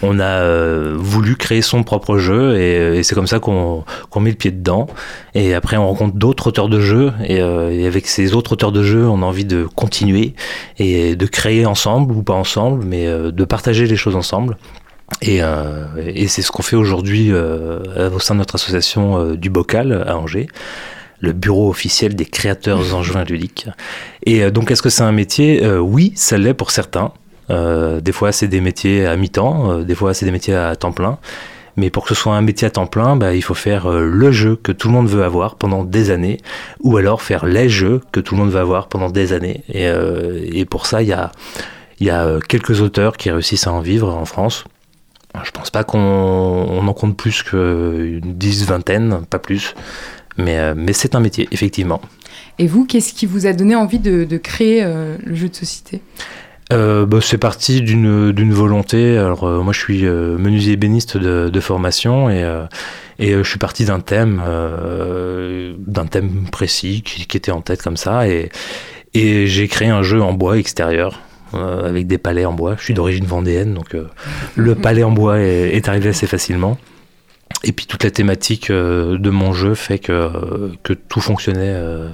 on 0.03 0.21
a 0.21 0.47
voulu 0.95 1.37
créer 1.37 1.63
son 1.63 1.83
propre 1.83 2.19
jeu 2.19 2.59
et, 2.59 3.03
c'est 3.03 3.15
comme 3.15 3.27
ça 3.27 3.39
qu'on 3.41 3.85
met 4.21 4.31
le 4.31 4.37
pied 4.37 4.51
dedans. 4.51 4.89
Et 5.35 5.55
après 5.55 5.79
on 5.79 5.89
rencontre 5.89 6.17
d'autres 6.17 6.49
auteurs 6.49 6.69
de 6.69 6.81
jeux 6.81 7.13
et, 7.25 7.41
avec 7.41 8.07
ces 8.09 8.35
autres 8.35 8.53
auteurs 8.53 8.73
de 8.73 8.83
jeux 8.83 9.07
on 9.09 9.23
a 9.23 9.27
envie 9.27 9.47
de 9.47 9.65
continuer 9.65 10.35
et 10.79 11.17
de 11.17 11.27
créer 11.27 11.65
ensemble 11.65 12.13
ou 12.15 12.23
pas 12.23 12.35
ensemble, 12.35 12.85
mais 12.85 13.07
de 13.07 13.45
partager 13.47 13.87
les 13.87 13.97
choses 13.97 14.17
ensemble. 14.17 14.59
Et, 15.23 15.41
c'est 16.29 16.43
ce 16.43 16.53
qu'on 16.53 16.63
fait 16.63 16.77
aujourd'hui 16.77 17.33
au 17.33 18.19
sein 18.19 18.35
de 18.35 18.41
notre 18.41 18.57
association 18.57 19.35
du 19.35 19.49
Bocal 19.49 20.05
à 20.07 20.19
Angers, 20.19 20.49
le 21.21 21.33
bureau 21.33 21.71
officiel 21.71 22.15
des 22.15 22.27
créateurs 22.27 22.95
angevins 22.95 23.25
ludiques. 23.25 23.69
Et 24.25 24.43
euh, 24.43 24.51
donc, 24.51 24.71
est-ce 24.71 24.83
que 24.83 24.91
c'est 24.91 25.03
un 25.03 25.13
métier? 25.13 25.65
Euh, 25.65 25.79
Oui, 25.79 26.13
ça 26.17 26.39
l'est 26.39 26.55
pour 26.55 26.71
certains. 26.71 27.13
Euh, 27.51 28.01
des 28.01 28.13
fois, 28.13 28.33
c'est 28.33 28.49
des 28.49 28.61
métiers 28.61 29.07
à 29.07 29.17
mi-temps, 29.17 29.81
des 29.81 29.95
fois, 29.95 30.15
c'est 30.15 30.25
des 30.25 30.33
métiers 30.33 30.55
à 30.55 30.77
temps 30.77 30.93
plein. 30.93 31.19
Mais 31.77 31.91
pour 31.91 32.05
que 32.05 32.11
ce 32.11 32.15
soit 32.15 32.35
un 32.35 32.41
métier 32.41 32.69
à 32.69 32.71
temps 32.71 32.87
plein, 32.87 33.17
bah, 33.17 33.35
il 33.35 33.43
faut 33.43 33.55
faire 33.55 33.89
le 33.89 34.31
jeu 34.31 34.55
que 34.55 34.71
tout 34.71 34.87
le 34.87 34.95
monde 34.95 35.09
veut 35.09 35.25
avoir 35.25 35.57
pendant 35.57 35.83
des 35.83 36.11
années, 36.13 36.39
ou 36.81 36.97
alors 36.97 37.21
faire 37.21 37.47
les 37.47 37.69
jeux 37.69 38.01
que 38.13 38.21
tout 38.21 38.37
le 38.37 38.43
monde 38.43 38.53
veut 38.53 38.61
avoir 38.61 38.87
pendant 38.87 39.11
des 39.11 39.33
années. 39.33 39.65
Et, 39.69 40.65
pour 40.67 40.87
ça, 40.87 41.03
il 41.03 41.09
y 41.09 41.13
a, 42.11 42.39
quelques 42.49 42.81
auteurs 42.81 43.17
qui 43.17 43.29
réussissent 43.29 43.67
à 43.67 43.73
en 43.73 43.81
vivre 43.81 44.15
en 44.15 44.25
France. 44.25 44.65
Je 45.43 45.51
pense 45.51 45.71
pas 45.71 45.83
qu'on 45.83 45.99
on 45.99 46.87
en 46.87 46.93
compte 46.93 47.17
plus 47.17 47.43
qu'une 47.43 48.21
dix, 48.23 48.65
vingtaine, 48.67 49.27
pas 49.29 49.41
plus. 49.41 49.75
Mais, 50.37 50.59
euh, 50.59 50.75
mais 50.77 50.93
c'est 50.93 51.15
un 51.15 51.21
métier, 51.21 51.49
effectivement. 51.53 52.01
Et 52.59 52.67
vous, 52.67 52.87
qu'est-ce 52.87 53.13
qui 53.15 53.27
vous 53.27 53.47
a 53.47 53.53
donné 53.53 53.75
envie 53.77 53.99
de, 53.99 54.25
de 54.25 54.37
créer 54.37 54.83
euh, 54.83 55.17
le 55.25 55.35
jeu 55.35 55.49
de 55.49 55.55
société? 55.55 56.03
Euh, 56.73 57.05
bah, 57.05 57.19
c'est 57.21 57.39
parti 57.39 57.83
d'une 57.83 58.53
volonté. 58.55 59.19
Alors 59.19 59.45
euh, 59.45 59.61
moi 59.61 59.75
je 59.75 59.81
suis 59.81 60.07
euh, 60.07 60.39
menuisier 60.39 60.73
ébéniste 60.73 61.19
de, 61.19 61.51
de 61.51 61.61
formation 61.61 62.31
et, 62.31 62.43
et 63.19 63.33
je 63.33 63.43
suis 63.43 63.59
parti 63.59 63.85
d'un 63.85 64.01
thème 64.01 64.43
d'un 65.87 66.07
thème 66.07 66.47
précis 66.51 67.03
qui, 67.05 67.27
qui 67.27 67.37
était 67.37 67.53
en 67.53 67.61
tête 67.61 67.83
comme 67.83 67.99
ça 67.99 68.27
et, 68.29 68.49
et 69.13 69.47
j'ai 69.47 69.69
créé 69.69 69.89
un 69.89 70.03
jeu 70.03 70.23
en 70.23 70.33
bois 70.33 70.57
extérieur. 70.57 71.21
avec 71.53 72.07
des 72.07 72.19
palais 72.19 72.45
en 72.45 72.53
bois. 72.53 72.77
Je 72.79 72.85
suis 72.85 72.95
d'origine 72.95 73.27
vendéenne, 73.27 73.75
donc 73.75 73.97
le 74.57 74.75
palais 74.75 75.03
en 75.05 75.11
bois 75.13 75.39
est, 75.39 75.77
est 75.77 75.89
arrivé 75.89 76.09
assez 76.09 76.27
facilement. 76.27 76.79
Et 77.65 77.73
puis 77.73 77.87
toute 77.87 78.05
la 78.05 78.11
thématique 78.11 78.71
euh, 78.71 79.17
de 79.19 79.31
mon 79.31 79.55
jeu 79.55 79.75
fait 79.75 79.99
que, 79.99 80.31
que 80.83 80.93
tout 80.93 81.21
fonctionnait 81.21 81.73
euh, 81.75 82.11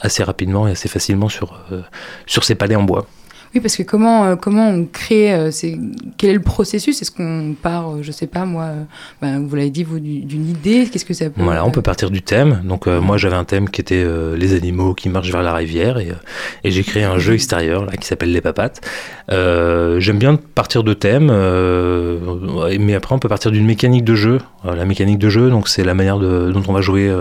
assez 0.00 0.22
rapidement 0.22 0.68
et 0.68 0.72
assez 0.72 0.88
facilement 0.88 1.28
sur, 1.28 1.60
euh, 1.72 1.82
sur 2.26 2.44
ces 2.44 2.54
palais 2.54 2.76
en 2.76 2.84
bois. 2.84 3.06
Oui, 3.54 3.60
parce 3.60 3.76
que 3.76 3.82
comment, 3.82 4.24
euh, 4.24 4.36
comment 4.36 4.68
on 4.70 4.86
crée, 4.86 5.34
euh, 5.34 5.50
c'est, 5.50 5.76
quel 6.16 6.30
est 6.30 6.34
le 6.34 6.40
processus? 6.40 7.02
Est-ce 7.02 7.10
qu'on 7.10 7.54
part, 7.60 7.90
euh, 7.90 7.98
je 8.02 8.10
sais 8.10 8.26
pas 8.26 8.46
moi, 8.46 8.70
ben, 9.20 9.46
vous 9.46 9.54
l'avez 9.56 9.68
dit, 9.68 9.84
vous, 9.84 10.00
du- 10.00 10.20
d'une 10.22 10.48
idée? 10.48 10.86
Qu'est-ce 10.90 11.04
que 11.04 11.12
ça 11.12 11.26
peut 11.28 11.42
Voilà, 11.42 11.64
on 11.66 11.70
peut 11.70 11.82
partir 11.82 12.10
du 12.10 12.22
thème. 12.22 12.62
Donc 12.64 12.86
euh, 12.86 13.00
moi 13.00 13.18
j'avais 13.18 13.36
un 13.36 13.44
thème 13.44 13.68
qui 13.68 13.80
était 13.82 14.02
euh, 14.02 14.36
les 14.38 14.54
animaux 14.54 14.94
qui 14.94 15.08
marchent 15.10 15.30
vers 15.32 15.42
la 15.42 15.52
rivière 15.52 15.98
et, 15.98 16.08
et 16.64 16.70
j'ai 16.70 16.82
créé 16.82 17.04
un 17.04 17.18
jeu 17.18 17.34
extérieur 17.34 17.84
là 17.84 17.92
qui 17.96 18.06
s'appelle 18.06 18.32
les 18.32 18.40
papates. 18.40 18.80
Euh, 19.30 20.00
J'aime 20.00 20.18
bien 20.18 20.36
partir 20.36 20.82
de 20.82 20.94
thèmes, 20.94 21.26
mais 22.80 22.94
après 22.94 23.14
on 23.14 23.18
peut 23.18 23.28
partir 23.28 23.50
d'une 23.50 23.66
mécanique 23.66 24.04
de 24.04 24.14
jeu. 24.14 24.38
La 24.64 24.84
mécanique 24.84 25.18
de 25.18 25.28
jeu, 25.28 25.50
donc 25.50 25.68
c'est 25.68 25.84
la 25.84 25.94
manière 25.94 26.18
de- 26.18 26.50
dont 26.52 26.62
on 26.68 26.72
va 26.72 26.80
jouer 26.80 27.12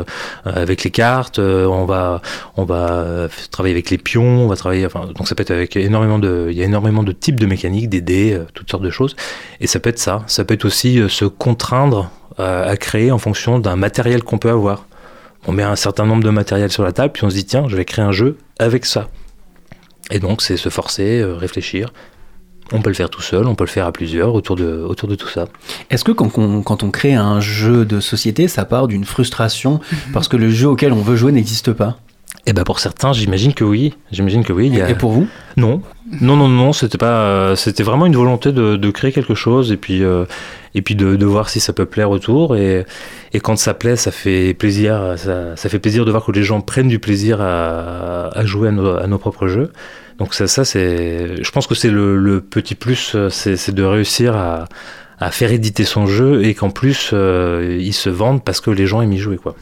avec 0.46 0.84
les 0.84 0.92
cartes. 0.92 1.40
on 1.40 1.86
va 1.86 2.22
on 2.56 2.64
va 2.64 3.28
travailler 3.52 3.74
avec 3.76 3.90
les 3.90 3.98
pions, 3.98 4.46
on 4.46 4.48
va 4.48 4.56
travailler. 4.56 4.86
Enfin, 4.86 5.08
donc 5.16 5.28
ça 5.28 5.36
peut 5.36 5.42
être 5.42 5.52
avec 5.52 5.76
énormément 5.76 6.20
de, 6.20 6.21
il 6.24 6.58
y 6.58 6.62
a 6.62 6.66
énormément 6.66 7.04
de 7.04 7.12
types 7.12 7.40
de 7.40 7.46
mécaniques, 7.46 7.90
des 7.90 8.02
dés, 8.02 8.34
euh, 8.34 8.46
toutes 8.54 8.70
sortes 8.70 8.84
de 8.84 8.90
choses. 8.90 9.16
Et 9.60 9.68
ça 9.68 9.80
peut 9.80 9.90
être 9.90 10.00
ça. 10.00 10.24
Ça 10.28 10.44
peut 10.44 10.54
être 10.54 10.66
aussi 10.66 11.00
euh, 11.00 11.10
se 11.10 11.26
contraindre 11.26 12.12
à, 12.38 12.62
à 12.64 12.78
créer 12.78 13.12
en 13.12 13.18
fonction 13.18 13.60
d'un 13.60 13.76
matériel 13.76 14.24
qu'on 14.24 14.38
peut 14.38 14.50
avoir. 14.50 14.86
On 15.48 15.52
met 15.52 15.64
un 15.64 15.76
certain 15.76 16.06
nombre 16.06 16.24
de 16.24 16.30
matériel 16.30 16.72
sur 16.72 16.84
la 16.84 16.92
table, 16.92 17.14
puis 17.14 17.24
on 17.24 17.30
se 17.30 17.36
dit 17.36 17.46
tiens, 17.46 17.66
je 17.68 17.76
vais 17.76 17.86
créer 17.86 18.06
un 18.06 18.12
jeu 18.12 18.38
avec 18.60 18.86
ça. 18.86 19.08
Et 20.12 20.20
donc 20.20 20.42
c'est 20.42 20.58
se 20.58 20.70
forcer, 20.70 21.22
euh, 21.22 21.36
réfléchir. 21.36 21.92
On 22.74 22.82
peut 22.82 22.90
le 22.90 22.96
faire 22.96 23.10
tout 23.10 23.22
seul, 23.22 23.48
on 23.48 23.56
peut 23.56 23.66
le 23.66 23.70
faire 23.70 23.86
à 23.86 23.92
plusieurs 23.92 24.34
autour 24.34 24.56
de, 24.56 24.82
autour 24.88 25.10
de 25.10 25.16
tout 25.16 25.28
ça. 25.28 25.46
Est-ce 25.90 26.04
que 26.06 26.12
quand 26.12 26.38
on, 26.38 26.62
quand 26.62 26.84
on 26.84 26.92
crée 26.92 27.16
un 27.16 27.42
jeu 27.42 27.86
de 27.86 28.00
société, 28.00 28.48
ça 28.48 28.64
part 28.64 28.88
d'une 28.88 29.04
frustration 29.04 29.82
parce 30.14 30.28
que 30.28 30.38
le 30.38 30.50
jeu 30.50 30.70
auquel 30.70 30.94
on 30.94 31.02
veut 31.02 31.18
jouer 31.18 31.32
n'existe 31.32 31.74
pas? 31.74 31.98
Et 32.48 32.54
ben 32.54 32.64
pour 32.64 32.80
certains, 32.80 33.14
j'imagine 33.14 33.54
que 33.54 33.64
oui. 33.64 33.94
J'imagine 34.12 34.44
que 34.44 34.52
oui. 34.52 34.68
Il 34.68 34.76
y 34.76 34.82
a... 34.82 34.90
Et 34.90 34.96
pour 34.96 35.12
vous? 35.12 35.28
Non, 35.58 35.82
non, 36.22 36.36
non, 36.36 36.48
non, 36.48 36.74
c'était 36.74 36.98
pas. 36.98 37.06
euh, 37.12 37.56
c'était 37.56 37.84
vraiment 37.84 38.08
une 38.08 38.16
volonté 38.16 38.52
de, 38.52 38.78
de 38.78 38.90
créer 38.92 39.12
quelque 39.12 39.36
chose 39.36 39.72
et 39.72 39.78
puis 39.78 40.04
euh, 40.04 40.26
et 40.74 40.82
puis 40.82 40.96
de, 40.96 41.16
de 41.16 41.26
voir 41.26 41.50
si 41.50 41.60
ça 41.60 41.72
peut 41.72 41.86
plaire 41.86 42.10
autour 42.10 42.56
et 42.58 42.86
et 43.34 43.40
quand 43.40 43.58
ça 43.58 43.76
plaît, 43.76 43.96
ça 43.96 44.12
fait 44.12 44.56
plaisir. 44.56 45.14
Ça, 45.18 45.56
ça 45.56 45.70
fait 45.70 45.78
plaisir 45.80 46.04
de 46.04 46.10
voir 46.10 46.26
que 46.26 46.32
les 46.32 46.44
gens 46.44 46.62
prennent 46.62 46.88
du 46.88 46.98
plaisir 47.00 47.42
à, 47.42 48.30
à 48.36 48.46
jouer 48.46 48.70
à 48.70 48.72
nos, 48.72 48.98
à 48.98 49.06
nos 49.06 49.20
propres 49.20 49.48
jeux. 49.48 49.72
Donc 50.18 50.34
ça, 50.34 50.48
ça 50.48 50.66
c'est. 50.66 51.44
Je 51.44 51.52
pense 51.52 51.68
que 51.68 51.76
c'est 51.76 51.92
le, 51.92 52.18
le 52.18 52.42
petit 52.42 52.74
plus, 52.76 53.14
euh, 53.14 53.30
c'est 53.30 53.56
c'est 53.56 53.74
de 53.74 53.84
réussir 53.84 54.36
à 54.36 54.66
à 55.20 55.30
faire 55.30 55.52
éditer 55.52 55.84
son 55.84 56.08
jeu 56.08 56.44
et 56.44 56.56
qu'en 56.56 56.72
plus 56.72 57.12
euh, 57.14 57.78
il 57.80 57.94
se 57.94 58.10
vende 58.10 58.44
parce 58.44 58.60
que 58.60 58.72
les 58.72 58.88
gens 58.88 59.04
aiment 59.04 59.14
y 59.14 59.20
jouer 59.20 59.38
quoi. 59.38 59.56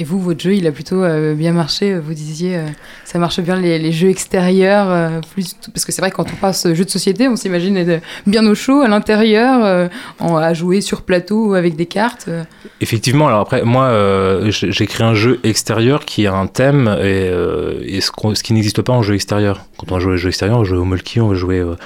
Et 0.00 0.04
vous, 0.04 0.18
votre 0.18 0.40
jeu, 0.40 0.54
il 0.54 0.66
a 0.66 0.72
plutôt 0.72 1.02
euh, 1.04 1.34
bien 1.34 1.52
marché. 1.52 1.98
Vous 1.98 2.14
disiez, 2.14 2.56
euh, 2.56 2.64
ça 3.04 3.18
marche 3.18 3.38
bien 3.40 3.56
les, 3.56 3.92
jeux 3.92 4.08
extérieurs, 4.08 4.86
euh, 4.88 5.20
plus 5.34 5.54
parce 5.74 5.84
que 5.84 5.92
c'est 5.92 6.00
vrai 6.00 6.10
que 6.10 6.16
quand 6.16 6.32
on 6.32 6.36
passe 6.36 6.66
jeu 6.72 6.86
de 6.86 6.88
société, 6.88 7.28
on 7.28 7.36
s'imagine 7.36 7.76
être 7.76 8.02
bien 8.26 8.46
au 8.46 8.54
chaud 8.54 8.80
à 8.80 8.88
l'intérieur, 8.88 9.62
euh, 9.62 9.88
à 10.18 10.54
jouer 10.54 10.80
sur 10.80 11.02
plateau 11.02 11.52
avec 11.52 11.76
des 11.76 11.84
cartes. 11.84 12.28
euh. 12.28 12.44
Effectivement, 12.80 13.28
alors 13.28 13.40
après, 13.40 13.62
moi, 13.62 13.84
euh, 13.88 14.50
j'ai 14.50 14.86
créé 14.86 15.06
un 15.06 15.12
jeu 15.12 15.38
extérieur 15.44 16.06
qui 16.06 16.26
a 16.26 16.32
un 16.32 16.46
thème 16.46 16.88
et, 16.98 17.28
euh, 17.28 18.00
ce, 18.00 18.42
qui 18.42 18.54
n'existe 18.54 18.80
pas 18.80 18.94
en 18.94 19.02
jeu 19.02 19.14
extérieur. 19.14 19.66
Quand 19.76 19.92
on 19.92 19.96
va 19.96 20.00
jouer 20.00 20.14
au 20.14 20.16
jeu 20.16 20.28
extérieur, 20.30 20.56
on 20.56 20.62
va 20.62 20.64
jouer 20.66 20.78
au 20.78 20.86
molki, 20.86 21.20
on 21.20 21.28
va 21.28 21.34
jouer, 21.34 21.58
euh, 21.58 21.76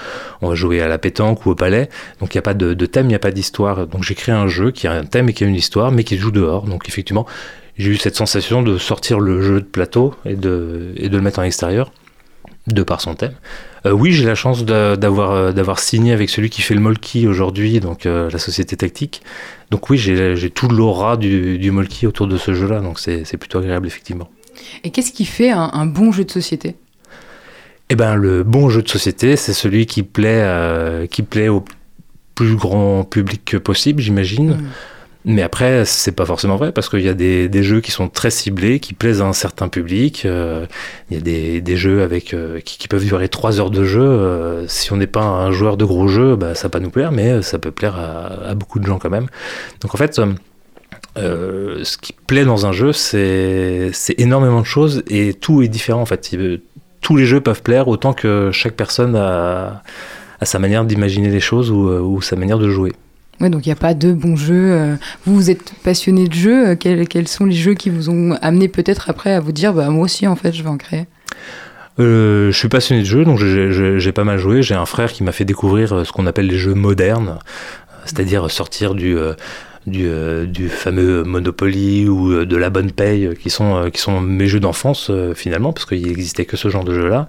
on 0.40 0.50
va 0.50 0.54
jouer 0.54 0.80
à 0.80 0.86
la 0.86 0.98
pétanque 0.98 1.46
ou 1.46 1.50
au 1.50 1.54
palais. 1.56 1.88
Donc 2.20 2.32
il 2.32 2.36
n'y 2.36 2.40
a 2.40 2.42
pas 2.42 2.54
de, 2.54 2.74
de 2.74 2.86
thème, 2.86 3.06
il 3.06 3.08
n'y 3.08 3.16
a 3.16 3.18
pas 3.18 3.32
d'histoire. 3.32 3.88
Donc 3.88 4.04
j'ai 4.04 4.14
créé 4.14 4.32
un 4.32 4.46
jeu 4.46 4.70
qui 4.70 4.86
a 4.86 4.92
un 4.92 5.04
thème 5.04 5.30
et 5.30 5.32
qui 5.32 5.42
a 5.42 5.48
une 5.48 5.56
histoire, 5.56 5.90
mais 5.90 6.04
qui 6.04 6.16
joue 6.16 6.30
dehors. 6.30 6.62
Donc 6.62 6.88
effectivement, 6.88 7.26
j'ai 7.76 7.90
eu 7.90 7.96
cette 7.96 8.16
sensation 8.16 8.62
de 8.62 8.78
sortir 8.78 9.20
le 9.20 9.42
jeu 9.42 9.60
de 9.60 9.66
plateau 9.66 10.14
et 10.24 10.36
de, 10.36 10.92
et 10.96 11.08
de 11.08 11.16
le 11.16 11.22
mettre 11.22 11.40
en 11.40 11.42
extérieur, 11.42 11.92
de 12.66 12.82
par 12.82 13.00
son 13.00 13.14
thème. 13.14 13.34
Euh, 13.86 13.92
oui, 13.92 14.12
j'ai 14.12 14.24
la 14.24 14.34
chance 14.34 14.64
d'avoir 14.64 15.32
euh, 15.32 15.52
d'avoir 15.52 15.78
signé 15.78 16.12
avec 16.12 16.30
celui 16.30 16.48
qui 16.48 16.62
fait 16.62 16.74
le 16.74 16.80
molki 16.80 17.26
aujourd'hui, 17.26 17.80
donc 17.80 18.06
euh, 18.06 18.30
la 18.30 18.38
société 18.38 18.76
tactique. 18.76 19.22
Donc 19.70 19.90
oui, 19.90 19.98
j'ai 19.98 20.50
tout 20.50 20.68
l'aura 20.68 21.16
du, 21.16 21.58
du 21.58 21.70
molki 21.70 22.06
autour 22.06 22.26
de 22.26 22.36
ce 22.38 22.54
jeu-là, 22.54 22.80
donc 22.80 22.98
c'est 22.98 23.36
plutôt 23.36 23.58
agréable 23.58 23.86
effectivement. 23.86 24.30
Et 24.84 24.90
qu'est-ce 24.90 25.12
qui 25.12 25.24
fait 25.24 25.50
un, 25.50 25.70
un 25.72 25.86
bon 25.86 26.12
jeu 26.12 26.24
de 26.24 26.30
société? 26.30 26.76
Eh 27.90 27.96
ben, 27.96 28.14
le 28.14 28.44
bon 28.44 28.70
jeu 28.70 28.82
de 28.82 28.88
société, 28.88 29.36
c'est 29.36 29.52
celui 29.52 29.84
qui 29.84 30.02
plaît, 30.02 30.40
euh, 30.42 31.06
qui 31.06 31.22
plaît 31.22 31.48
au 31.48 31.64
plus 32.34 32.56
grand 32.56 33.04
public 33.04 33.58
possible, 33.58 34.00
j'imagine. 34.00 34.52
Mm. 34.52 34.64
Mais 35.26 35.40
après, 35.40 35.86
c'est 35.86 36.12
pas 36.12 36.26
forcément 36.26 36.56
vrai 36.56 36.70
parce 36.70 36.90
qu'il 36.90 37.00
y 37.00 37.08
a 37.08 37.14
des, 37.14 37.48
des 37.48 37.62
jeux 37.62 37.80
qui 37.80 37.90
sont 37.90 38.08
très 38.10 38.30
ciblés, 38.30 38.78
qui 38.78 38.92
plaisent 38.92 39.22
à 39.22 39.24
un 39.24 39.32
certain 39.32 39.68
public. 39.68 40.26
euh, 40.26 40.66
Il 41.10 41.16
y 41.16 41.20
a 41.20 41.22
des, 41.22 41.60
des 41.62 41.76
jeux 41.78 42.02
avec 42.02 42.34
euh, 42.34 42.60
qui, 42.60 42.88
peuvent 42.88 43.04
durer 43.04 43.30
trois 43.30 43.58
heures 43.58 43.70
de 43.70 43.84
jeu. 43.84 44.02
euh, 44.02 44.68
si 44.68 44.92
on 44.92 44.96
n'est 44.96 45.06
pas 45.06 45.22
un 45.22 45.50
joueur 45.50 45.78
de 45.78 45.84
gros 45.86 46.08
jeux, 46.08 46.36
bah, 46.36 46.54
ça 46.54 46.64
va 46.64 46.70
pas 46.70 46.80
nous 46.80 46.90
plaire, 46.90 47.10
mais 47.10 47.40
ça 47.40 47.58
peut 47.58 47.70
plaire 47.70 47.96
à, 47.96 48.54
beaucoup 48.54 48.78
de 48.78 48.86
gens 48.86 48.98
quand 48.98 49.08
même. 49.08 49.28
Donc 49.80 49.94
en 49.94 49.98
fait, 49.98 50.20
ce 51.16 51.96
qui 51.98 52.12
plaît 52.12 52.44
dans 52.44 52.66
un 52.66 52.72
jeu, 52.72 52.92
c'est 52.92 53.92
énormément 54.18 54.60
de 54.60 54.66
choses 54.66 55.02
et 55.08 55.32
tout 55.32 55.62
est 55.62 55.68
différent 55.68 56.02
en 56.02 56.06
fait. 56.06 56.36
Tous 57.00 57.16
les 57.16 57.24
jeux 57.24 57.40
peuvent 57.40 57.62
plaire 57.62 57.88
autant 57.88 58.12
que 58.12 58.50
chaque 58.52 58.74
personne 58.74 59.16
a, 59.16 59.82
sa 60.42 60.58
manière 60.58 60.84
d'imaginer 60.84 61.30
les 61.30 61.40
choses 61.40 61.70
ou 61.70 62.20
sa 62.20 62.36
manière 62.36 62.58
de 62.58 62.68
jouer. 62.68 62.92
Ouais, 63.40 63.50
donc 63.50 63.66
il 63.66 63.68
n'y 63.68 63.72
a 63.72 63.76
pas 63.76 63.94
de 63.94 64.12
bons 64.12 64.36
jeux. 64.36 64.72
euh, 64.72 64.94
Vous, 65.26 65.34
vous 65.34 65.50
êtes 65.50 65.72
passionné 65.82 66.28
de 66.28 66.34
jeux. 66.34 66.68
euh, 66.68 66.76
Quels, 66.76 67.28
sont 67.28 67.44
les 67.46 67.54
jeux 67.54 67.74
qui 67.74 67.90
vous 67.90 68.10
ont 68.10 68.36
amené 68.42 68.68
peut-être 68.68 69.10
après 69.10 69.32
à 69.32 69.40
vous 69.40 69.52
dire, 69.52 69.72
bah 69.72 69.88
moi 69.90 70.04
aussi 70.04 70.26
en 70.26 70.36
fait, 70.36 70.52
je 70.52 70.62
vais 70.62 70.68
en 70.68 70.76
créer? 70.76 71.06
Euh, 72.00 72.50
je 72.50 72.58
suis 72.58 72.68
passionné 72.68 73.02
de 73.02 73.06
jeux, 73.06 73.24
donc 73.24 73.38
j'ai- 73.38 74.12
pas 74.12 74.24
mal 74.24 74.38
joué. 74.38 74.62
J'ai 74.62 74.74
un 74.74 74.86
frère 74.86 75.12
qui 75.12 75.22
m'a 75.24 75.32
fait 75.32 75.44
découvrir 75.44 76.04
ce 76.06 76.12
qu'on 76.12 76.26
appelle 76.26 76.46
les 76.46 76.58
jeux 76.58 76.74
modernes, 76.74 77.38
c'est-à-dire 78.04 78.50
sortir 78.50 78.94
du, 78.94 79.16
fameux 80.68 81.22
Monopoly 81.24 82.08
ou 82.08 82.44
de 82.44 82.56
la 82.56 82.70
bonne 82.70 82.90
paye, 82.90 83.30
qui 83.40 83.50
sont, 83.50 83.90
qui 83.92 84.00
sont 84.00 84.20
mes 84.20 84.46
jeux 84.48 84.60
d'enfance 84.60 85.10
finalement, 85.34 85.72
parce 85.72 85.86
qu'il 85.86 86.06
n'existait 86.06 86.44
que 86.46 86.56
ce 86.56 86.68
genre 86.68 86.84
de 86.84 86.94
jeu-là. 86.94 87.28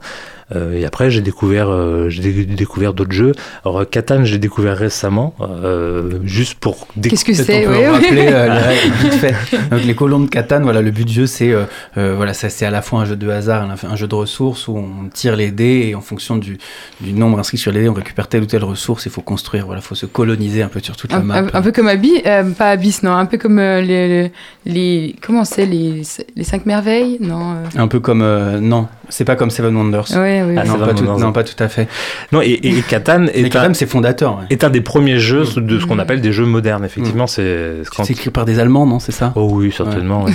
Euh, 0.54 0.74
et 0.80 0.86
après, 0.86 1.10
j'ai 1.10 1.22
découvert, 1.22 1.70
euh, 1.70 2.10
j'ai 2.10 2.22
dé- 2.32 2.46
découvert 2.46 2.94
d'autres 2.94 3.12
jeux. 3.14 3.32
Alors, 3.66 3.90
Catan, 3.90 4.24
j'ai 4.26 4.38
découvert 4.38 4.78
récemment, 4.78 5.34
euh, 5.42 6.20
juste 6.24 6.56
pour 6.60 6.88
découvrir. 6.96 7.10
Qu'est-ce 7.10 7.26
que 7.26 7.34
c'est 7.34 7.68
ouais, 7.68 7.78
ouais. 7.78 7.88
rappeler 7.90 8.28
euh, 8.30 8.46
les 8.54 8.60
règles 8.60 8.94
vite 9.02 9.14
fait. 9.14 9.36
Donc 9.72 9.84
les 9.84 9.96
colons 9.96 10.20
de 10.20 10.30
Catane, 10.30 10.64
voilà, 10.64 10.82
le 10.84 10.92
but 10.92 11.06
du 11.08 11.14
jeu, 11.14 11.26
c'est 11.26 11.54
voilà, 11.96 12.34
ça, 12.34 12.50
c'est 12.50 12.66
à 12.66 12.72
la 12.72 12.82
fois 12.82 13.00
un 13.02 13.06
jeu 13.06 13.16
de 13.16 13.28
hasard, 13.30 13.68
un, 13.90 13.96
jeu 13.96 14.08
de 14.08 14.16
ressources 14.16 14.68
où 14.68 14.78
on 14.78 15.10
tire 15.12 15.36
les 15.36 15.50
dés 15.52 15.88
et 15.90 15.96
en 15.96 16.02
fonction 16.02 16.36
du, 16.38 16.58
du 17.02 17.14
nombre 17.14 17.40
inscrit 17.40 17.58
sur 17.58 17.72
les 17.72 17.82
dés, 17.82 17.90
on 17.90 17.94
récupère 17.94 18.28
telle 18.28 18.44
ou 18.44 18.46
telle 18.46 18.64
ressource. 18.64 19.06
Il 19.06 19.12
faut 19.12 19.22
construire, 19.22 19.66
voilà, 19.66 19.82
faut 19.82 19.96
se 19.96 20.06
coloniser 20.06 20.62
un 20.62 20.68
peu 20.68 20.80
sur 20.80 20.96
toute 20.96 21.12
la 21.12 21.18
Un, 21.18 21.24
map. 21.24 21.38
un- 21.40 21.48
un 21.54 21.62
peu 21.62 21.72
comme 21.72 21.88
Abyss, 21.88 22.22
euh, 22.26 22.52
pas 22.52 22.70
Abyss, 22.70 23.02
non, 23.04 23.14
un 23.14 23.26
peu 23.26 23.38
comme 23.38 23.58
euh, 23.60 23.82
les, 23.82 24.08
les, 24.08 24.32
les- 24.66 25.16
comment 25.22 25.44
c'est 25.44 25.66
les, 25.66 26.04
les 26.36 26.44
cinq 26.44 26.66
merveilles, 26.68 27.18
non 27.20 27.54
euh, 27.54 27.64
Un 27.82 27.88
peu 27.88 28.00
comme 28.00 28.22
euh, 28.22 28.60
non, 28.60 28.88
c'est 29.10 29.26
pas 29.26 29.36
comme 29.36 29.50
Seven 29.50 29.76
Wonders. 29.76 30.06
Ah, 30.14 30.18
non, 30.18 30.78
pas 30.80 30.94
tout, 30.94 31.04
Wonders. 31.04 31.20
non, 31.20 31.32
pas 31.32 31.44
tout 31.44 31.62
à 31.64 31.68
fait. 31.68 31.88
Non, 32.32 32.42
et, 32.42 32.46
et, 32.48 32.78
et 32.78 32.82
Catan 32.82 33.26
est, 33.34 33.50
quand 33.50 33.60
un, 33.60 33.64
même, 33.64 33.74
c'est 33.74 33.86
fondateur. 33.86 34.38
ouais. 34.40 34.46
est 34.50 34.64
un 34.64 34.70
des 34.70 34.82
premiers 34.82 35.20
jeux 35.20 35.44
de 35.58 35.80
ce 35.80 35.86
qu'on 35.86 35.96
Mm. 35.96 36.00
appelle 36.00 36.22
des 36.22 36.32
jeux 36.34 36.46
modernes. 36.46 36.84
Effectivement, 36.86 37.28
c'est 37.28 37.82
quand- 37.96 38.04
C'est 38.04 38.14
écrit 38.14 38.30
par 38.30 38.46
des 38.46 38.60
Allemands, 38.60 38.86
non 38.86 39.00
C'est 39.00 39.12
ça 39.12 39.32
Oh 39.36 39.50
oui, 39.52 39.72
certainement. 39.76 40.26
oui. 40.26 40.34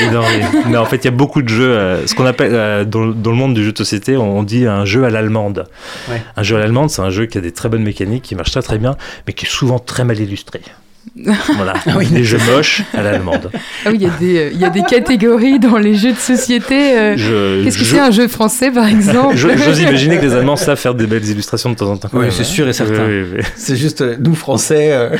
Et 0.00 0.10
non, 0.12 0.20
mais, 0.22 0.70
mais 0.70 0.76
en 0.76 0.84
fait, 0.84 0.96
il 0.96 1.04
y 1.04 1.08
a 1.08 1.10
beaucoup 1.12 1.42
de 1.42 1.48
jeux. 1.48 1.64
euh, 1.76 2.06
ce 2.06 2.14
qu'on 2.14 2.26
appelle 2.26 2.50
euh, 2.54 2.84
dans, 2.84 3.06
dans 3.06 3.30
le 3.30 3.36
monde 3.36 3.54
du 3.54 3.64
jeu 3.64 3.72
de 3.72 3.78
société, 3.78 4.16
on 4.16 4.42
dit 4.42 4.66
un 4.66 4.84
jeu 4.84 5.04
à 5.04 5.10
l'allemande. 5.10 5.66
Ouais. 6.10 6.22
Un 6.36 6.42
jeu 6.42 6.56
à 6.56 6.58
l'allemande, 6.58 6.90
c'est 6.90 7.02
un 7.02 7.10
jeu 7.10 7.26
qui 7.26 7.38
a 7.38 7.40
des 7.40 7.52
très 7.52 7.68
bonnes 7.68 7.82
mécaniques, 7.84 8.22
qui 8.24 8.34
marche 8.34 8.50
très 8.50 8.62
très 8.62 8.78
bien, 8.78 8.96
mais 9.26 9.32
qui 9.32 9.46
est 9.46 9.48
souvent 9.48 9.78
très 9.78 10.04
mal 10.04 10.18
illustré. 10.20 10.60
voilà, 11.56 11.74
des 12.10 12.24
jeux 12.24 12.38
moches 12.52 12.82
à 12.92 13.02
l'allemande. 13.02 13.50
Ah 13.84 13.90
oui, 13.90 13.96
il 14.00 14.02
y, 14.02 14.06
a 14.06 14.10
des, 14.18 14.36
euh, 14.38 14.50
il 14.52 14.58
y 14.60 14.64
a 14.64 14.70
des 14.70 14.82
catégories 14.88 15.58
dans 15.58 15.78
les 15.78 15.94
jeux 15.94 16.12
de 16.12 16.18
société. 16.18 16.98
euh, 16.98 17.14
Je- 17.16 17.62
Qu'est-ce 17.64 17.78
que 17.78 17.84
je- 17.84 17.90
c'est 17.90 17.98
un 18.00 18.10
jeu 18.10 18.26
français, 18.28 18.70
par 18.70 18.86
exemple 18.88 19.36
je- 19.36 19.48
J'ose 19.56 19.80
imaginer 19.80 20.18
que 20.18 20.22
les 20.26 20.34
Allemands 20.34 20.56
savent 20.56 20.78
faire 20.78 20.94
des 20.94 21.06
belles 21.06 21.24
illustrations 21.28 21.70
de 21.70 21.76
temps 21.76 21.90
en 21.90 21.96
temps. 21.96 22.08
quand 22.10 22.18
Oui, 22.18 22.26
c'est 22.30 22.44
sûr 22.44 22.66
et 22.68 22.72
certain. 22.72 23.06
Oui, 23.06 23.22
oui, 23.22 23.28
oui. 23.38 23.44
C'est 23.56 23.76
juste 23.76 24.00
euh, 24.00 24.16
nous 24.18 24.34
Français. 24.34 24.88
euh, 24.92 25.10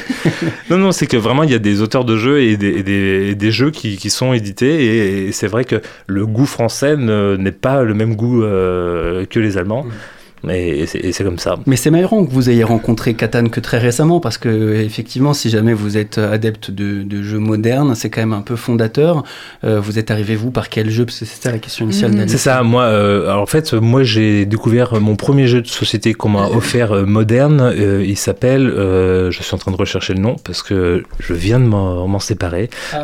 Non, 0.70 0.79
non, 0.79 0.92
c'est 0.92 1.07
que 1.07 1.16
vraiment, 1.16 1.42
il 1.44 1.51
y 1.51 1.55
a 1.55 1.59
des 1.61 1.81
auteurs 1.81 2.05
de 2.05 2.16
jeux 2.16 2.42
et 2.42 2.57
des, 2.57 2.68
et 2.68 2.83
des, 2.83 3.29
et 3.31 3.35
des 3.35 3.51
jeux 3.53 3.70
qui, 3.70 3.97
qui 3.97 4.11
sont 4.11 4.33
édités. 4.33 4.85
Et, 4.85 5.29
et 5.29 5.33
c'est 5.33 5.47
vrai 5.47 5.64
que 5.64 5.81
le 6.07 6.27
goût 6.27 6.47
français 6.47 6.97
ne- 6.97 7.37
n'est 7.37 7.53
pas 7.53 7.83
le 7.83 7.94
même 7.94 8.16
goût 8.16 8.42
euh, 8.42 9.25
que 9.27 9.38
les 9.38 9.57
Allemands. 9.59 9.87
Et, 9.87 10.23
et 10.50 10.87
c'est 10.87 10.98
et 10.98 11.12
c'est 11.12 11.24
comme 11.24 11.38
ça. 11.38 11.57
Mais 11.66 11.76
c'est 11.76 11.90
marrant 11.90 12.24
que 12.24 12.33
vous 12.33 12.50
ayez 12.50 12.64
rencontré 12.64 13.14
Catan 13.14 13.46
que 13.46 13.61
très 13.61 13.78
récemment, 13.78 14.20
parce 14.20 14.38
que 14.38 14.74
effectivement, 14.74 15.35
si 15.35 15.50
jamais 15.50 15.74
vous 15.74 15.96
êtes 15.96 16.18
adepte 16.18 16.70
de, 16.70 17.02
de 17.02 17.22
jeux 17.22 17.38
modernes, 17.38 17.94
c'est 17.94 18.11
quand 18.11 18.22
même 18.22 18.33
un 18.33 18.42
peu 18.42 18.57
fondateur. 18.57 19.24
Euh, 19.64 19.80
vous 19.80 19.98
êtes 19.98 20.11
arrivé 20.11 20.37
vous 20.37 20.50
par 20.50 20.68
quel 20.68 20.90
jeu? 20.90 21.07
C'était 21.09 21.52
la 21.52 21.59
question 21.59 21.85
initiale. 21.85 22.12
Mhm. 22.12 22.28
C'est 22.28 22.38
ça, 22.38 22.62
moi, 22.62 22.85
euh, 22.85 23.28
alors 23.28 23.42
en 23.42 23.46
fait, 23.46 23.72
moi 23.74 24.02
j'ai 24.02 24.46
découvert 24.46 25.00
mon 25.00 25.16
premier 25.16 25.46
jeu 25.46 25.61
de 25.62 25.66
société 25.66 26.14
qu'on 26.14 26.30
m'a 26.30 26.48
offert 26.48 26.92
euh, 26.92 27.04
moderne. 27.04 27.61
Euh, 27.61 28.04
il 28.04 28.16
s'appelle, 28.16 28.68
euh, 28.68 29.30
je 29.30 29.42
suis 29.42 29.54
en 29.54 29.59
train 29.59 29.72
de 29.72 29.76
rechercher 29.76 30.14
le 30.14 30.20
nom 30.20 30.37
parce 30.44 30.62
que 30.62 31.02
je 31.20 31.35
viens 31.35 31.61
de 31.61 31.66
m'en 31.66 32.18
séparer. 32.18 32.70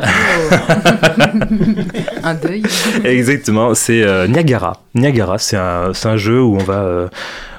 un 2.22 2.34
deuil. 2.34 2.62
Exactement, 3.04 3.74
c'est 3.74 4.02
euh, 4.02 4.26
Niagara. 4.26 4.82
Niagara, 4.94 5.38
c'est 5.38 5.56
un, 5.56 6.16
jeu 6.16 6.42
où 6.42 6.56
on 6.56 6.64
va, 6.64 6.82
euh, 6.82 7.08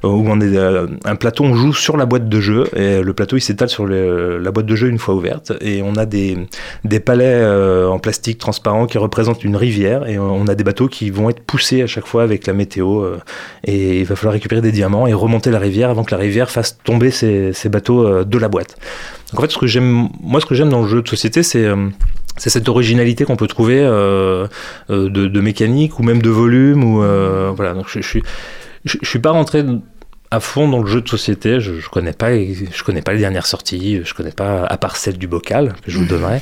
où 0.04 0.08
on 0.28 0.40
est 0.42 0.56
euh, 0.56 0.88
un 1.06 1.16
plateau, 1.16 1.44
on 1.44 1.54
joue 1.54 1.74
sur 1.74 1.98
la 1.98 2.06
boîte 2.06 2.28
de 2.28 2.40
jeu 2.40 2.66
et 2.76 3.02
le 3.02 3.14
plateau 3.14 3.38
il 3.38 3.42
s'étale 3.42 3.70
sur 3.70 3.88
la 3.88 4.52
boîte 4.52 4.66
de 4.66 4.76
jeu 4.76 4.88
une 4.88 4.98
fois 4.98 5.16
ouverte 5.16 5.54
et 5.62 5.82
on 5.84 5.96
a 5.96 6.06
des, 6.06 6.38
palais 7.06 7.26
euh, 7.26 7.88
en 7.88 8.00
plastique 8.00 8.38
transparent 8.38 8.88
qui 8.88 8.98
représentent 8.98 9.44
une 9.44 9.56
rivière 9.56 10.08
et 10.08 10.18
on 10.20 10.48
a 10.48 10.56
des 10.56 10.64
bateaux 10.64 10.88
qui 10.88 11.10
vont 11.10 11.30
être 11.30 11.42
poussés 11.42 11.82
à 11.82 11.88
chaque 11.88 12.06
fois 12.06 12.24
avec 12.24 12.48
la 12.48 12.54
météo 12.54 13.02
euh, 13.02 13.18
et 13.64 14.00
il 14.00 14.06
va 14.06 14.16
falloir 14.16 14.34
récupérer 14.34 14.62
des 14.62 14.72
diamants 14.72 15.08
et 15.08 15.14
remonter 15.14 15.52
la 15.52 15.60
rivière 15.60 15.90
avant 15.90 16.04
que 16.04 16.12
la 16.12 16.22
rivière 16.22 16.50
fasse 16.50 16.78
tomber 16.84 17.12
ces, 17.12 17.54
bateaux 17.70 18.06
euh, 18.06 18.24
de 18.24 18.38
la 18.38 18.48
boîte. 18.48 18.78
En 19.36 19.42
fait, 19.42 19.52
ce 19.52 19.58
que 19.58 19.68
j'aime, 19.68 20.10
moi, 20.22 20.42
ce 20.42 20.46
que 20.46 20.56
j'aime 20.56 20.70
dans 20.70 20.82
le 20.82 20.88
jeu 20.88 21.02
de 21.02 21.08
société, 21.08 21.42
c'est 21.42 21.66
euh, 21.66 21.90
cette 22.38 22.70
originalité 22.70 23.26
qu'on 23.26 23.36
peut 23.36 23.48
trouver 23.48 23.80
euh, 23.80 24.48
euh, 24.90 25.10
de, 25.10 25.42
mécanique 25.42 26.00
ou 26.00 26.04
même 26.04 26.22
de 26.22 26.30
volume 26.30 26.84
ou 26.84 27.04
euh, 27.04 27.52
voilà. 27.56 27.74
Donc 27.74 27.86
je 27.88 28.02
suis 28.02 28.24
je, 28.86 28.98
je 29.02 29.08
suis 29.10 29.20
pas 29.20 29.32
rentré 29.32 29.64
à 30.32 30.40
fond 30.40 30.70
dans 30.70 30.82
le 30.82 30.88
jeu 30.88 31.02
de 31.02 31.10
société. 31.10 31.60
Je, 31.60 31.74
je 31.80 31.90
connais 31.90 32.14
pas 32.14 32.34
je 32.34 32.84
connais 32.84 33.02
pas 33.02 33.12
les 33.14 33.20
dernières 33.20 33.46
sorties. 33.46 34.02
Je 34.04 34.14
connais 34.14 34.32
pas 34.32 34.66
à 34.66 34.78
part 34.78 34.96
celle 34.96 35.18
du 35.18 35.28
bocal 35.28 35.74
que 35.84 35.92
je 35.92 35.98
vous 35.98 36.06
donnerai. 36.06 36.40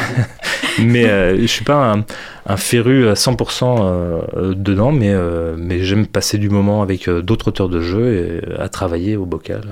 mais 0.78 1.06
euh, 1.06 1.40
je 1.40 1.46
suis 1.46 1.64
pas 1.64 1.92
un, 1.92 2.04
un 2.44 2.56
féru 2.58 3.08
à 3.08 3.14
100% 3.14 3.78
euh, 3.80 4.54
dedans, 4.54 4.92
mais 4.92 5.12
euh, 5.12 5.56
mais 5.58 5.82
j'aime 5.82 6.06
passer 6.06 6.36
du 6.36 6.50
moment 6.50 6.82
avec 6.82 7.08
euh, 7.08 7.22
d'autres 7.22 7.48
auteurs 7.48 7.70
de 7.70 7.80
jeux 7.80 8.12
et 8.12 8.48
euh, 8.48 8.62
à 8.62 8.68
travailler 8.68 9.16
au 9.16 9.24
bocal 9.24 9.62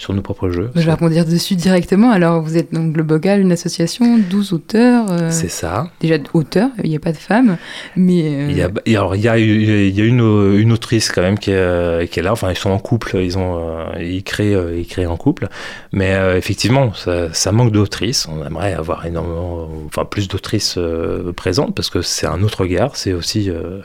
sur 0.00 0.14
nos 0.14 0.22
propres 0.22 0.48
jeux. 0.48 0.70
Je 0.74 0.80
vais 0.80 0.92
rebondir 0.92 1.26
dessus 1.26 1.56
directement. 1.56 2.10
Alors, 2.10 2.40
vous 2.42 2.56
êtes 2.56 2.72
donc 2.72 2.96
le 2.96 3.02
Bocal, 3.02 3.40
une 3.42 3.52
association, 3.52 4.18
12 4.30 4.54
auteurs. 4.54 5.10
euh, 5.10 5.28
C'est 5.30 5.50
ça. 5.50 5.90
Déjà 6.00 6.16
auteurs, 6.32 6.70
il 6.82 6.88
n'y 6.88 6.96
a 6.96 7.00
pas 7.00 7.12
de 7.12 7.18
femmes. 7.18 7.58
Mais. 7.96 8.22
euh, 8.24 8.46
Il 8.50 8.56
y 8.56 8.62
a, 8.62 8.70
et 8.86 8.96
alors, 8.96 9.14
il 9.14 9.20
y 9.20 9.28
a, 9.28 9.36
il 9.38 9.90
y 9.94 10.00
a 10.00 10.04
une, 10.04 10.20
une 10.58 10.72
autrice 10.72 11.10
quand 11.10 11.20
même 11.20 11.38
qui 11.38 11.50
est, 11.50 12.10
qui 12.10 12.18
est 12.18 12.22
là. 12.22 12.32
Enfin, 12.32 12.50
ils 12.50 12.56
sont 12.56 12.70
en 12.70 12.78
couple. 12.78 13.18
Ils 13.22 13.36
ont, 13.36 13.58
euh, 13.58 14.02
ils 14.02 14.22
créent, 14.24 14.54
euh, 14.54 14.78
ils 14.78 14.86
créent 14.86 15.04
en 15.04 15.18
couple. 15.18 15.48
Mais 15.92 16.14
euh, 16.14 16.38
effectivement, 16.38 16.94
ça, 16.94 17.32
ça 17.34 17.52
manque 17.52 17.70
d'autrices. 17.72 18.26
On 18.26 18.42
aimerait 18.46 18.72
avoir 18.72 19.04
énormément, 19.04 19.68
enfin, 19.86 20.06
plus 20.06 20.28
d'autrices 20.28 20.76
euh, 20.78 21.32
présentes 21.32 21.74
parce 21.74 21.90
que 21.90 22.00
c'est 22.00 22.26
un 22.26 22.42
autre 22.42 22.62
regard. 22.62 22.96
C'est 22.96 23.12
aussi, 23.12 23.50
euh, 23.50 23.80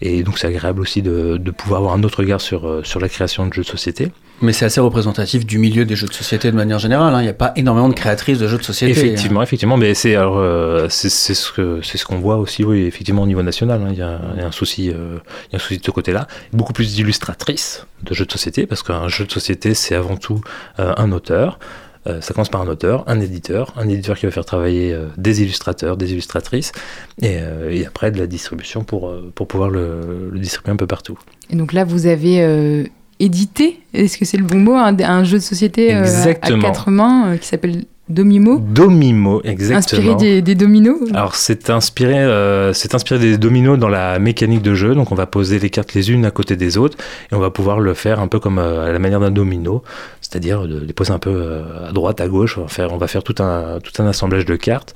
et 0.00 0.22
donc 0.22 0.38
c'est 0.38 0.46
agréable 0.46 0.80
aussi 0.80 1.02
de, 1.02 1.36
de 1.36 1.50
pouvoir 1.50 1.80
avoir 1.80 1.94
un 1.94 2.02
autre 2.02 2.20
regard 2.20 2.40
sur, 2.40 2.66
euh, 2.66 2.80
sur 2.82 2.98
la 2.98 3.10
création 3.10 3.46
de 3.46 3.52
jeux 3.52 3.62
de 3.62 3.66
société. 3.68 4.10
Mais 4.42 4.52
c'est 4.52 4.64
assez 4.64 4.80
représentatif 4.80 5.44
du 5.44 5.58
milieu 5.58 5.84
des 5.84 5.96
jeux 5.96 6.06
de 6.08 6.14
société 6.14 6.50
de 6.50 6.56
manière 6.56 6.78
générale. 6.78 7.14
hein. 7.14 7.20
Il 7.20 7.24
n'y 7.24 7.28
a 7.28 7.34
pas 7.34 7.52
énormément 7.56 7.88
de 7.88 7.94
créatrices 7.94 8.38
de 8.38 8.48
jeux 8.48 8.56
de 8.58 8.62
société. 8.62 8.92
Effectivement, 8.98 9.42
effectivement, 9.42 9.76
mais 9.76 9.92
c'est 9.94 10.14
alors 10.16 10.38
euh, 10.38 10.86
c'est 10.88 11.10
c'est 11.10 11.34
ce 11.34 11.52
que 11.52 11.80
c'est 11.82 11.98
ce 11.98 12.04
qu'on 12.06 12.18
voit 12.18 12.36
aussi, 12.38 12.64
oui, 12.64 12.84
effectivement 12.86 13.22
au 13.22 13.26
niveau 13.26 13.42
national, 13.42 13.82
hein, 13.82 13.88
il 13.92 13.98
y, 13.98 14.02
a, 14.02 14.18
il 14.34 14.40
y 14.40 14.42
a 14.42 14.46
un 14.46 14.52
souci, 14.52 14.90
euh, 14.90 15.18
il 15.48 15.52
y 15.52 15.56
a 15.56 15.56
un 15.56 15.58
souci 15.58 15.78
de 15.78 15.84
ce 15.84 15.90
côté-là. 15.90 16.26
Beaucoup 16.52 16.72
plus 16.72 16.94
d'illustratrices 16.94 17.86
de 18.02 18.14
jeux 18.14 18.24
de 18.24 18.32
société, 18.32 18.66
parce 18.66 18.82
qu'un 18.82 19.08
jeu 19.08 19.26
de 19.26 19.32
société 19.32 19.74
c'est 19.74 19.94
avant 19.94 20.16
tout 20.16 20.40
euh, 20.78 20.94
un 20.96 21.12
auteur. 21.12 21.58
Euh, 22.06 22.22
ça 22.22 22.32
commence 22.32 22.48
par 22.48 22.62
un 22.62 22.66
auteur, 22.68 23.04
un 23.08 23.20
éditeur, 23.20 23.74
un 23.76 23.86
éditeur 23.86 24.16
qui 24.18 24.24
va 24.24 24.32
faire 24.32 24.46
travailler 24.46 24.94
euh, 24.94 25.08
des 25.18 25.42
illustrateurs, 25.42 25.98
des 25.98 26.12
illustratrices, 26.12 26.72
et, 27.20 27.36
euh, 27.40 27.68
et 27.70 27.84
après 27.84 28.10
de 28.10 28.18
la 28.18 28.26
distribution 28.26 28.84
pour, 28.84 29.12
pour 29.34 29.46
pouvoir 29.46 29.68
le, 29.68 30.30
le 30.32 30.38
distribuer 30.40 30.72
un 30.72 30.76
peu 30.76 30.86
partout. 30.86 31.18
Et 31.50 31.56
donc 31.56 31.74
là, 31.74 31.84
vous 31.84 32.06
avez 32.06 32.40
euh, 32.42 32.84
édité, 33.20 33.80
est-ce 33.94 34.18
que 34.18 34.24
c'est 34.24 34.36
le 34.38 34.44
bon 34.44 34.58
mot, 34.58 34.74
un, 34.74 34.96
un 34.98 35.24
jeu 35.24 35.38
de 35.38 35.42
société 35.42 35.94
euh, 35.94 36.04
à 36.24 36.34
quatre 36.34 36.90
mains 36.90 37.28
euh, 37.28 37.36
qui 37.36 37.46
s'appelle 37.46 37.84
Domimo, 38.10 38.58
Domimo, 38.58 39.40
exactement. 39.44 39.78
inspiré 39.78 40.14
des, 40.16 40.42
des 40.42 40.56
dominos 40.56 40.98
Alors 41.14 41.36
c'est 41.36 41.70
inspiré, 41.70 42.18
euh, 42.18 42.72
c'est 42.72 42.96
inspiré 42.96 43.20
des 43.20 43.38
dominos 43.38 43.78
dans 43.78 43.88
la 43.88 44.18
mécanique 44.18 44.62
de 44.62 44.74
jeu. 44.74 44.96
Donc 44.96 45.12
on 45.12 45.14
va 45.14 45.26
poser 45.26 45.60
les 45.60 45.70
cartes 45.70 45.94
les 45.94 46.10
unes 46.10 46.24
à 46.24 46.32
côté 46.32 46.56
des 46.56 46.76
autres 46.76 46.98
et 47.30 47.36
on 47.36 47.38
va 47.38 47.50
pouvoir 47.50 47.78
le 47.78 47.94
faire 47.94 48.18
un 48.18 48.26
peu 48.26 48.40
comme 48.40 48.58
euh, 48.58 48.88
à 48.88 48.92
la 48.92 48.98
manière 48.98 49.20
d'un 49.20 49.30
domino, 49.30 49.84
c'est-à-dire 50.20 50.66
de 50.66 50.80
les 50.80 50.92
poser 50.92 51.12
un 51.12 51.20
peu 51.20 51.30
euh, 51.30 51.88
à 51.88 51.92
droite, 51.92 52.20
à 52.20 52.26
gauche. 52.26 52.58
On 52.58 52.62
va 52.62 52.68
faire, 52.68 52.92
on 52.92 52.98
va 52.98 53.06
faire 53.06 53.22
tout 53.22 53.40
un 53.40 53.78
tout 53.80 54.02
un 54.02 54.06
assemblage 54.06 54.44
de 54.44 54.56
cartes. 54.56 54.94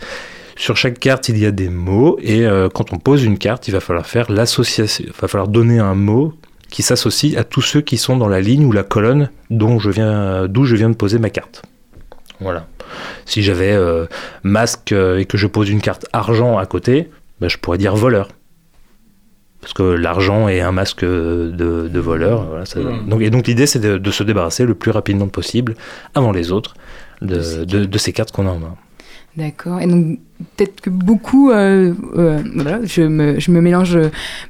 Sur 0.56 0.76
chaque 0.76 0.98
carte, 0.98 1.28
il 1.28 1.38
y 1.38 1.46
a 1.46 1.52
des 1.52 1.68
mots 1.68 2.16
et 2.22 2.46
quand 2.74 2.92
on 2.92 2.98
pose 2.98 3.24
une 3.24 3.38
carte, 3.38 3.66
il 3.66 3.72
va 3.72 3.80
falloir 3.80 4.06
faire 4.06 4.30
l'association, 4.30 5.04
il 5.04 5.12
va 5.20 5.26
falloir 5.26 5.48
donner 5.48 5.80
un 5.80 5.96
mot 5.96 6.32
qui 6.74 6.82
s'associe 6.82 7.37
à 7.37 7.44
tous 7.44 7.62
ceux 7.62 7.80
qui 7.82 7.96
sont 7.98 8.16
dans 8.16 8.26
la 8.26 8.40
ligne 8.40 8.64
ou 8.64 8.72
la 8.72 8.82
colonne 8.82 9.30
dont 9.48 9.78
je 9.78 9.90
viens, 9.90 10.48
d'où 10.48 10.64
je 10.64 10.74
viens 10.74 10.90
de 10.90 10.96
poser 10.96 11.20
ma 11.20 11.30
carte. 11.30 11.62
Voilà. 12.40 12.66
Si 13.26 13.44
j'avais 13.44 13.70
euh, 13.72 14.06
masque 14.42 14.90
euh, 14.90 15.18
et 15.20 15.24
que 15.24 15.38
je 15.38 15.46
pose 15.46 15.70
une 15.70 15.80
carte 15.80 16.06
argent 16.12 16.58
à 16.58 16.66
côté, 16.66 17.10
ben, 17.40 17.48
je 17.48 17.58
pourrais 17.58 17.78
dire 17.78 17.94
voleur. 17.94 18.26
Parce 19.60 19.72
que 19.72 19.84
l'argent 19.84 20.48
est 20.48 20.60
un 20.60 20.72
masque 20.72 21.04
de, 21.04 21.52
de 21.88 22.00
voleur. 22.00 22.44
voilà, 22.44 22.66
ça- 22.66 22.80
Mm. 22.80 23.08
donc, 23.08 23.22
et 23.22 23.30
donc 23.30 23.46
l'idée 23.46 23.66
c'est 23.66 23.78
de, 23.78 23.96
de 23.96 24.10
se 24.10 24.24
débarrasser 24.24 24.66
le 24.66 24.74
plus 24.74 24.90
rapidement 24.90 25.28
possible, 25.28 25.76
avant 26.16 26.32
les 26.32 26.50
autres, 26.50 26.74
de, 27.22 27.64
de- 27.64 27.84
de 27.84 27.98
ces 27.98 28.12
cartes 28.12 28.32
qu'on 28.32 28.48
a 28.48 28.50
en 28.50 28.58
main. 28.58 28.74
D'accord. 29.37 29.80
Et 29.80 29.87
donc, 29.87 30.18
peut-être 30.57 30.81
que 30.81 30.90
beaucoup. 30.90 31.51
euh, 31.51 31.92
euh, 32.16 32.40
voilà, 32.55 32.81
je 32.85 33.03
me, 33.03 33.38
je 33.40 33.51
me 33.51 33.61
mélange. 33.61 33.99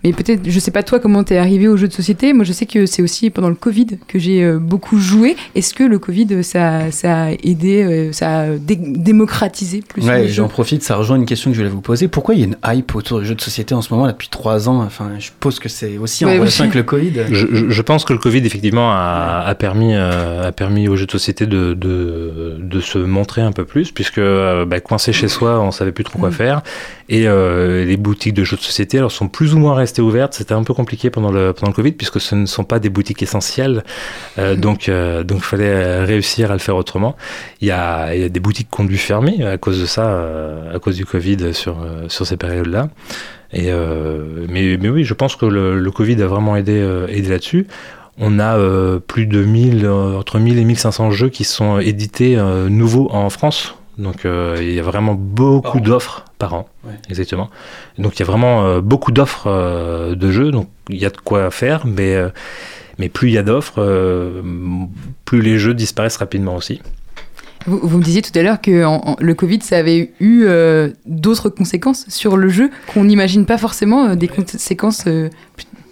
Mais 0.03 0.13
peut-être, 0.13 0.41
je 0.49 0.59
sais 0.59 0.71
pas 0.71 0.83
toi 0.83 0.99
comment 0.99 1.25
t'es 1.25 1.37
arrivé 1.37 1.69
aux 1.69 1.77
jeux 1.77 1.89
de 1.89 1.93
société. 1.93 2.33
Moi, 2.33 2.45
je 2.45 2.53
sais 2.53 2.67
que 2.67 2.87
c'est 2.87 3.03
aussi 3.03 3.31
pendant 3.31 3.49
le 3.49 3.55
Covid 3.55 3.87
que 4.09 4.19
j'ai 4.19 4.43
euh, 4.45 4.59
beaucoup 4.59 4.99
joué. 4.99 5.37
Est-ce 5.55 5.75
que 5.75 5.85
le 5.85 5.99
Covid, 5.99 6.43
ça, 6.43 6.91
ça 6.91 7.25
a 7.25 7.31
aidé, 7.33 7.83
euh, 7.83 8.13
ça 8.13 8.41
a 8.41 8.51
dé- 8.57 8.77
démocratisé 8.79 9.83
plus 9.87 10.05
Ouais, 10.07 10.29
j'en 10.29 10.49
profite, 10.49 10.83
ça 10.83 10.97
rejoint 10.97 11.17
une 11.17 11.27
question 11.27 11.51
que 11.51 11.57
je 11.57 11.61
voulais 11.63 11.73
vous 11.73 11.81
poser. 11.81 12.09
Pourquoi 12.09 12.35
il 12.35 12.41
y 12.41 12.43
a 12.45 12.47
une 12.47 12.57
hype 12.67 12.95
autour 12.95 13.21
des 13.21 13.27
jeux 13.27 13.35
de 13.35 13.41
société 13.41 13.75
en 13.75 13.83
ce 13.83 13.93
moment, 13.93 14.07
là, 14.07 14.13
depuis 14.13 14.29
trois 14.29 14.69
ans? 14.69 14.83
Enfin, 14.83 15.11
je 15.19 15.25
suppose 15.27 15.59
que 15.59 15.69
c'est 15.69 15.99
aussi 15.99 16.25
en 16.25 16.29
Ouais, 16.29 16.39
relation 16.39 16.65
oui. 16.65 16.69
avec 16.71 16.77
le 16.77 16.83
Covid. 16.83 17.13
Je, 17.31 17.47
je- 17.53 17.71
je 17.71 17.83
pense 17.83 18.05
que 18.05 18.13
le 18.13 18.19
Covid, 18.19 18.39
effectivement, 18.39 18.91
a, 18.93 19.45
a 19.47 19.55
permis, 19.55 19.95
euh, 19.95 20.49
a 20.49 20.53
permis 20.53 20.89
aux 20.89 20.97
jeux 20.97 21.07
de 21.07 21.11
société 21.13 21.47
de, 21.47 21.75
de, 21.75 22.57
de 22.61 22.81
se 22.81 22.99
montrer 22.99 23.43
un 23.43 23.53
peu 23.53 23.65
plus, 23.65 23.91
puisque 23.93 24.19
euh, 24.19 24.65
bah, 24.65 24.81
coincé 24.81 25.13
chez 25.13 25.29
soi, 25.29 25.61
on 25.61 25.71
savait 25.75 25.93
plus 25.93 26.05
trop 26.05 26.19
quoi 26.19 26.31
Mm. 26.31 26.33
faire. 26.33 26.63
Et 27.09 27.27
euh, 27.27 27.85
les 27.85 27.97
boutiques 27.97 28.35
de 28.35 28.45
jeux 28.45 28.57
de 28.57 28.63
société 28.63 28.99
alors, 28.99 29.13
sont 29.13 29.29
plus 29.29 29.55
ou 29.55 29.59
moins 29.59 29.75
restées 29.75 30.03
ouvertes. 30.03 30.35
C'était 30.35 30.55
un 30.55 30.63
peu 30.65 30.75
compliqué 30.75 31.11
pendant 31.11 31.31
le, 31.31 31.53
pendant 31.53 31.71
le 31.71 31.75
Covid, 31.75 31.93
puisque 31.93 32.21
ce 32.21 32.35
ne 32.35 32.47
sont 32.47 32.65
pas 32.65 32.79
des 32.79 32.89
boutiques 32.89 33.23
essentielles. 33.23 33.85
Euh, 34.39 34.55
donc, 34.57 34.89
euh, 34.89 35.23
donc, 35.23 35.39
il 35.39 35.45
fallait 35.45 35.65
euh, 35.67 36.05
réussir 36.05 36.51
à 36.51 36.55
le 36.55 36.61
faire 36.61 36.77
autrement. 36.77 37.17
Il 37.61 37.69
y 37.69 37.71
a, 37.71 38.15
il 38.15 38.21
y 38.21 38.25
a 38.25 38.29
des 38.29 38.41
boutiques 38.41 38.69
qui 38.71 38.81
ont 38.81 38.85
dû 38.85 38.99
fermer 38.99 39.45
à 39.45 39.59
cause 39.59 39.81
de 39.81 39.87
ça, 39.87 40.27
à 40.73 40.79
cause 40.79 40.97
du 40.97 41.05
Covid 41.05 41.53
sur, 41.55 41.77
sur 42.09 42.27
ces 42.27 42.37
périodes-là. 42.37 42.89
Et 43.53 43.71
mais, 44.49 44.77
mais 44.81 44.89
oui, 44.89 45.05
je 45.05 45.15
pense 45.15 45.37
que 45.37 45.47
le, 45.47 45.79
le 45.79 45.91
Covid 45.91 46.21
a 46.23 46.27
vraiment 46.27 46.57
aidé, 46.57 46.85
aidé 47.09 47.29
là-dessus. 47.29 47.67
On 48.19 48.39
a 48.39 48.57
euh, 48.57 49.01
plus 49.01 49.27
de 49.27 49.43
1000, 49.43 49.85
euh, 49.85 50.19
entre 50.19 50.39
1000 50.39 50.59
et 50.59 50.65
1500 50.65 51.11
jeux 51.11 51.29
qui 51.31 51.45
sont 51.45 51.81
édités 51.81 52.37
euh, 52.37 52.69
nouveaux 52.69 53.09
en 53.11 53.29
France. 53.29 53.75
Donc 53.99 54.25
euh, 54.25 54.57
il 54.61 54.73
y 54.75 54.81
a 54.81 54.83
vraiment 54.83 55.15
beaucoup 55.15 55.81
d'offres 55.81 56.25
par 56.39 56.55
an. 56.55 56.69
Ouais. 56.85 56.93
Exactement. 57.09 57.49
Donc 57.99 58.17
il 58.17 58.21
y 58.21 58.23
a 58.23 58.27
vraiment 58.27 58.65
euh, 58.67 58.81
beaucoup 58.81 59.13
d'offres 59.13 59.47
euh, 59.47 60.15
de 60.15 60.31
jeux. 60.31 60.51
Donc 60.51 60.69
il 60.89 60.97
y 60.97 61.07
a 61.07 61.11
de 61.11 61.17
quoi 61.17 61.51
faire, 61.51 61.87
mais, 61.87 62.15
euh, 62.15 62.29
mais 62.99 63.09
plus 63.09 63.29
il 63.29 63.35
y 63.35 63.39
a 63.39 63.43
d'offres, 63.43 63.79
euh, 63.79 64.43
plus 65.25 65.41
les 65.43 65.59
jeux 65.59 65.75
disparaissent 65.75 66.17
rapidement 66.17 66.57
aussi. 66.57 66.81
Vous, 67.67 67.79
vous 67.83 67.97
me 67.99 68.03
disiez 68.03 68.21
tout 68.21 68.37
à 68.39 68.43
l'heure 68.43 68.61
que 68.61 68.85
en- 68.85 69.01
en- 69.13 69.17
le 69.21 69.35
Covid, 69.35 69.61
ça 69.63 69.79
avait 69.79 70.13
eu 70.21 70.45
euh, 70.45 70.91
d'autres 71.07 71.49
conséquences 71.49 72.05
sur 72.09 72.37
le 72.37 72.51
jeu 72.51 72.71
qu'on 72.93 73.05
n'imagine 73.05 73.47
pas 73.47 73.57
forcément, 73.57 74.09
euh, 74.11 74.15
des 74.17 74.29
conséquences 74.29 75.05
euh, 75.07 75.31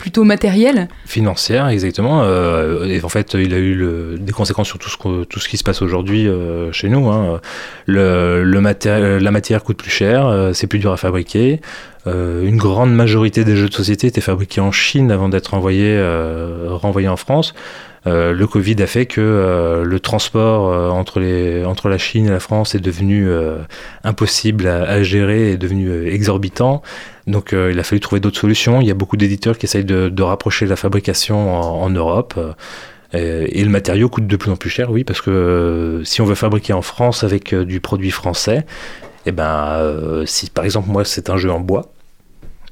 plutôt 0.02 0.24
matérielles. 0.24 0.88
Financière, 1.06 1.68
exactement. 1.68 2.22
Euh, 2.24 2.84
et 2.86 3.00
en 3.04 3.08
fait, 3.08 3.34
il 3.34 3.54
a 3.54 3.58
eu 3.58 4.16
des 4.18 4.32
conséquences 4.32 4.66
sur 4.66 4.78
tout 4.78 4.90
ce, 4.90 5.24
tout 5.24 5.38
ce 5.38 5.48
qui 5.48 5.56
se 5.56 5.62
passe 5.62 5.80
aujourd'hui 5.80 6.26
euh, 6.26 6.72
chez 6.72 6.88
nous. 6.88 7.08
hein. 7.08 7.40
Le, 7.86 8.42
le 8.42 8.60
maté- 8.60 9.20
la 9.20 9.30
matière 9.30 9.62
coûte 9.62 9.76
plus 9.76 9.92
cher, 9.92 10.26
euh, 10.26 10.52
c'est 10.54 10.66
plus 10.66 10.80
dur 10.80 10.90
à 10.92 10.96
fabriquer. 10.96 11.60
Une 12.04 12.56
grande 12.56 12.92
majorité 12.92 13.44
des 13.44 13.54
jeux 13.54 13.68
de 13.68 13.74
société 13.74 14.08
étaient 14.08 14.20
fabriqués 14.20 14.60
en 14.60 14.72
Chine 14.72 15.12
avant 15.12 15.28
d'être 15.28 15.54
envoyés, 15.54 15.96
renvoyés 16.66 17.06
en 17.06 17.16
France. 17.16 17.54
Euh, 18.06 18.32
le 18.32 18.46
Covid 18.46 18.82
a 18.82 18.86
fait 18.86 19.06
que 19.06 19.20
euh, 19.20 19.84
le 19.84 20.00
transport 20.00 20.68
euh, 20.68 20.90
entre, 20.90 21.88
la 21.88 21.98
Chine 21.98 22.26
et 22.26 22.30
la 22.30 22.40
France 22.40 22.74
est 22.74 22.80
devenu 22.80 23.28
impossible 24.04 24.66
à, 24.66 25.02
gérer, 25.02 25.52
est 25.52 25.56
devenu 25.56 26.08
exorbitant. 26.08 26.82
Donc 27.26 27.52
il 27.52 27.78
a 27.78 27.82
fallu 27.82 28.00
trouver 28.00 28.20
d'autres 28.20 28.38
solutions. 28.38 28.80
Il 28.80 28.86
y 28.86 28.90
a 28.90 28.94
beaucoup 28.94 29.16
d'éditeurs 29.16 29.58
qui 29.58 29.66
essayent 29.66 29.84
de, 29.84 30.22
rapprocher 30.22 30.66
la 30.66 30.76
fabrication 30.76 31.52
en, 31.60 31.90
Europe. 31.90 32.38
Et 33.14 33.62
le 33.62 33.70
matériau 33.70 34.08
coûte 34.08 34.26
de 34.26 34.36
plus 34.36 34.50
en 34.50 34.56
plus 34.56 34.70
cher, 34.70 34.90
oui, 34.90 35.04
parce 35.04 35.20
que 35.20 36.00
si 36.04 36.22
on 36.22 36.24
veut 36.24 36.34
fabriquer 36.34 36.72
en 36.72 36.82
France 36.82 37.24
avec 37.24 37.54
du 37.54 37.81
produit 37.81 38.10
français, 38.10 38.64
eh 39.27 39.33
ben, 39.33 40.24
si 40.24 40.48
par 40.48 40.64
exemple 40.64 40.88
moi 40.90 41.04
c'est 41.04 41.29
un 41.29 41.37
jeu 41.37 41.50
en 41.50 41.60
bois, 41.60 41.92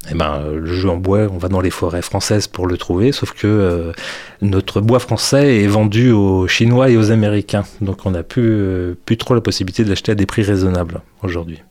eh 0.09 0.15
ben, 0.15 0.43
le 0.51 0.73
jeu 0.73 0.89
en 0.89 0.97
bois, 0.97 1.29
on 1.31 1.37
va 1.37 1.49
dans 1.49 1.61
les 1.61 1.71
forêts 1.71 2.01
françaises 2.03 2.47
pour 2.47 2.67
le 2.67 2.79
trouver, 2.79 3.13
sauf 3.13 3.33
que 3.33 3.47
euh, 3.47 3.93
notre 4.41 4.81
bois 4.81 4.99
français 4.99 5.59
est 5.59 5.67
vendu 5.67 6.11
aux 6.11 6.49
Chinois 6.49 6.89
et 6.89 6.97
aux 6.97 7.11
Américains. 7.11 7.65
Donc 7.83 8.07
on 8.07 8.13
n'a 8.13 8.23
plus, 8.23 8.51
euh, 8.51 8.97
plus 9.05 9.19
trop 9.19 9.35
la 9.35 9.43
possibilité 9.43 9.85
de 9.85 9.91
l'acheter 9.91 10.13
à 10.13 10.15
des 10.15 10.27
prix 10.27 10.43
raisonnables 10.43 11.03
aujourd'hui. 11.23 11.63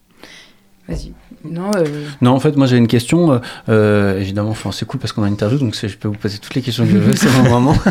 Vas-y. 0.88 1.14
Non, 1.44 1.72
euh, 1.76 1.86
Non, 2.22 2.32
en 2.32 2.40
fait, 2.40 2.56
moi 2.56 2.68
j'ai 2.68 2.78
une 2.78 2.88
question. 2.88 3.42
évidemment, 3.68 4.52
enfin, 4.52 4.72
c'est 4.72 4.86
cool 4.86 5.00
parce 5.00 5.12
qu'on 5.12 5.24
a 5.24 5.28
une 5.28 5.34
interview, 5.34 5.58
donc 5.58 5.76
je 5.76 5.98
peux 5.98 6.08
vous 6.08 6.14
poser 6.16 6.38
toutes 6.38 6.54
les 6.54 6.62
questions 6.62 6.86
que 6.86 6.92
je 6.92 6.98
veux, 6.98 7.16
c'est 7.16 7.32
mon 7.32 7.50
moment. 7.50 7.76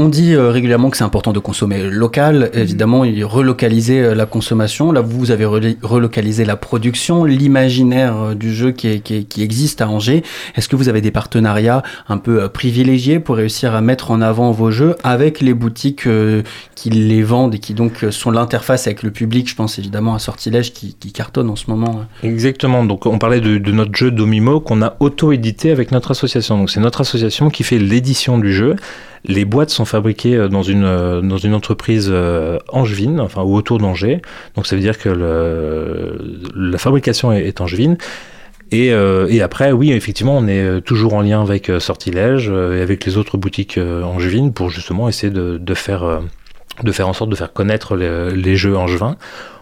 On 0.00 0.08
dit 0.08 0.34
euh, 0.34 0.50
régulièrement 0.50 0.90
que 0.90 0.96
c'est 0.96 1.04
important 1.04 1.32
de 1.32 1.38
consommer 1.38 1.88
local, 1.88 2.50
évidemment, 2.52 3.04
et 3.04 3.22
relocaliser 3.22 4.00
euh, 4.00 4.14
la 4.16 4.26
consommation. 4.26 4.90
Là, 4.90 5.02
vous 5.02 5.30
avez 5.30 5.44
relocalisé 5.44 6.44
la 6.44 6.56
production, 6.56 7.22
l'imaginaire 7.24 8.16
euh, 8.16 8.34
du 8.34 8.52
jeu 8.52 8.72
qui, 8.72 8.88
est- 8.88 8.98
qui 8.98 9.14
est- 9.18 9.22
qui 9.22 9.40
existe 9.40 9.80
à 9.80 9.88
Angers. 9.88 10.24
Est-ce 10.56 10.68
que 10.68 10.74
vous 10.74 10.88
avez 10.88 11.00
des 11.00 11.12
partenariats 11.12 11.84
un 12.08 12.18
peu 12.18 12.48
privilégiés 12.48 13.20
pour 13.20 13.36
réussir 13.36 13.72
à 13.76 13.80
mettre 13.80 14.10
en 14.10 14.20
avant 14.20 14.50
vos 14.50 14.72
jeux 14.72 14.96
avec 15.04 15.40
les 15.40 15.54
boutiques 15.54 16.08
qui 16.74 16.90
les 16.90 17.22
vendent 17.22 17.54
et 17.54 17.58
qui 17.60 17.72
donc 17.74 18.04
sont 18.10 18.32
l'interface 18.32 18.88
avec 18.88 19.04
le 19.04 19.12
public? 19.12 19.48
Je 19.48 19.54
pense 19.54 19.78
évidemment 19.78 20.16
à 20.16 20.18
Sortilège 20.18 20.72
qui, 20.72 20.96
qui 20.98 21.12
cartonne 21.12 21.50
en 21.50 21.56
ce 21.56 21.70
moment. 21.70 22.04
Exactement. 22.24 22.84
Donc, 22.84 23.06
on 23.06 23.18
parlait 23.18 23.40
de, 23.40 23.58
de 23.58 23.70
notre 23.70 23.94
jeu 23.94 24.10
Domimo 24.10 24.58
qu'on 24.58 24.82
a 24.82 24.96
auto-édité 24.98 25.70
avec 25.70 25.92
notre 25.92 26.10
association. 26.10 26.58
Donc, 26.58 26.68
c'est 26.70 26.80
notre 26.80 27.00
association 27.02 27.48
qui 27.48 27.62
fait 27.62 27.78
l'édition 27.78 28.38
du 28.38 28.52
jeu. 28.52 28.74
Les 29.24 29.44
boîtes 29.44 29.70
sont 29.70 29.84
fabriquées 29.84 30.36
euh, 30.36 30.48
dans 30.48 30.62
une, 30.62 30.84
euh, 30.84 31.20
dans 31.20 31.38
une 31.38 31.54
entreprise 31.54 32.08
euh, 32.10 32.58
angevine, 32.68 33.20
enfin, 33.20 33.42
ou 33.42 33.54
autour 33.54 33.78
d'Angers. 33.78 34.22
Donc, 34.54 34.66
ça 34.66 34.76
veut 34.76 34.82
dire 34.82 34.98
que 34.98 35.08
la 36.54 36.78
fabrication 36.78 37.32
est, 37.32 37.46
est 37.46 37.60
angevine. 37.60 37.96
Et, 38.70 38.92
après, 39.40 39.72
oui, 39.72 39.92
effectivement, 39.92 40.36
on 40.36 40.46
est 40.46 40.82
toujours 40.82 41.14
en 41.14 41.22
lien 41.22 41.40
avec 41.40 41.72
Sortilège 41.78 42.50
et 42.50 42.82
avec 42.82 43.06
les 43.06 43.16
autres 43.16 43.38
boutiques 43.38 43.78
angevines 43.78 44.52
pour 44.52 44.68
justement 44.68 45.08
essayer 45.08 45.32
de, 45.32 45.74
faire, 45.74 46.20
de 46.82 46.92
faire 46.92 47.08
en 47.08 47.14
sorte 47.14 47.30
de 47.30 47.34
faire 47.34 47.54
connaître 47.54 47.96
les, 47.96 48.56
jeux 48.56 48.76
angevins. 48.76 49.16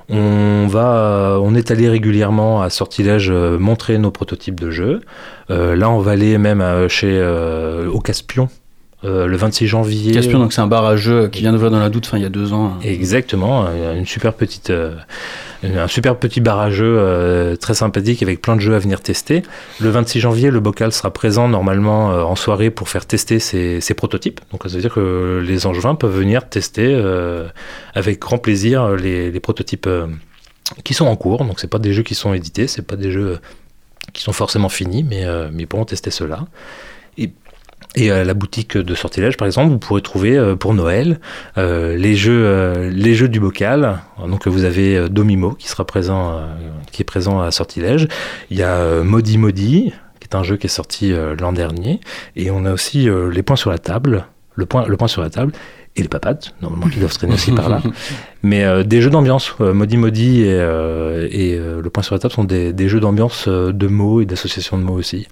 On 0.08 0.66
va, 0.66 1.38
on 1.40 1.54
est 1.54 1.70
allé 1.70 1.88
régulièrement 1.88 2.62
à 2.62 2.68
Sortilège 2.68 3.30
montrer 3.30 3.98
nos 3.98 4.10
prototypes 4.10 4.58
de 4.58 4.70
jeux. 4.70 5.00
Là, 5.50 5.88
on 5.88 6.00
va 6.00 6.10
aller 6.10 6.36
même 6.36 6.88
chez 6.88 7.24
au 7.86 8.00
Caspion 8.00 8.48
euh, 9.06 9.26
le 9.26 9.36
26 9.36 9.66
janvier. 9.66 10.12
Caspion, 10.12 10.38
donc 10.38 10.52
c'est 10.52 10.60
un 10.60 10.66
bar 10.66 10.84
à 10.84 10.96
qui 10.96 11.40
vient 11.40 11.52
d'ouvrir 11.52 11.70
dans 11.70 11.78
la 11.78 11.90
doute, 11.90 12.06
enfin 12.06 12.16
il 12.16 12.22
y 12.22 12.26
a 12.26 12.30
deux 12.30 12.52
ans. 12.52 12.78
Exactement, 12.82 13.66
une 13.94 14.06
super 14.06 14.34
petite, 14.34 14.70
euh, 14.70 14.94
un 15.62 15.86
super 15.86 16.16
petit 16.16 16.40
bar 16.40 16.58
à 16.58 16.68
euh, 16.68 17.56
très 17.56 17.74
sympathique 17.74 18.22
avec 18.22 18.42
plein 18.42 18.56
de 18.56 18.60
jeux 18.60 18.74
à 18.74 18.78
venir 18.78 19.00
tester. 19.00 19.42
Le 19.80 19.90
26 19.90 20.20
janvier, 20.20 20.50
le 20.50 20.60
bocal 20.60 20.92
sera 20.92 21.12
présent 21.12 21.48
normalement 21.48 22.06
en 22.08 22.34
soirée 22.34 22.70
pour 22.70 22.88
faire 22.88 23.06
tester 23.06 23.38
ses, 23.38 23.80
ses 23.80 23.94
prototypes. 23.94 24.40
Donc 24.50 24.62
ça 24.64 24.70
veut 24.70 24.80
dire 24.80 24.92
que 24.92 25.42
les 25.46 25.66
Angevins 25.66 25.94
peuvent 25.94 26.16
venir 26.16 26.48
tester 26.48 27.00
avec 27.94 28.18
grand 28.20 28.38
plaisir 28.38 28.96
les, 28.96 29.30
les 29.30 29.40
prototypes 29.40 29.88
qui 30.82 30.94
sont 30.94 31.06
en 31.06 31.16
cours. 31.16 31.44
Donc 31.44 31.60
c'est 31.60 31.70
pas 31.70 31.78
des 31.78 31.92
jeux 31.92 32.02
qui 32.02 32.14
sont 32.14 32.34
édités, 32.34 32.66
c'est 32.66 32.86
pas 32.86 32.96
des 32.96 33.12
jeux 33.12 33.38
qui 34.12 34.22
sont 34.22 34.32
forcément 34.32 34.68
finis, 34.68 35.04
mais, 35.04 35.24
mais 35.52 35.62
ils 35.62 35.66
pourront 35.66 35.84
tester 35.84 36.10
cela. 36.10 36.46
Et 37.18 37.30
et 37.96 38.10
à 38.10 38.24
la 38.24 38.34
boutique 38.34 38.76
de 38.76 38.94
Sortilège, 38.94 39.38
par 39.38 39.46
exemple, 39.46 39.70
vous 39.70 39.78
pourrez 39.78 40.02
trouver 40.02 40.36
euh, 40.36 40.54
pour 40.54 40.74
Noël 40.74 41.18
euh, 41.56 41.96
les, 41.96 42.14
jeux, 42.14 42.44
euh, 42.44 42.90
les 42.90 43.14
jeux 43.14 43.28
du 43.28 43.40
bocal. 43.40 44.00
Donc 44.28 44.46
vous 44.46 44.64
avez 44.64 44.96
euh, 44.96 45.08
Domimo 45.08 45.52
qui 45.52 45.66
sera 45.68 45.86
présent, 45.86 46.32
euh, 46.32 46.46
qui 46.92 47.00
est 47.00 47.06
présent 47.06 47.40
à 47.40 47.50
Sortilège. 47.50 48.06
Il 48.50 48.58
y 48.58 48.62
a 48.62 48.74
euh, 48.74 49.02
Modi 49.02 49.38
Modi, 49.38 49.94
qui 50.20 50.28
est 50.30 50.36
un 50.36 50.42
jeu 50.42 50.58
qui 50.58 50.66
est 50.66 50.70
sorti 50.70 51.12
euh, 51.12 51.34
l'an 51.40 51.52
dernier. 51.52 52.00
Et 52.36 52.50
on 52.50 52.66
a 52.66 52.72
aussi 52.72 53.08
euh, 53.08 53.30
les 53.30 53.42
points 53.42 53.56
sur 53.56 53.70
la 53.70 53.78
table, 53.78 54.26
le 54.54 54.66
point, 54.66 54.86
le 54.86 54.96
point 54.98 55.08
sur 55.08 55.22
la 55.22 55.30
table. 55.30 55.52
Et 55.98 56.02
les 56.02 56.08
papates, 56.08 56.54
normalement, 56.60 56.88
qui 56.88 56.98
doivent 56.98 57.12
se 57.12 57.16
traîner 57.16 57.32
aussi 57.32 57.52
par 57.52 57.70
là. 57.70 57.80
Mais 58.42 58.64
euh, 58.64 58.82
des 58.82 59.00
jeux 59.00 59.08
d'ambiance. 59.08 59.54
Euh, 59.62 59.72
Modi 59.72 59.96
Modi 59.96 60.42
et, 60.42 60.48
euh, 60.50 61.26
et 61.30 61.54
euh, 61.54 61.80
le 61.80 61.88
point 61.88 62.02
sur 62.02 62.14
la 62.14 62.18
table 62.18 62.34
sont 62.34 62.44
des, 62.44 62.74
des 62.74 62.90
jeux 62.90 63.00
d'ambiance 63.00 63.46
euh, 63.48 63.72
de 63.72 63.86
mots 63.86 64.20
et 64.20 64.26
d'associations 64.26 64.76
de 64.76 64.82
mots 64.82 64.92
aussi. 64.92 65.26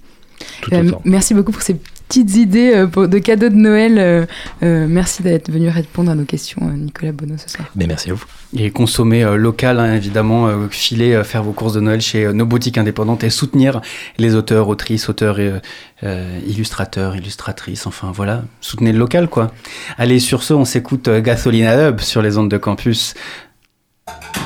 Tout 0.61 0.73
euh, 0.73 0.91
merci 1.03 1.33
beaucoup 1.33 1.51
pour 1.51 1.61
ces 1.61 1.75
petites 2.07 2.35
idées 2.35 2.71
euh, 2.75 2.87
pour- 2.87 3.07
de 3.07 3.17
cadeaux 3.17 3.49
de 3.49 3.55
Noël. 3.55 3.97
euh, 3.97 4.25
euh, 4.63 4.85
merci 4.87 5.23
d'être 5.23 5.49
venu 5.51 5.69
répondre 5.69 6.11
à 6.11 6.15
nos 6.15 6.23
questions, 6.25 6.61
euh, 6.63 6.71
Nicolas 6.75 7.11
Bonneau, 7.11 7.35
ce 7.37 7.49
soir. 7.49 7.67
Mais 7.75 7.87
merci 7.87 8.11
à 8.11 8.13
vous. 8.13 8.25
Et 8.55 8.69
consommer 8.71 9.23
euh, 9.23 9.35
local, 9.37 9.79
hein, 9.79 9.93
évidemment, 9.95 10.47
euh, 10.47 10.67
filer, 10.69 11.13
euh, 11.13 11.23
faire 11.23 11.43
vos 11.43 11.51
courses 11.51 11.73
de 11.73 11.79
Noël 11.79 12.01
chez 12.01 12.25
euh, 12.25 12.31
nos 12.33 12.45
boutiques 12.45 12.77
indépendantes 12.77 13.23
et 13.23 13.29
soutenir 13.31 13.81
les 14.17 14.35
auteurs, 14.35 14.67
autrices, 14.69 15.09
auteurs 15.09 15.39
et 15.39 15.49
euh, 15.49 15.59
euh, 16.03 16.39
illustrateurs, 16.47 17.15
illustratrices, 17.15 17.87
enfin 17.87 18.11
voilà, 18.13 18.43
soutenez 18.61 18.91
le 18.91 18.99
local 18.99 19.27
quoi. 19.27 19.51
Allez, 19.97 20.19
sur 20.19 20.43
ce, 20.43 20.53
on 20.53 20.65
s'écoute 20.65 21.07
euh, 21.07 21.21
Gasolina 21.21 21.89
Hub 21.89 21.99
sur 22.01 22.21
les 22.21 22.37
ondes 22.37 22.51
de 22.51 22.57
campus.– 22.57 23.13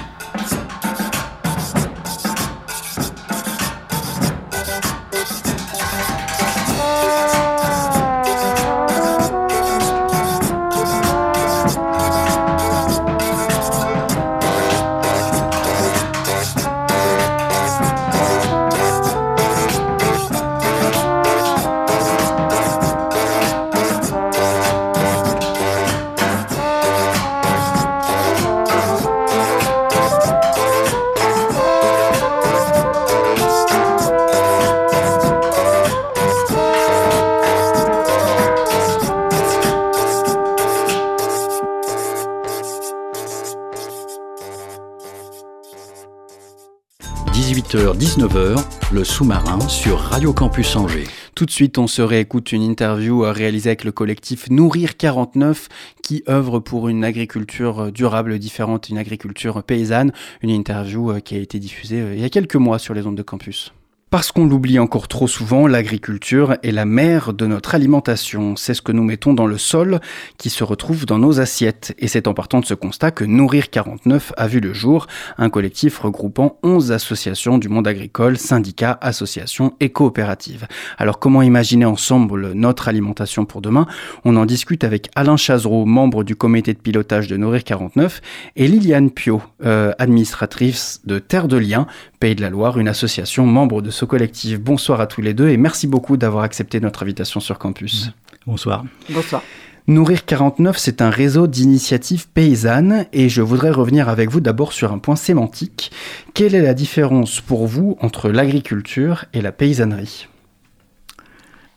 sur 49.68 50.00
Radio 50.00 50.32
Campus 50.32 50.78
Angers. 50.78 51.04
Tout 51.36 51.46
de 51.46 51.52
suite, 51.52 51.78
on 51.78 51.88
se 51.88 52.02
réécoute 52.02 52.54
une 52.54 52.62
interview 52.62 53.26
euh, 53.26 53.34
réalisée 53.34 53.72
avec 53.72 53.84
le 53.84 53.92
collectif 53.92 54.50
Nourrir 54.50 54.96
49 54.96 55.68
qui 56.02 56.24
œuvre 56.30 56.60
pour 56.60 56.88
une 56.88 57.04
agriculture 57.04 57.80
euh, 57.82 57.92
durable 57.92 58.40
différente, 58.40 58.88
une 58.88 58.98
agriculture 58.98 59.62
paysanne. 59.64 60.14
Une 60.42 60.52
interview 60.52 61.12
euh, 61.12 61.20
qui 61.20 61.36
a 61.36 61.40
été 61.40 61.60
diffusée 61.60 62.14
il 62.14 62.20
y 62.22 62.24
a 62.24 62.30
quelques 62.30 62.56
mois 62.56 62.80
sur 62.80 62.94
les 62.94 63.06
ondes 63.06 63.18
de 63.18 63.22
campus. 63.22 63.74
Parce 64.10 64.32
qu'on 64.32 64.48
l'oublie 64.48 64.80
encore 64.80 65.08
trop 65.08 65.28
souvent, 65.28 65.68
l'agriculture 65.68 66.58
est 66.64 66.72
la 66.72 66.86
mère 66.86 67.32
de 67.32 67.46
notre 67.46 67.76
alimentation. 67.76 68.56
C'est 68.56 68.74
ce 68.74 68.82
que 68.82 68.92
nous 68.92 69.04
mettons 69.04 69.36
dans 69.36 69.46
le 69.46 69.60
sol 69.60 70.00
qui 70.40 70.50
se 70.50 70.64
retrouve 70.64 71.06
dans 71.06 71.20
nos 71.20 71.40
assiettes. 71.40 71.94
Et 72.00 72.08
c'est 72.08 72.28
en 72.28 72.34
partant 72.34 72.60
de 72.60 72.66
ce 72.66 72.74
constat 72.74 73.12
que 73.12 73.24
Nourrir 73.24 73.70
49 73.70 74.34
a 74.36 74.48
vu 74.48 74.62
le 74.62 74.74
jour, 74.74 75.06
un 75.38 75.52
collectif 75.52 76.00
regroupant 76.00 76.58
11 76.64 76.92
associations 76.92 77.60
du 77.60 77.70
monde 77.70 77.88
agricole, 77.88 78.40
syndicats, 78.40 78.98
associations 79.00 79.76
et 79.80 79.92
coopératives. 79.92 80.66
Alors 80.98 81.20
comment 81.20 81.44
imaginer 81.44 81.86
ensemble 81.86 82.54
notre 82.54 82.88
alimentation 82.88 83.46
pour 83.46 83.62
demain? 83.62 83.86
On 84.26 84.38
en 84.38 84.48
discute 84.48 84.84
avec 84.84 85.12
Alain 85.14 85.38
Chazereau, 85.38 85.86
membre 85.86 86.24
du 86.24 86.36
comité 86.36 86.74
de 86.74 86.80
pilotage 86.80 87.28
de 87.28 87.38
Nourrir 87.38 87.64
49, 87.64 88.22
et 88.56 88.68
Liliane 88.68 89.12
Pio, 89.12 89.44
euh, 89.64 89.94
administratrice 90.00 91.02
de 91.06 91.20
Terre 91.20 91.48
de 91.48 91.58
Liens, 91.58 91.86
Pays 92.20 92.36
de 92.36 92.42
la 92.42 92.50
Loire, 92.50 92.78
une 92.78 92.90
association 92.90 93.46
membre 93.46 93.82
de 93.82 93.92
ce 93.92 94.04
collectif. 94.04 94.60
Bonsoir 94.60 95.00
à 95.00 95.08
tous 95.08 95.22
les 95.22 95.34
deux 95.34 95.48
et 95.48 95.56
merci 95.56 95.88
beaucoup 95.88 96.18
d'avoir 96.18 96.44
accepté 96.44 96.82
notre 96.82 97.04
invitation 97.04 97.40
sur 97.40 97.58
campus. 97.58 98.12
Bonsoir. 98.46 98.84
Bonsoir. 99.10 99.42
Nourrir 99.88 100.26
49, 100.26 100.78
c'est 100.78 101.02
un 101.02 101.10
réseau 101.10 101.48
d'initiatives 101.48 102.28
paysannes 102.28 103.06
et 103.14 103.30
je 103.30 103.42
voudrais 103.42 103.72
revenir 103.72 104.10
avec 104.10 104.30
vous 104.30 104.42
d'abord 104.42 104.74
sur 104.74 104.92
un 104.92 105.00
point 105.00 105.16
sémantique. 105.16 105.92
Quelle 106.34 106.56
est 106.56 106.62
la 106.62 106.74
différence 106.74 107.40
pour 107.40 107.68
vous 107.68 107.98
entre 108.02 108.30
l'agriculture 108.30 109.24
et 109.34 109.42
la 109.42 109.54
paysannerie? 109.54 110.28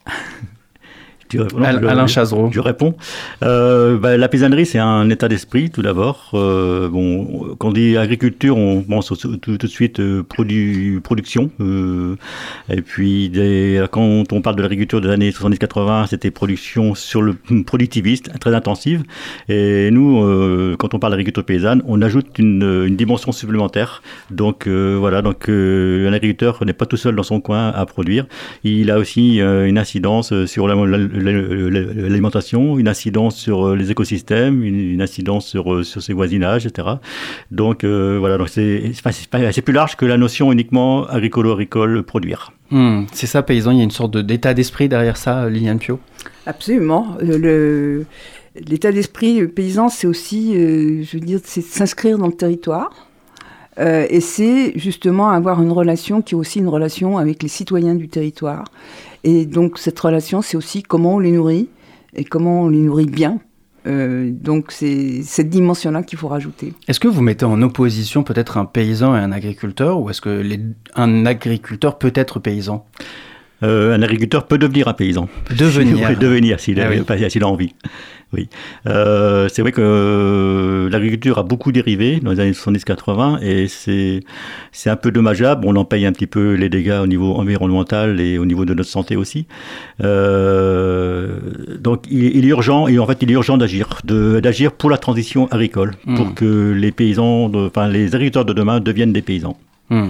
Tu 1.32 1.40
réponds- 1.40 1.58
non, 1.60 1.64
Al- 1.64 1.80
je- 1.80 1.86
Alain 1.86 2.06
Chazereau. 2.06 2.50
Je 2.52 2.60
réponds. 2.60 2.94
Euh, 3.42 3.96
bah, 3.96 4.18
la 4.18 4.28
paysannerie, 4.28 4.66
c'est 4.66 4.78
un 4.78 5.08
état 5.08 5.28
d'esprit, 5.28 5.70
tout 5.70 5.80
d'abord. 5.80 6.30
Euh, 6.34 6.88
bon, 6.90 7.54
quand 7.58 7.68
on 7.68 7.72
dit 7.72 7.96
agriculture, 7.96 8.56
on 8.58 8.82
pense 8.82 9.06
tout, 9.18 9.36
tout 9.38 9.56
de 9.56 9.66
suite 9.66 9.98
euh, 10.00 10.22
produ- 10.22 11.00
production. 11.00 11.50
euh, 11.60 12.16
et 12.68 12.82
puis, 12.82 13.30
des- 13.30 13.82
quand 13.90 14.30
on 14.30 14.42
parle 14.42 14.56
de 14.56 14.62
l'agriculture 14.62 15.00
des 15.00 15.08
années 15.08 15.30
70-80, 15.32 16.06
c'était 16.06 16.30
production 16.30 16.94
sur 16.94 17.22
le 17.22 17.34
productiviste, 17.64 18.30
très 18.38 18.54
intensive. 18.54 19.02
Et 19.48 19.90
nous, 19.90 20.76
quand 20.78 20.92
on 20.92 20.98
parle 20.98 21.12
d'agriculture 21.14 21.44
paysanne, 21.44 21.82
on 21.86 22.02
ajoute 22.02 22.26
une, 22.38 22.84
une 22.86 22.96
dimension 22.96 23.32
supplémentaire. 23.32 24.02
Donc, 24.30 24.68
voilà, 24.68 25.22
donc 25.22 25.48
un 25.48 26.12
agriculteur 26.12 26.62
n'est 26.66 26.74
pas 26.74 26.84
tout 26.86 26.98
seul 26.98 27.14
dans 27.16 27.22
son 27.22 27.40
coin 27.40 27.68
à 27.70 27.86
produire. 27.86 28.26
Il 28.64 28.90
a 28.90 28.98
aussi 28.98 29.38
une 29.40 29.78
incidence 29.78 30.34
sur 30.46 30.68
la- 30.68 30.74
l'alimentation, 31.22 32.78
une 32.78 32.88
incidence 32.88 33.36
sur 33.36 33.68
euh, 33.68 33.76
les 33.76 33.90
écosystèmes, 33.90 34.62
une, 34.62 34.78
une 34.78 35.02
incidence 35.02 35.46
sur, 35.46 35.72
euh, 35.72 35.82
sur 35.82 36.02
ses 36.02 36.12
voisinages, 36.12 36.66
etc. 36.66 36.88
Donc 37.50 37.84
euh, 37.84 38.16
voilà, 38.18 38.38
donc 38.38 38.48
c'est 38.48 38.92
plus 39.64 39.72
large 39.74 39.96
que 39.96 40.04
la 40.06 40.16
notion 40.16 40.52
uniquement 40.52 41.06
agricolo-agricole 41.06 42.02
produire. 42.02 42.52
Hmm, 42.70 43.04
C'est 43.12 43.26
ça, 43.26 43.42
paysan, 43.42 43.72
il 43.72 43.78
y 43.78 43.80
a 43.80 43.84
une 43.84 43.90
sorte 43.90 44.12
de- 44.12 44.22
d'état 44.22 44.54
d'esprit 44.54 44.88
derrière 44.88 45.16
ça, 45.16 45.48
Liliane 45.48 45.78
Pio? 45.78 46.00
Absolument. 46.46 47.16
Le, 47.20 48.04
l'état 48.68 48.90
d'esprit 48.92 49.46
paysan, 49.46 49.88
c'est 49.88 50.06
aussi, 50.06 50.52
euh, 50.56 51.02
je 51.04 51.16
veux 51.16 51.24
dire, 51.24 51.40
c'est 51.44 51.60
de 51.60 51.66
s'inscrire 51.66 52.18
dans 52.18 52.26
le 52.28 52.32
territoire. 52.32 53.08
Euh, 53.78 54.06
et 54.10 54.20
c'est 54.20 54.72
justement 54.78 55.30
avoir 55.30 55.62
une 55.62 55.70
relation 55.72 56.20
qui 56.20 56.34
est 56.34 56.36
aussi 56.36 56.58
une 56.58 56.68
relation 56.68 57.16
avec 57.16 57.42
les 57.42 57.48
citoyens 57.48 57.94
du 57.94 58.06
territoire. 58.08 58.64
Et 59.24 59.46
donc 59.46 59.78
cette 59.78 59.98
relation, 59.98 60.42
c'est 60.42 60.56
aussi 60.56 60.82
comment 60.82 61.14
on 61.14 61.18
les 61.18 61.32
nourrit 61.32 61.68
et 62.14 62.24
comment 62.24 62.62
on 62.62 62.68
les 62.68 62.80
nourrit 62.80 63.06
bien. 63.06 63.38
Euh, 63.86 64.30
donc 64.30 64.70
c'est 64.70 65.22
cette 65.22 65.48
dimension-là 65.48 66.02
qu'il 66.02 66.18
faut 66.18 66.28
rajouter. 66.28 66.72
Est-ce 66.86 67.00
que 67.00 67.08
vous 67.08 67.22
mettez 67.22 67.44
en 67.44 67.60
opposition 67.62 68.22
peut-être 68.22 68.56
un 68.56 68.64
paysan 68.64 69.16
et 69.16 69.18
un 69.18 69.32
agriculteur 69.32 70.00
ou 70.00 70.10
est-ce 70.10 70.20
que 70.20 70.42
un 70.94 71.26
agriculteur 71.26 71.98
peut 71.98 72.12
être 72.14 72.38
paysan? 72.38 72.86
Euh, 73.62 73.94
un 73.94 74.02
agriculteur 74.02 74.46
peut 74.46 74.58
devenir 74.58 74.88
un 74.88 74.92
paysan. 74.94 75.28
Devenir. 75.56 76.08
Oui, 76.10 76.16
devenir 76.16 76.58
s'il 76.60 76.80
a, 76.80 76.86
Ah 76.86 76.90
oui. 76.90 77.00
pas- 77.02 77.28
s'il 77.30 77.42
a 77.44 77.46
envie. 77.48 77.74
Oui. 78.34 78.48
Euh, 78.86 79.48
c'est 79.52 79.60
vrai 79.60 79.72
que 79.72 79.82
euh, 79.82 80.88
l'agriculture 80.88 81.36
a 81.38 81.42
beaucoup 81.42 81.70
dérivé 81.70 82.18
dans 82.20 82.30
les 82.32 82.40
années 82.40 82.52
70-80 82.52 83.40
et 83.42 83.68
c'est, 83.68 84.20
un 84.90 84.96
peu 84.96 85.10
dommageable. 85.12 85.66
On 85.66 85.76
en 85.76 85.84
paye 85.84 86.06
un 86.06 86.12
petit 86.12 86.26
peu 86.26 86.54
les 86.54 86.70
dégâts 86.70 86.98
au 87.02 87.06
niveau 87.06 87.34
environnemental 87.34 88.20
et 88.20 88.38
au 88.38 88.46
niveau 88.46 88.64
de 88.64 88.72
notre 88.72 88.88
santé 88.88 89.16
aussi. 89.16 89.46
Euh, 90.02 91.28
donc 91.78 92.04
il, 92.10 92.36
il 92.36 92.44
est 92.44 92.48
urgent, 92.48 92.88
et 92.88 92.98
en 92.98 93.06
fait 93.06 93.18
il 93.22 93.30
est 93.30 93.34
urgent 93.34 93.56
d'agir, 93.58 94.00
d'agir 94.04 94.72
pour 94.72 94.90
la 94.90 94.98
transition 94.98 95.46
agricole, 95.50 95.92
pour 96.16 96.34
que 96.34 96.72
les 96.72 96.90
paysans, 96.92 97.48
de- 97.48 97.66
enfin 97.66 97.88
les 97.88 98.14
agriculteurs 98.14 98.44
de 98.44 98.52
demain 98.52 98.80
deviennent 98.80 99.12
des 99.12 99.22
paysans. 99.22 99.56
Hmm. 99.90 100.08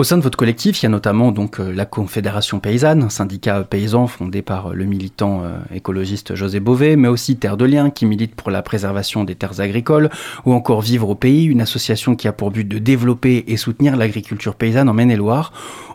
Au 0.00 0.02
sein 0.02 0.16
de 0.16 0.22
votre 0.22 0.38
collectif, 0.38 0.80
il 0.80 0.84
y 0.84 0.86
a 0.86 0.88
notamment 0.88 1.30
donc 1.30 1.60
euh, 1.60 1.74
la 1.74 1.84
Confédération 1.84 2.58
paysanne, 2.58 3.02
un 3.02 3.10
syndicat 3.10 3.62
paysan 3.64 4.06
fondé 4.06 4.40
par 4.40 4.68
euh, 4.68 4.72
le 4.72 4.86
militant 4.86 5.42
euh, 5.44 5.58
écologiste 5.74 6.34
José 6.34 6.58
Bové, 6.58 6.96
mais 6.96 7.08
aussi 7.08 7.36
Terre 7.36 7.58
de 7.58 7.66
Liens 7.66 7.90
qui 7.90 8.06
milite 8.06 8.34
pour 8.34 8.50
la 8.50 8.62
préservation 8.62 9.24
des 9.24 9.34
terres 9.34 9.60
agricoles, 9.60 10.08
ou 10.46 10.54
encore 10.54 10.80
Vivre 10.80 11.10
au 11.10 11.14
pays, 11.14 11.44
une 11.44 11.60
association 11.60 12.16
qui 12.16 12.28
a 12.28 12.32
pour 12.32 12.50
but 12.50 12.66
de 12.66 12.78
développer 12.78 13.44
et 13.46 13.58
soutenir 13.58 13.94
l'agriculture 13.94 14.54
paysanne 14.54 14.88
en 14.88 14.94
Maine-et-Loire. 14.94 15.52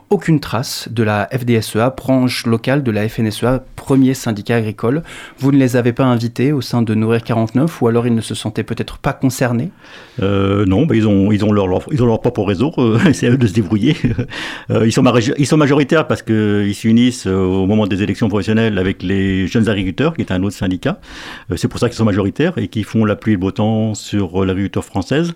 Aucune 0.08 0.38
trace 0.38 0.88
de 0.88 1.02
la 1.02 1.28
FDSEA, 1.32 1.90
branche 1.90 2.46
locale 2.46 2.84
de 2.84 2.92
la 2.92 3.08
FNSEA, 3.08 3.64
premier 3.74 4.14
syndicat 4.14 4.54
agricole. 4.54 5.02
Vous 5.40 5.50
ne 5.50 5.56
les 5.56 5.74
avez 5.74 5.92
pas 5.92 6.04
invités 6.04 6.52
au 6.52 6.60
sein 6.60 6.80
de 6.82 6.94
Nourrir 6.94 7.24
49 7.24 7.82
ou 7.82 7.88
alors 7.88 8.06
ils 8.06 8.14
ne 8.14 8.20
se 8.20 8.36
sentaient 8.36 8.62
peut-être 8.62 8.98
pas 8.98 9.12
concernés? 9.12 9.72
Euh, 10.22 10.64
non, 10.64 10.86
bah, 10.86 10.94
ils, 10.94 11.08
ont, 11.08 11.52
leur, 11.52 12.20
propre 12.20 12.44
réseau, 12.44 12.72
euh, 12.78 13.00
c'est 13.14 13.26
à 13.26 13.30
eux 13.30 13.36
de 13.36 13.48
se 13.48 13.52
débrouiller. 13.52 13.96
Euh, 14.70 14.84
ils, 14.84 14.92
sont 14.92 15.04
ils 15.38 15.46
sont 15.46 15.56
majoritaires 15.56 16.08
parce 16.08 16.22
qu'ils 16.22 16.74
s'unissent 16.74 17.26
au 17.26 17.66
moment 17.66 17.86
des 17.86 18.02
élections 18.02 18.28
professionnelles 18.28 18.78
avec 18.78 19.02
les 19.02 19.46
jeunes 19.46 19.68
agriculteurs, 19.68 20.14
qui 20.14 20.22
est 20.22 20.32
un 20.32 20.42
autre 20.42 20.56
syndicat. 20.56 20.98
C'est 21.54 21.68
pour 21.68 21.78
ça 21.78 21.88
qu'ils 21.88 21.96
sont 21.96 22.04
majoritaires 22.04 22.58
et 22.58 22.66
qui 22.66 22.82
font 22.82 23.04
la 23.04 23.14
pluie 23.14 23.32
et 23.32 23.36
le 23.36 23.40
beau 23.40 23.52
temps 23.52 23.94
sur 23.94 24.44
l'agriculture 24.44 24.84
française. 24.84 25.34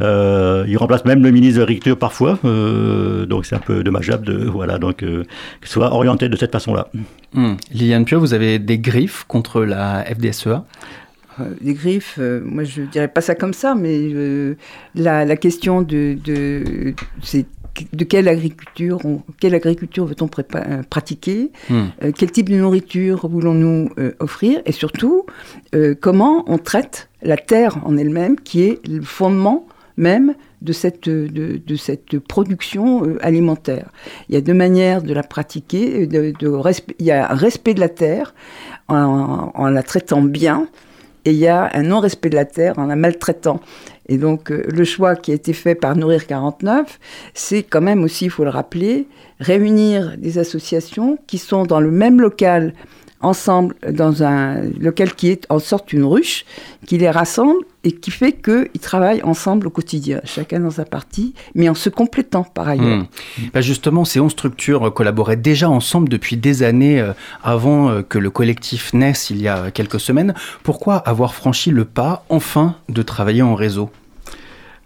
Ils 0.00 0.76
remplacent 0.76 1.04
même 1.04 1.24
le 1.24 1.30
ministre 1.30 1.56
de 1.56 1.60
l'Agriculture 1.60 1.98
parfois, 1.98 2.38
donc 2.44 3.46
c'est 3.46 3.56
un 3.56 3.60
peu 3.60 3.82
de, 4.16 4.46
voilà, 4.48 4.78
donc, 4.78 5.02
euh, 5.02 5.24
qu'ils 5.60 5.68
soient 5.68 5.92
orientés 5.92 6.30
de 6.30 6.36
cette 6.36 6.52
façon-là. 6.52 6.88
Hmm. 7.34 7.56
Liliane 7.72 8.06
Pio, 8.06 8.18
vous 8.18 8.32
avez 8.32 8.58
des 8.58 8.78
griffes 8.78 9.24
contre 9.28 9.62
la 9.62 10.02
FDSEA 10.06 10.64
Euh, 11.40 11.54
les 11.60 11.74
griffes, 11.74 12.16
euh, 12.18 12.40
moi 12.44 12.64
je 12.64 12.82
dirais 12.82 13.06
pas 13.06 13.20
ça 13.20 13.34
comme 13.36 13.52
ça, 13.52 13.74
mais 13.76 13.96
euh, 14.12 14.56
la, 14.94 15.24
la 15.26 15.36
question 15.36 15.82
de, 15.82 16.16
de 16.24 16.94
c'est 17.22 17.44
de 17.92 18.02
quelle 18.04 18.26
agriculture, 18.26 18.98
on- 19.04 19.22
quelle 19.38 19.54
agriculture 19.54 20.04
veut-on 20.06 20.26
pratiquer, 20.90 21.52
Hmm. 21.68 21.74
euh, 22.02 22.10
quel 22.16 22.30
type 22.32 22.48
de 22.48 22.56
nourriture 22.56 23.28
voulons-nous 23.28 23.90
euh, 23.98 24.12
offrir, 24.18 24.60
et 24.66 24.72
surtout 24.72 25.26
euh, 25.76 25.94
comment 26.00 26.44
on 26.48 26.58
traite 26.58 27.08
la 27.22 27.36
terre 27.36 27.78
en 27.84 27.96
elle-même, 27.96 28.34
qui 28.40 28.62
est 28.62 28.84
le 28.88 29.02
fondement 29.02 29.66
même 29.96 30.34
de 30.62 30.72
cette, 30.72 31.08
de, 31.08 31.76
cette 31.76 32.18
production 32.18 33.04
euh, 33.04 33.18
alimentaire. 33.24 33.90
Il 34.28 34.34
y 34.34 34.38
a 34.38 34.40
deux 34.40 34.54
manières 34.54 35.02
de 35.02 35.12
la 35.14 35.22
pratiquer. 35.22 36.06
De, 36.06 36.32
de 36.38 36.62
il 36.98 37.06
y 37.06 37.10
a 37.10 37.30
un 37.30 37.34
respect 37.34 37.74
de 37.74 37.80
la 37.80 37.88
terre 37.88 38.34
en, 38.88 39.52
en 39.54 39.68
la 39.68 39.82
traitant 39.82 40.22
bien, 40.22 40.68
et 41.24 41.32
il 41.32 41.36
y 41.36 41.46
a 41.46 41.70
un 41.74 41.82
non-respect 41.82 42.30
de 42.30 42.36
la 42.36 42.44
terre 42.44 42.78
en 42.78 42.86
la 42.86 42.96
maltraitant. 42.96 43.60
Et 44.08 44.16
donc, 44.16 44.50
euh, 44.50 44.64
le 44.66 44.84
choix 44.84 45.14
qui 45.14 45.30
a 45.30 45.34
été 45.34 45.52
fait 45.52 45.74
par 45.74 45.94
Nourrir 45.94 46.26
49, 46.26 46.98
c'est 47.34 47.62
quand 47.62 47.82
même 47.82 48.02
aussi, 48.02 48.26
il 48.26 48.30
faut 48.30 48.44
le 48.44 48.50
rappeler, 48.50 49.06
réunir 49.38 50.16
des 50.16 50.38
associations 50.38 51.18
qui 51.26 51.38
sont 51.38 51.64
dans 51.64 51.80
le 51.80 51.90
même 51.90 52.20
local, 52.20 52.72
ensemble, 53.20 53.74
dans 53.90 54.22
un 54.22 54.60
local 54.80 55.14
qui 55.14 55.28
est 55.28 55.46
en 55.48 55.58
sorte 55.58 55.92
une 55.92 56.04
ruche, 56.04 56.44
qui 56.86 56.98
les 56.98 57.10
rassemble 57.10 57.64
et 57.84 57.92
qui 57.92 58.10
fait 58.10 58.32
qu'ils 58.32 58.80
travaillent 58.80 59.22
ensemble 59.22 59.66
au 59.66 59.70
quotidien, 59.70 60.20
chacun 60.24 60.60
dans 60.60 60.70
sa 60.70 60.84
partie, 60.84 61.34
mais 61.54 61.68
en 61.68 61.74
se 61.74 61.88
complétant 61.88 62.44
par 62.44 62.68
ailleurs. 62.68 62.98
Hmm. 62.98 63.06
Bah 63.52 63.60
justement, 63.60 64.04
ces 64.04 64.20
11 64.20 64.30
structures 64.32 64.88
euh, 64.88 64.90
collaboraient 64.90 65.36
déjà 65.36 65.70
ensemble 65.70 66.08
depuis 66.08 66.36
des 66.36 66.62
années 66.62 67.00
euh, 67.00 67.12
avant 67.42 67.90
euh, 67.90 68.02
que 68.02 68.18
le 68.18 68.30
collectif 68.30 68.92
naisse 68.94 69.30
il 69.30 69.40
y 69.40 69.48
a 69.48 69.70
quelques 69.70 70.00
semaines. 70.00 70.34
Pourquoi 70.62 70.96
avoir 70.96 71.34
franchi 71.34 71.70
le 71.70 71.84
pas, 71.84 72.24
enfin, 72.28 72.76
de 72.88 73.02
travailler 73.02 73.42
en 73.42 73.54
réseau? 73.54 73.90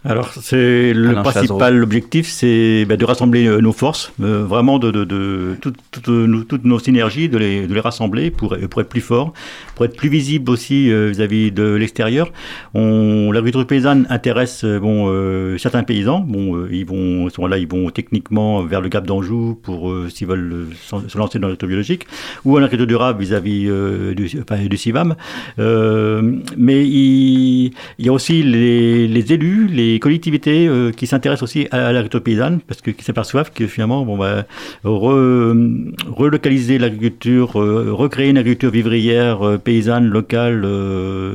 Alors, 0.04 0.32
c'est 0.32 0.92
le 0.92 1.10
Alain 1.10 1.22
principal 1.22 1.80
objectif, 1.80 2.26
c'est 2.26 2.84
ben, 2.88 2.96
de 2.96 3.04
rassembler 3.04 3.46
euh, 3.46 3.60
nos 3.60 3.70
forces, 3.72 4.12
euh, 4.20 4.44
vraiment 4.44 4.80
de, 4.80 4.90
de, 4.90 5.04
de 5.04 5.56
toutes, 5.60 5.76
toutes 5.92 6.08
nos, 6.08 6.42
toutes 6.42 6.64
nos 6.64 6.80
synergies, 6.80 7.28
de 7.28 7.38
les, 7.38 7.68
de 7.68 7.72
les 7.72 7.80
rassembler 7.80 8.32
pour, 8.32 8.56
pour 8.68 8.80
être 8.80 8.88
plus 8.88 9.00
forts, 9.00 9.32
pour 9.76 9.84
être 9.84 9.96
plus 9.96 10.08
visibles 10.08 10.50
aussi 10.50 10.90
euh, 10.90 11.10
vis-à-vis 11.10 11.52
de 11.52 11.74
l'extérieur. 11.74 12.32
On, 12.74 13.30
l'agriculture 13.30 13.66
paysanne 13.68 14.06
intéresse 14.10 14.64
euh, 14.64 14.80
bon, 14.80 15.06
euh, 15.08 15.56
certains 15.58 15.84
paysans. 15.84 16.18
Bon, 16.18 16.56
euh, 16.56 16.68
ils 16.72 16.84
vont, 16.84 17.28
à 17.28 17.30
ce 17.30 17.40
moment-là, 17.40 17.58
ils 17.58 17.68
vont 17.68 17.88
techniquement 17.90 18.64
vers 18.64 18.80
le 18.80 18.88
Cap 18.88 19.06
d'Anjou 19.06 19.56
pour 19.62 19.88
euh, 19.88 20.08
s'ils 20.08 20.26
veulent 20.26 20.66
euh, 20.92 20.98
se 21.06 21.16
lancer 21.16 21.38
dans 21.38 21.46
l'agriculture 21.46 21.68
biologique, 21.68 22.06
ou 22.44 22.54
en 22.54 22.56
agriculture 22.56 22.88
durable 22.88 23.20
vis-à-vis 23.20 23.66
euh, 23.68 24.14
du, 24.14 24.28
enfin, 24.42 24.64
du 24.64 24.76
CIVAM. 24.76 25.14
Euh, 25.60 26.32
mais 26.56 26.84
il, 26.84 27.72
il 28.00 28.06
y 28.06 28.08
a 28.08 28.12
aussi 28.12 28.42
les, 28.42 29.06
les 29.06 29.32
élus, 29.32 29.68
les 29.68 29.91
collectivités 29.98 30.66
euh, 30.68 30.90
qui 30.92 31.06
s'intéressent 31.06 31.42
aussi 31.42 31.66
à, 31.70 31.78
l'agriculture 31.92 32.22
paysanne 32.22 32.60
parce 32.66 32.80
que 32.80 32.90
qui 32.90 33.04
s'aperçoivent 33.04 33.52
que 33.52 33.66
finalement, 33.66 34.04
bon, 34.04 34.16
bah, 34.16 34.44
re- 34.84 35.92
relocaliser 36.08 36.78
l'agriculture, 36.78 37.60
euh, 37.60 37.92
recréer 37.92 38.30
une 38.30 38.38
agriculture 38.38 38.70
vivrière 38.70 39.46
euh, 39.46 39.58
paysanne, 39.58 40.06
locale, 40.06 40.66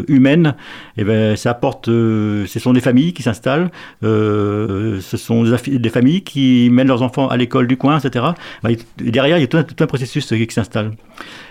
humaine, 0.07 0.55
et 0.97 1.03
ben 1.03 1.35
ça 1.35 1.51
apporte. 1.51 1.87
euh, 1.89 2.45
ce 2.47 2.59
sont 2.59 2.73
des 2.73 2.81
familles 2.81 3.13
qui 3.13 3.23
s'installent, 3.23 3.69
euh, 4.03 4.99
ce 5.01 5.17
sont 5.17 5.43
des, 5.43 5.89
familles 5.89 6.23
qui 6.23 6.69
mènent 6.71 6.87
leurs 6.87 7.01
enfants 7.01 7.27
à 7.27 7.37
l'école 7.37 7.67
du 7.67 7.77
coin, 7.77 7.99
etc. 7.99 8.25
Bah, 8.63 8.69
derrière, 8.97 9.37
il 9.37 9.41
y 9.41 9.43
a 9.43 9.47
tout 9.47 9.83
un, 9.83 9.87
processus 9.87 10.31
euh, 10.33 10.45
qui 10.45 10.53
s'installe. 10.53 10.91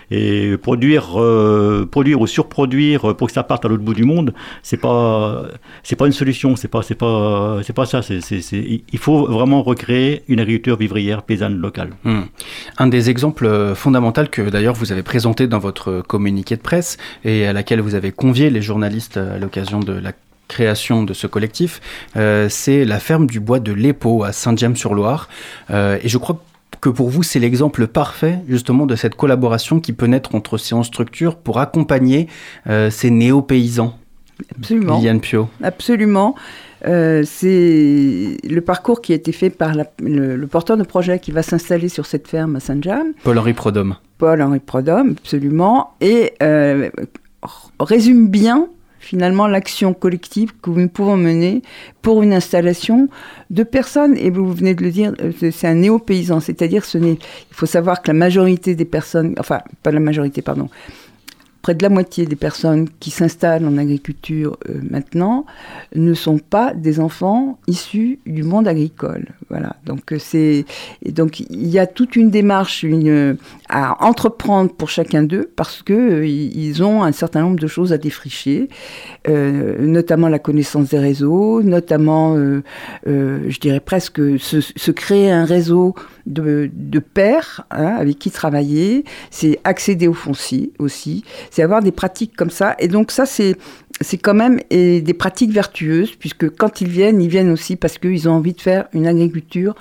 Et 0.09 0.55
produire, 0.57 1.21
euh, 1.21 1.85
produire 1.85 2.21
ou 2.21 2.27
surproduire 2.27 3.13
pour 3.17 3.27
que 3.27 3.33
ça 3.33 3.43
parte 3.43 3.65
à 3.65 3.67
l'autre 3.67 3.83
bout 3.83 3.93
du 3.93 4.05
monde, 4.05 4.33
c'est 4.63 4.77
pas, 4.77 5.43
c'est 5.83 5.97
pas 5.97 6.05
une 6.05 6.13
solution. 6.13 6.55
C'est 6.55 6.69
pas, 6.69 6.81
c'est 6.81 6.95
pas, 6.95 7.59
c'est 7.63 7.73
pas 7.73 7.85
ça. 7.85 8.01
C'est, 8.01 8.21
c'est- 8.21 8.41
il 8.89 8.99
faut 8.99 9.25
vraiment 9.27 9.63
recréer 9.63 10.23
une 10.29 10.39
agriculture 10.39 10.77
vivrière 10.77 11.23
paysanne 11.23 11.57
locale. 11.57 11.89
Hmm. 12.05 12.21
Un 12.77 12.87
des 12.87 13.09
exemples 13.09 13.73
fondamentaux 13.75 14.23
que 14.31 14.43
d'ailleurs 14.49 14.75
vous 14.75 14.93
avez 14.93 15.03
présenté 15.03 15.45
dans 15.47 15.59
votre 15.59 16.01
communiqué 16.07 16.55
de 16.55 16.61
presse 16.61 16.97
et 17.25 17.45
à 17.45 17.51
laquelle 17.51 17.81
vous 17.81 17.95
avez 17.95 18.13
convié 18.13 18.49
les 18.49 18.61
journalistes 18.61 19.17
à 19.37 19.39
l'occasion 19.39 19.79
de 19.79 19.93
la 19.93 20.11
création 20.47 21.03
de 21.03 21.13
ce 21.13 21.27
collectif, 21.27 21.81
euh, 22.15 22.47
c'est 22.49 22.85
la 22.85 22.99
ferme 22.99 23.27
du 23.27 23.39
bois 23.39 23.59
de 23.59 23.71
l'Épau 23.73 24.23
à 24.23 24.31
Saint-James-sur-Loire. 24.31 25.29
Euh, 25.71 25.97
et 26.03 26.07
je 26.09 26.17
crois 26.17 26.41
que 26.81 26.89
pour 26.89 27.09
vous, 27.09 27.23
c'est 27.23 27.39
l'exemple 27.39 27.87
parfait 27.87 28.39
justement 28.47 28.85
de 28.85 28.95
cette 28.95 29.15
collaboration 29.15 29.79
qui 29.79 29.93
peut 29.93 30.05
naître 30.05 30.35
entre 30.35 30.57
ces 30.57 30.73
11 30.75 30.85
structures 30.85 31.35
pour 31.35 31.59
accompagner 31.59 32.27
euh, 32.67 32.89
ces 32.89 33.09
néo-paysans. 33.09 33.97
Absolument. 34.57 34.97
Liliane 34.97 35.19
Pio. 35.19 35.49
Absolument. 35.63 36.35
Euh, 36.85 37.23
c'est 37.25 38.37
le 38.47 38.61
parcours 38.61 39.01
qui 39.01 39.11
a 39.11 39.15
été 39.15 39.31
fait 39.31 39.49
par 39.49 39.73
la- 39.73 39.91
le, 39.99 40.35
le 40.35 40.47
porteur 40.47 40.77
de 40.77 40.83
projet 40.83 41.19
qui 41.19 41.31
va 41.31 41.41
s'installer 41.41 41.89
sur 41.89 42.05
cette 42.05 42.27
ferme 42.27 42.55
à 42.55 42.59
Saint-James, 42.59 43.13
Paul-Henri 43.23 43.53
Prodhomme. 43.53 43.95
Paul-Henri 44.19 44.59
Prodhomme, 44.59 45.15
absolument, 45.17 45.95
et 46.01 46.33
euh, 46.43 46.89
résume 47.79 48.27
bien 48.29 48.67
finalement 48.99 49.47
l'action 49.47 49.93
collective 49.93 50.51
que 50.61 50.69
nous 50.69 50.89
pouvons 50.89 51.17
mener 51.17 51.61
pour 52.01 52.23
une 52.23 52.33
installation 52.33 53.09
de 53.49 53.63
personnes, 53.63 54.17
et 54.17 54.29
vous 54.29 54.51
venez 54.53 54.73
de 54.75 54.83
le 54.83 54.91
dire, 54.91 55.13
euh, 55.21 55.31
c'est- 55.37 55.51
c'est 55.51 55.67
un 55.67 55.75
néo-paysan, 55.75 56.39
c'est-à-dire 56.39 56.83
ce 56.85 56.97
n'est, 56.97 57.13
il 57.13 57.53
faut 57.53 57.65
savoir 57.65 58.01
que 58.01 58.07
la 58.09 58.13
majorité 58.13 58.75
des 58.75 58.85
personnes, 58.85 59.35
enfin 59.39 59.61
pas 59.83 59.91
la 59.91 59.99
majorité, 59.99 60.41
pardon, 60.41 60.69
près 61.67 61.75
de 61.75 61.83
la 61.83 61.89
moitié 61.89 62.25
des 62.25 62.37
personnes 62.37 62.87
qui 63.01 63.11
s'installent 63.11 63.65
en 63.65 63.77
agriculture 63.77 64.55
euh, 64.69 64.79
maintenant 64.89 65.45
ne 65.93 66.13
sont 66.13 66.37
pas 66.37 66.73
des 66.73 67.01
enfants 67.01 67.59
issus 67.67 68.19
du 68.25 68.43
monde 68.43 68.69
agricole. 68.69 69.25
Voilà. 69.49 69.75
Donc 69.85 70.13
euh, 70.13 70.17
c'est 70.17 70.63
donc 71.05 71.41
il 71.41 71.67
y 71.67 71.77
a 71.77 71.85
toute 71.85 72.15
une 72.15 72.29
démarche 72.29 72.85
à 73.67 74.01
entreprendre 74.01 74.71
pour 74.71 74.89
chacun 74.89 75.23
d'eux 75.23 75.51
parce 75.57 75.83
que 75.83 75.91
euh, 75.93 76.25
ils 76.25 76.83
ont 76.83 77.03
un 77.03 77.11
certain 77.11 77.41
nombre 77.41 77.59
de 77.59 77.67
choses 77.67 77.91
à 77.91 77.97
défricher, 77.97 78.69
notamment 79.27 80.29
la 80.29 80.39
connaissance 80.39 80.87
des 80.87 80.99
réseaux, 80.99 81.61
notamment, 81.63 82.37
je 83.05 83.59
dirais 83.59 83.81
presque 83.81 84.21
se, 84.39 84.61
se 84.61 84.91
créer 84.91 85.31
un 85.31 85.43
réseau 85.43 85.95
de, 86.27 86.69
de 86.73 86.99
pairs 86.99 87.65
hein, 87.71 87.95
avec 87.97 88.19
qui 88.19 88.31
travailler, 88.31 89.05
c'est 89.31 89.59
accéder 89.63 90.07
au 90.07 90.13
foncier 90.13 90.71
aussi, 90.77 91.23
c'est 91.57 91.63
avoir 91.63 91.81
des 91.81 91.91
pratiques 91.91 92.35
comme 92.35 92.51
ça. 92.51 92.75
Et 92.77 92.87
donc 92.87 93.09
ça, 93.09 93.25
c'est 93.25 93.57
c'est 93.99 94.19
quand 94.19 94.35
même 94.35 94.59
des 94.69 95.15
pratiques 95.17 95.51
vertueuses, 95.51 96.13
puisque 96.15 96.55
quand 96.55 96.81
ils 96.81 96.87
viennent, 96.87 97.19
ils 97.19 97.29
viennent 97.29 97.49
aussi 97.49 97.75
parce 97.75 97.97
qu'ils 97.97 98.29
ont 98.29 98.33
envie 98.33 98.53
de 98.53 98.61
faire 98.61 98.85
une 98.93 99.07
agriculture 99.07 99.73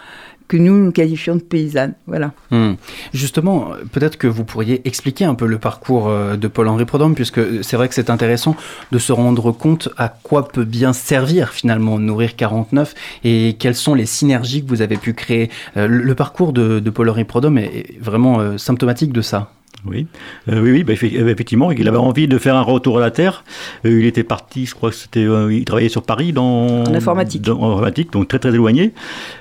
que 0.49 0.57
nous, 0.57 0.83
nous 0.83 0.91
qualifions 0.91 1.37
de 1.37 1.43
paysanne. 1.43 1.93
Voilà. 2.07 2.33
Hmm. 2.51 2.75
Justement, 3.13 3.73
peut-être 3.93 4.17
que 4.17 4.27
vous 4.27 4.45
pourriez 4.45 4.81
expliquer 4.89 5.27
un 5.27 5.35
peu 5.35 5.45
le 5.45 5.59
parcours 5.59 6.09
euh, 6.09 6.37
de 6.37 6.49
Paul-Henri 6.49 6.87
Prodhomme, 6.87 7.15
puisque 7.15 7.63
c'est 7.63 7.77
vrai 7.77 7.89
que 7.89 7.95
c'est 7.95 8.09
intéressant 8.09 8.57
de 8.91 8.99
se 8.99 9.13
rendre 9.13 9.53
compte 9.53 9.91
à 9.99 10.09
quoi 10.09 10.49
peut 10.49 10.65
bien 10.65 10.95
servir 10.95 11.51
finalement 11.51 11.99
Nourrir 11.99 12.37
49 12.37 12.95
et 13.25 13.57
quelles 13.59 13.75
sont 13.75 13.95
les 13.95 14.07
synergies 14.07 14.65
que 14.65 14.69
vous 14.71 14.81
avez 14.81 14.97
pu 14.97 15.13
créer. 15.13 15.51
Euh, 15.77 15.87
le, 15.89 16.15
parcours 16.15 16.55
de, 16.55 16.81
de 16.81 16.91
Paul-Henri 16.91 17.25
Prodhomme 17.25 17.59
est, 17.59 17.65
est 17.77 18.01
vraiment 18.01 18.41
euh, 18.41 18.57
symptomatique 18.57 19.13
de 19.13 19.21
ça. 19.21 19.51
Oui, 19.89 20.07
Euh, 20.51 20.61
oui, 20.61 20.71
oui, 20.73 20.85
bah, 20.85 20.95
euh, 21.03 21.29
effectivement, 21.29 21.71
il 21.71 21.87
avait 21.89 21.97
envie 21.97 22.29
de 22.29 22.39
faire 22.39 22.57
un 22.57 22.63
retour 22.63 22.99
à 22.99 23.01
la 23.01 23.11
terre. 23.11 23.45
Euh, 23.85 24.01
il 24.01 24.07
était 24.07 24.25
parti, 24.25 24.67
je 24.67 24.75
crois 24.75 24.91
que 24.91 24.97
c'était, 24.97 25.21
euh, 25.25 25.53
il 25.53 25.65
travaillait 25.65 25.89
sur 25.89 26.03
Paris 26.03 26.33
dans 26.33 26.85
En 26.85 26.95
informatique. 26.95 27.43
dans- 27.43 27.61
en 27.61 27.73
informatique, 27.73 28.13
donc 28.13 28.29
très 28.29 28.39
très 28.39 28.51
éloigné. 28.55 28.93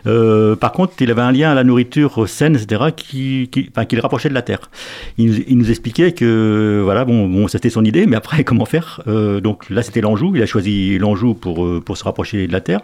Euh, 0.07 0.55
par 0.55 0.71
contre, 0.71 0.93
il 0.99 1.09
avait 1.11 1.21
un 1.21 1.31
lien 1.31 1.51
à 1.51 1.55
la 1.55 1.63
nourriture 1.63 2.27
saine, 2.29 2.55
etc., 2.55 2.85
qui, 2.95 3.49
qui, 3.51 3.67
enfin, 3.71 3.85
qui 3.85 3.95
le 3.95 4.01
rapprochait 4.01 4.29
de 4.29 4.33
la 4.33 4.41
terre. 4.41 4.69
Il, 5.17 5.27
nous- 5.31 5.43
il 5.47 5.57
nous 5.57 5.69
expliquait 5.69 6.11
que, 6.11 6.81
voilà, 6.83 7.05
bon, 7.05 7.27
bon, 7.27 7.47
c'était 7.47 7.69
son 7.69 7.83
idée, 7.83 8.05
mais 8.05 8.15
après, 8.15 8.43
comment 8.49 8.65
faire? 8.65 9.01
Euh, 9.07 9.39
Donc 9.41 9.69
là, 9.69 9.81
c'était 9.81 10.01
l'Anjou. 10.01 10.33
Il 10.35 10.41
a 10.41 10.45
choisi 10.45 10.97
l'Anjou 10.99 11.33
pour 11.33 11.67
pour 11.83 11.97
se 11.97 12.03
rapprocher 12.03 12.47
de 12.47 12.51
la 12.53 12.61
terre. 12.61 12.81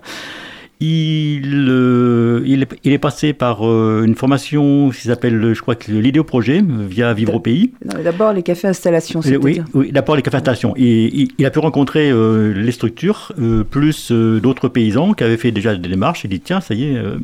Il, 0.84 1.67
euh, 1.69 2.41
il, 2.45 2.63
est, 2.63 2.67
il 2.84 2.91
est 2.91 2.97
passé 2.97 3.34
par 3.34 3.69
euh, 3.69 4.03
une 4.03 4.15
formation 4.15 4.89
qui 4.89 5.01
s'appelle, 5.07 5.53
je 5.53 5.61
crois 5.61 5.75
que 5.75 5.91
l'idéoprojet, 5.91 6.63
via 6.89 7.13
Vivre 7.13 7.36
au 7.36 7.39
Pays. 7.39 7.71
D'abord, 8.03 8.34
les 8.34 8.41
cafés 8.41 8.67
installations, 8.67 9.21
Euh, 9.23 9.38
Oui, 9.41 9.61
oui 9.75 9.91
d'abord 9.91 10.15
les 10.15 10.23
cafés 10.23 10.38
installations. 10.38 10.73
Et 10.77 11.05
il, 11.15 11.27
il 11.38 11.45
a 11.45 11.51
pu 11.51 11.59
rencontrer 11.59 12.09
euh, 12.09 12.51
les 12.53 12.71
structures, 12.71 13.32
euh, 13.39 13.63
plus 13.63 14.09
euh, 14.11 14.39
d'autres 14.39 14.69
paysans 14.69 15.13
qui 15.13 15.23
avaient 15.23 15.38
fait 15.38 15.51
déjà 15.51 15.75
des 15.75 15.88
démarches. 15.88 16.23
Il 16.23 16.29
dit 16.32 16.39
tiens, 16.39 16.61
ça 16.61 16.73
y 16.73 16.86
est, 16.86 16.97
euh, 16.97 17.17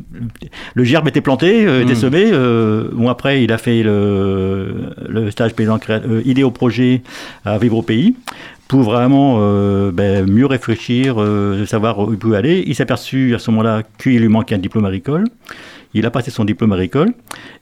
le 0.74 0.84
gerbe 0.84 1.08
était 1.08 1.20
planté, 1.20 1.66
euh, 1.66 1.82
était 1.82 1.92
Mm. 1.94 1.96
semé. 1.96 2.24
Euh, 2.32 2.88
bon, 2.92 3.08
après, 3.08 3.42
il 3.42 3.50
a 3.52 3.58
fait 3.58 3.82
le, 3.82 4.92
le 5.08 5.30
stage 5.32 5.54
paysan 5.54 5.78
créa- 5.78 6.02
euh, 6.08 6.22
idée 6.24 6.44
au 6.44 6.52
projet 6.52 7.02
à 7.44 7.58
Vivre 7.58 7.78
au 7.78 7.82
Pays 7.82 8.14
pour 8.68 8.82
vraiment 8.82 9.38
euh, 9.40 9.90
ben, 9.90 10.30
mieux 10.30 10.46
réfléchir, 10.46 11.16
euh, 11.18 11.64
savoir 11.64 11.98
où 11.98 12.12
il 12.12 12.18
pouvait 12.18 12.36
aller. 12.36 12.62
Il 12.66 12.74
s'est 12.74 12.82
aperçu 12.82 13.34
à 13.34 13.38
ce 13.38 13.50
moment-là 13.50 13.82
qu'il 13.98 14.20
lui 14.20 14.28
manquait 14.28 14.54
un 14.54 14.58
diplôme 14.58 14.84
agricole. 14.84 15.24
Il 15.94 16.04
a 16.04 16.10
passé 16.10 16.30
son 16.30 16.44
diplôme 16.44 16.72
agricole. 16.72 17.08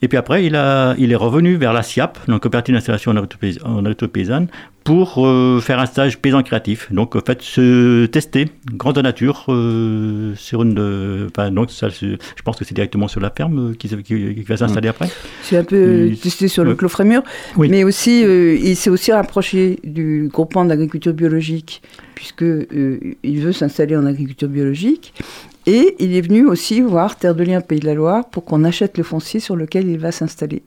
Et 0.03 0.09
puis 0.09 0.18
après, 0.18 0.45
il, 0.45 0.57
a, 0.57 0.95
il 0.99 1.12
est 1.12 1.16
revenu 1.16 1.55
vers 1.57 1.72
la 1.72 1.83
SIAP, 1.83 2.18
donc 2.27 2.43
coopérative 2.43 2.74
d'installation 2.74 3.12
en 3.12 3.16
agriculture 3.16 3.39
paysa- 3.41 3.64
en 3.64 3.79
agriculture 3.79 4.11
paysanne, 4.11 4.49
pour 4.83 5.24
euh, 5.27 5.61
faire 5.61 5.79
un 5.81 5.87
stage 5.87 6.18
paysan 6.18 6.43
créatif. 6.43 6.93
Donc, 6.93 7.14
en 7.16 7.20
fait, 7.20 7.41
se 7.43 8.07
tester, 8.07 8.47
grande 8.72 8.99
nature, 8.99 9.45
euh, 9.49 10.33
sur 10.37 10.62
une. 10.62 10.77
euh, 10.79 11.29
enfin, 11.31 11.51
donc, 11.53 11.70
ça, 11.70 11.89
je 11.89 12.16
pense 12.45 12.57
que 12.57 12.64
c'est 12.64 12.74
directement 12.74 13.07
sur 13.09 13.20
la 13.20 13.31
ferme 13.31 13.70
euh, 13.70 13.74
qui, 13.74 13.89
qui- 13.89 14.03
qui 14.35 14.43
va 14.43 14.57
s'installer 14.57 14.89
après. 14.89 15.09
C'est 15.43 15.57
un 15.57 15.64
peu 15.64 16.11
testé 16.20 16.49
sur 16.49 16.64
le 16.64 16.70
Ouais. 16.70 16.77
clos 16.77 16.89
Frémur, 16.89 17.22
Oui. 17.57 17.68
mais 17.68 17.85
aussi 17.85 18.22
il 18.22 18.77
s'est 18.77 18.91
aussi 18.91 19.12
rapproché 19.12 19.79
du 19.85 20.29
groupement 20.33 20.64
d'agriculture 20.64 21.12
biologique 21.14 21.81
puisque 22.14 22.43
il 22.43 23.41
veut 23.41 23.53
s'installer 23.53 23.97
en 23.97 24.07
agriculture 24.07 24.49
biologique 24.49 25.12
et 25.66 25.96
il 25.98 26.16
est 26.16 26.20
venu 26.20 26.46
aussi 26.46 26.80
voir 26.80 27.16
Terre 27.16 27.34
de 27.34 27.42
Liens 27.44 27.60
Pays 27.60 27.80
de 27.80 27.86
la 27.86 27.94
Loire 27.94 28.24
pour 28.30 28.44
qu'on 28.44 28.64
achète 28.64 28.96
le 28.98 29.04
foncier 29.04 29.40
sur 29.40 29.56
lequel 29.56 29.88
il 29.88 29.98
va 29.98 30.12
s'installer. 30.12 30.62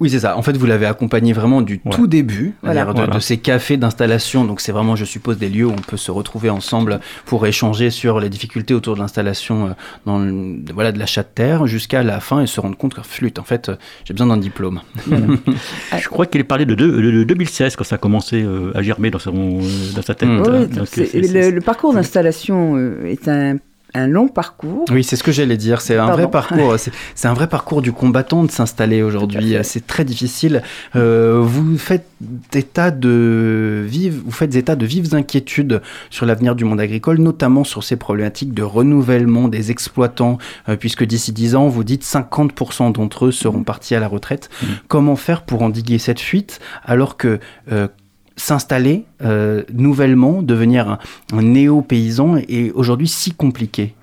Oui, 0.00 0.08
c'est 0.08 0.20
ça. 0.20 0.38
En 0.38 0.42
fait, 0.42 0.56
vous 0.56 0.64
l'avez 0.64 0.86
accompagné 0.86 1.32
vraiment 1.34 1.60
du 1.60 1.80
Ouais. 1.84 1.90
tout 1.92 2.06
début, 2.06 2.54
Voilà. 2.62 2.84
de, 2.86 2.92
Voilà. 2.92 3.14
de 3.14 3.18
ces 3.18 3.36
cafés 3.36 3.76
d'installation. 3.76 4.44
Donc, 4.44 4.60
c'est 4.60 4.72
vraiment, 4.72 4.96
je 4.96 5.04
suppose, 5.04 5.36
des 5.38 5.48
lieux 5.50 5.66
où 5.66 5.70
on 5.72 5.74
peut 5.90 5.96
se 5.98 6.10
retrouver 6.10 6.48
ensemble 6.48 7.00
pour 7.26 7.46
échanger 7.46 7.90
sur 7.90 8.20
les 8.20 8.30
difficultés 8.30 8.72
autour 8.74 8.94
de 8.94 9.00
l'installation 9.00 9.66
euh, 9.66 9.70
dans 10.06 10.18
le- 10.18 10.58
de- 10.62 10.72
voilà, 10.72 10.92
de 10.92 10.98
l'achat 10.98 11.22
de 11.24 11.28
terre 11.34 11.66
jusqu'à 11.66 12.02
la 12.04 12.20
fin 12.20 12.40
et 12.40 12.46
se 12.46 12.58
rendre 12.60 12.76
compte 12.78 12.94
que, 12.94 13.02
flûte, 13.02 13.38
en 13.38 13.44
fait, 13.44 13.68
euh, 13.68 13.74
j'ai 14.04 14.14
besoin 14.14 14.28
d'un 14.28 14.36
diplôme. 14.38 14.80
Je 15.06 16.08
crois 16.08 16.26
qu'il 16.26 16.40
est 16.40 16.44
parlé 16.44 16.64
de, 16.64 16.74
deux- 16.74 17.02
de- 17.02 17.10
de 17.10 17.24
2016 17.24 17.76
quand 17.76 17.84
ça 17.84 17.96
a 17.96 17.98
commencé 17.98 18.42
euh, 18.42 18.70
à 18.74 18.82
germer 18.82 19.10
dans, 19.10 19.18
son, 19.18 19.34
euh, 19.60 19.92
dans 19.94 20.02
sa 20.02 20.14
tête. 20.14 20.28
Mm. 20.28 20.40
Oui, 20.42 20.48
hein. 20.48 20.68
le, 20.74 20.86
c'est- 20.86 21.50
le 21.50 21.60
parcours 21.60 21.92
d'installation 21.92 22.76
euh, 22.76 23.04
est 23.06 23.28
un, 23.28 23.56
un 23.96 24.06
long 24.06 24.28
parcours. 24.28 24.84
Oui, 24.90 25.04
c'est 25.04 25.16
ce 25.16 25.22
que 25.22 25.32
j'allais 25.32 25.56
dire. 25.56 25.80
C'est 25.80 25.94
un 25.94 26.06
Pardon. 26.06 26.22
vrai 26.22 26.30
parcours. 26.30 26.74
C'est 26.78 26.92
c'est 27.14 27.28
un 27.28 27.34
vrai 27.34 27.48
parcours 27.48 27.82
du 27.82 27.92
combattant 27.92 28.44
de 28.44 28.50
s'installer 28.50 29.02
aujourd'hui. 29.02 29.52
Fait. 29.54 29.62
C'est 29.62 29.86
très 29.86 30.04
difficile. 30.04 30.62
Euh, 30.94 31.40
vous 31.42 31.78
faites 31.78 32.06
état 32.54 32.90
de 32.90 33.84
vives, 33.86 34.22
vous 34.24 34.32
faites 34.32 34.54
état 34.54 34.76
de 34.76 34.86
vives 34.86 35.14
inquiétudes 35.14 35.82
sur 36.10 36.26
l'avenir 36.26 36.54
du 36.54 36.64
monde 36.64 36.80
agricole, 36.80 37.18
notamment 37.18 37.64
sur 37.64 37.84
ces 37.84 37.96
problématiques 37.96 38.54
de 38.54 38.62
renouvellement 38.62 39.48
des 39.48 39.70
exploitants, 39.70 40.38
euh, 40.68 40.76
puisque 40.76 41.04
d'ici 41.04 41.32
10 41.32 41.56
ans, 41.56 41.68
vous 41.68 41.84
dites 41.84 42.04
50% 42.04 42.92
d'entre 42.92 43.26
eux 43.26 43.32
seront 43.32 43.62
partis 43.62 43.94
à 43.94 44.00
la 44.00 44.08
retraite. 44.08 44.48
Comment 44.88 45.16
faire 45.16 45.42
pour 45.42 45.62
endiguer 45.62 45.98
cette 45.98 46.20
fuite 46.20 46.60
alors 46.84 47.16
que 47.16 47.38
euh, 47.72 47.88
s'installer 48.36 49.04
euh, 49.22 49.62
nouvellement, 49.72 50.42
devenir 50.42 50.88
un, 50.88 50.98
un 51.32 51.42
néo-paysan 51.42 52.36
est 52.36 52.70
aujourd'hui 52.72 53.08
si 53.08 53.32
compliqué 53.32 53.94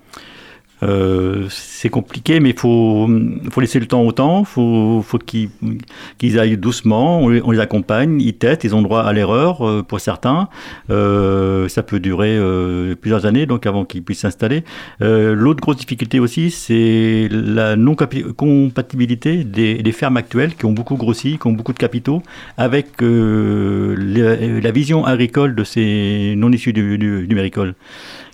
Euh, 0.84 1.46
c'est 1.50 1.88
compliqué, 1.88 2.40
mais 2.40 2.50
il 2.50 2.58
faut, 2.58 3.08
faut 3.50 3.60
laisser 3.60 3.80
le 3.80 3.86
temps 3.86 4.02
au 4.02 4.12
temps. 4.12 4.40
Il 4.40 4.46
faut, 4.46 5.02
faut 5.02 5.18
qu'ils 5.18 5.48
qu'ils 6.18 6.38
aillent 6.38 6.56
doucement. 6.58 7.20
On 7.20 7.28
les, 7.28 7.60
accompagne, 7.60 8.20
ils 8.20 8.34
testent, 8.34 8.64
ils 8.64 8.74
ont 8.74 8.82
droit 8.82 9.02
à 9.02 9.12
l'erreur 9.12 9.66
euh, 9.66 9.82
pour 9.82 10.00
certains. 10.00 10.48
Euh, 10.90 11.68
ça 11.68 11.82
peut 11.82 12.00
durer 12.00 12.36
euh, 12.36 12.94
plusieurs 12.94 13.26
années 13.26 13.46
donc 13.46 13.66
avant 13.66 13.84
qu'ils 13.84 14.02
puissent 14.02 14.20
s'installer. 14.20 14.64
Euh, 15.02 15.34
L'autre 15.34 15.60
grosse 15.60 15.76
difficulté 15.76 16.20
aussi, 16.20 16.50
c'est 16.50 17.28
la 17.30 17.76
non-compatibilité 17.76 19.44
des, 19.44 19.82
des 19.82 19.92
fermes 19.92 20.16
actuelles 20.16 20.54
qui 20.54 20.66
ont 20.66 20.72
beaucoup 20.72 20.96
grossi, 20.96 21.38
qui 21.38 21.46
ont 21.46 21.52
beaucoup 21.52 21.72
de 21.72 21.78
capitaux, 21.78 22.22
avec 22.56 22.86
la, 23.00 24.36
la 24.36 24.70
vision 24.70 25.04
agricole 25.04 25.54
de 25.54 25.64
ces 25.64 26.34
non 26.36 26.52
issus 26.52 26.72
du, 26.72 26.98
du, 26.98 27.26
du 27.26 27.34
méricole 27.34 27.74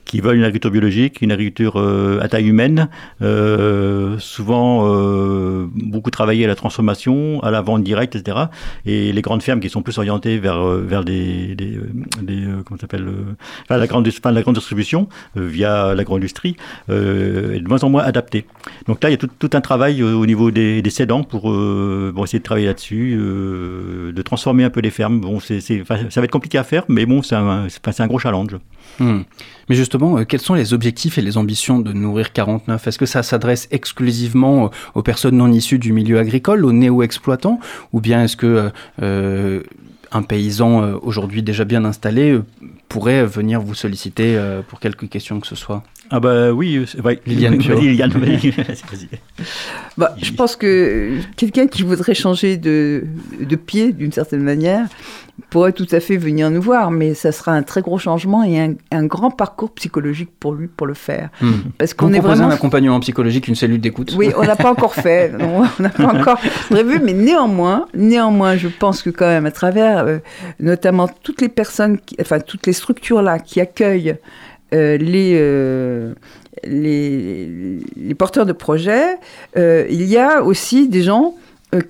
qui 0.05 0.20
veulent 0.20 0.36
une 0.36 0.42
agriculture 0.42 0.70
biologique, 0.70 1.20
une 1.22 1.32
agriculture 1.32 1.74
euh, 1.76 2.20
à 2.20 2.28
taille 2.28 2.48
humaine, 2.48 2.88
euh, 3.22 4.18
souvent 4.18 4.82
euh, 4.84 5.66
beaucoup 5.72 6.11
travailler 6.11 6.44
à 6.44 6.48
la 6.48 6.57
transformation, 6.57 7.40
à 7.42 7.51
la 7.51 7.61
vente 7.61 7.84
directe, 7.84 8.16
etc. 8.16 8.36
Et 8.86 9.12
les 9.12 9.22
grandes 9.22 9.42
fermes 9.42 9.61
qui 9.61 9.68
sont 9.68 9.82
plus 9.82 9.98
orientées 9.98 10.38
vers, 10.38 10.62
vers 10.64 11.05
des, 11.05 11.57
comment 12.66 12.80
s'appelle, 12.80 13.07
la, 13.68 13.86
grande, 13.86 14.09
enfin, 14.09 14.32
la 14.32 14.42
grande 14.42 14.57
distribution 14.57 15.09
via 15.36 15.94
l'agro-industrie, 15.94 16.57
de 16.88 17.68
moins 17.68 17.84
en 17.84 17.90
moins 17.90 18.03
adaptée. 18.03 18.46
Donc 18.86 19.03
là, 19.03 19.11
il 19.11 19.12
y 19.12 19.14
a 19.14 19.18
tout, 19.18 19.51
un 19.53 19.61
travail 19.61 20.03
au 20.03 20.26
niveau 20.26 20.51
des, 20.51 20.82
des 20.82 20.90
cédants 20.90 21.22
pour 21.22 21.42
bon, 21.42 22.24
essayer 22.24 22.40
de 22.40 22.44
travailler 22.44 22.66
là-dessus, 22.66 23.14
de 23.16 24.22
transformer 24.22 24.64
un 24.64 24.70
peu 24.70 24.80
les 24.80 24.90
fermes. 24.90 25.20
Bon, 25.20 25.38
c'est, 25.40 25.61
ça 25.61 25.84
va 25.84 26.24
être 26.24 26.30
compliqué 26.30 26.59
à 26.59 26.64
faire, 26.64 26.84
mais 26.88 27.07
bon, 27.07 27.22
c'est 27.22 27.36
un 27.36 28.07
gros 28.07 28.18
challenge. 28.18 28.57
Hmm. 28.99 29.20
Mais 29.68 29.76
justement, 29.76 30.18
euh, 30.18 30.24
quels 30.24 30.41
sont 30.41 30.55
les 30.55 30.74
objectifs 30.74 31.16
et 31.16 31.22
les 31.22 31.38
ambitions 31.38 31.78
de 31.78 31.93
Nourrir 31.93 32.32
49 32.32 32.86
Est-ce 32.86 32.99
que 32.99 33.07
ça 33.07 33.22
s'adresse 33.22 33.68
exclusivement 33.70 34.66
euh, 34.66 34.68
aux 34.95 35.03
personnes 35.03 35.36
non 35.36 35.51
issues 35.53 35.78
du 35.78 35.93
milieu 35.93 36.18
agricole, 36.18 36.64
aux 36.64 36.72
néo-exploitants? 36.72 37.61
Ou 37.93 38.01
bien 38.01 38.24
est-ce 38.24 38.36
que 38.36 38.70
euh, 39.01 39.62
un 40.12 40.22
paysan 40.22 40.95
aujourd'hui 41.03 41.43
déjà 41.43 41.64
bien 41.64 41.84
installé 41.84 42.41
pourrait 42.91 43.24
venir 43.24 43.61
vous 43.62 43.74
solliciter 43.74 44.34
euh, 44.36 44.61
pour 44.66 44.80
quelque 44.80 45.07
question 45.07 45.38
que 45.41 45.47
ce 45.47 45.55
soit 45.55 45.82
Ah 46.11 46.18
bah 46.20 46.51
oui, 46.53 46.84
ouais. 47.03 47.20
Liliane 47.24 47.55
Liliane, 47.59 48.11
vas-y, 48.11 48.51
vas-y. 48.51 49.09
Bah, 49.97 50.14
je 50.20 50.32
pense 50.32 50.57
que 50.57 51.18
quelqu'un 51.36 51.68
qui 51.68 51.84
voudrait 51.84 52.14
changer 52.14 52.57
de, 52.59 53.05
de 53.41 53.57
pied 53.57 53.93
d'une 53.93 54.12
certaine 54.12 54.43
manière 54.43 54.86
pourrait 55.49 55.72
tout 55.72 55.86
à 55.93 56.01
fait 56.01 56.18
venir 56.18 56.51
nous 56.51 56.61
voir, 56.61 56.91
mais 56.91 57.14
ça 57.14 57.32
sera 57.32 57.53
un 57.53 57.62
très 57.62 57.80
gros 57.80 57.97
changement 57.99 58.45
et 58.45 58.61
un, 58.61 58.74
un 58.93 59.07
grand 59.07 59.30
parcours 59.30 59.70
psychologique 59.72 60.28
pour 60.38 60.53
lui 60.53 60.66
pour 60.68 60.86
le 60.86 60.93
faire. 60.95 61.30
Hmm. 61.41 61.53
Parce 61.78 61.95
qu'on 61.95 62.12
est 62.12 62.20
vraiment 62.20 62.49
un 62.49 62.51
accompagnement 62.51 63.01
psychologique, 63.01 63.49
une 63.49 63.55
cellule 63.55 63.80
d'écoute 63.80 64.14
Oui, 64.18 64.32
on 64.36 64.43
n'a 64.45 64.55
pas 64.57 64.70
encore 64.70 64.95
fait, 64.95 65.32
non, 65.38 65.62
on 65.78 65.82
n'a 65.82 65.88
pas 65.88 66.12
encore 66.14 66.38
prévu, 66.68 67.01
mais 67.03 67.14
néanmoins, 67.14 67.86
néanmoins, 67.95 68.57
je 68.57 68.68
pense 68.68 69.01
que 69.03 69.09
quand 69.11 69.26
même, 69.26 69.47
à 69.47 69.51
travers, 69.51 70.05
euh, 70.07 70.18
notamment 70.61 71.09
toutes 71.22 71.41
les 71.41 71.49
personnes, 71.49 71.99
qui- 71.99 72.16
enfin 72.20 72.38
toutes 72.41 72.66
les 72.66 72.74
structures 72.81 73.22
là 73.22 73.39
qui 73.39 73.61
accueillent 73.61 74.16
euh, 74.72 74.97
les, 74.99 75.37
euh, 75.39 76.14
les 76.64 77.49
les 77.97 78.14
porteurs 78.14 78.47
de 78.47 78.53
projets, 78.53 79.18
euh, 79.57 79.87
il 79.91 80.05
y 80.05 80.16
a 80.16 80.43
aussi 80.43 80.89
des 80.89 81.03
gens 81.03 81.37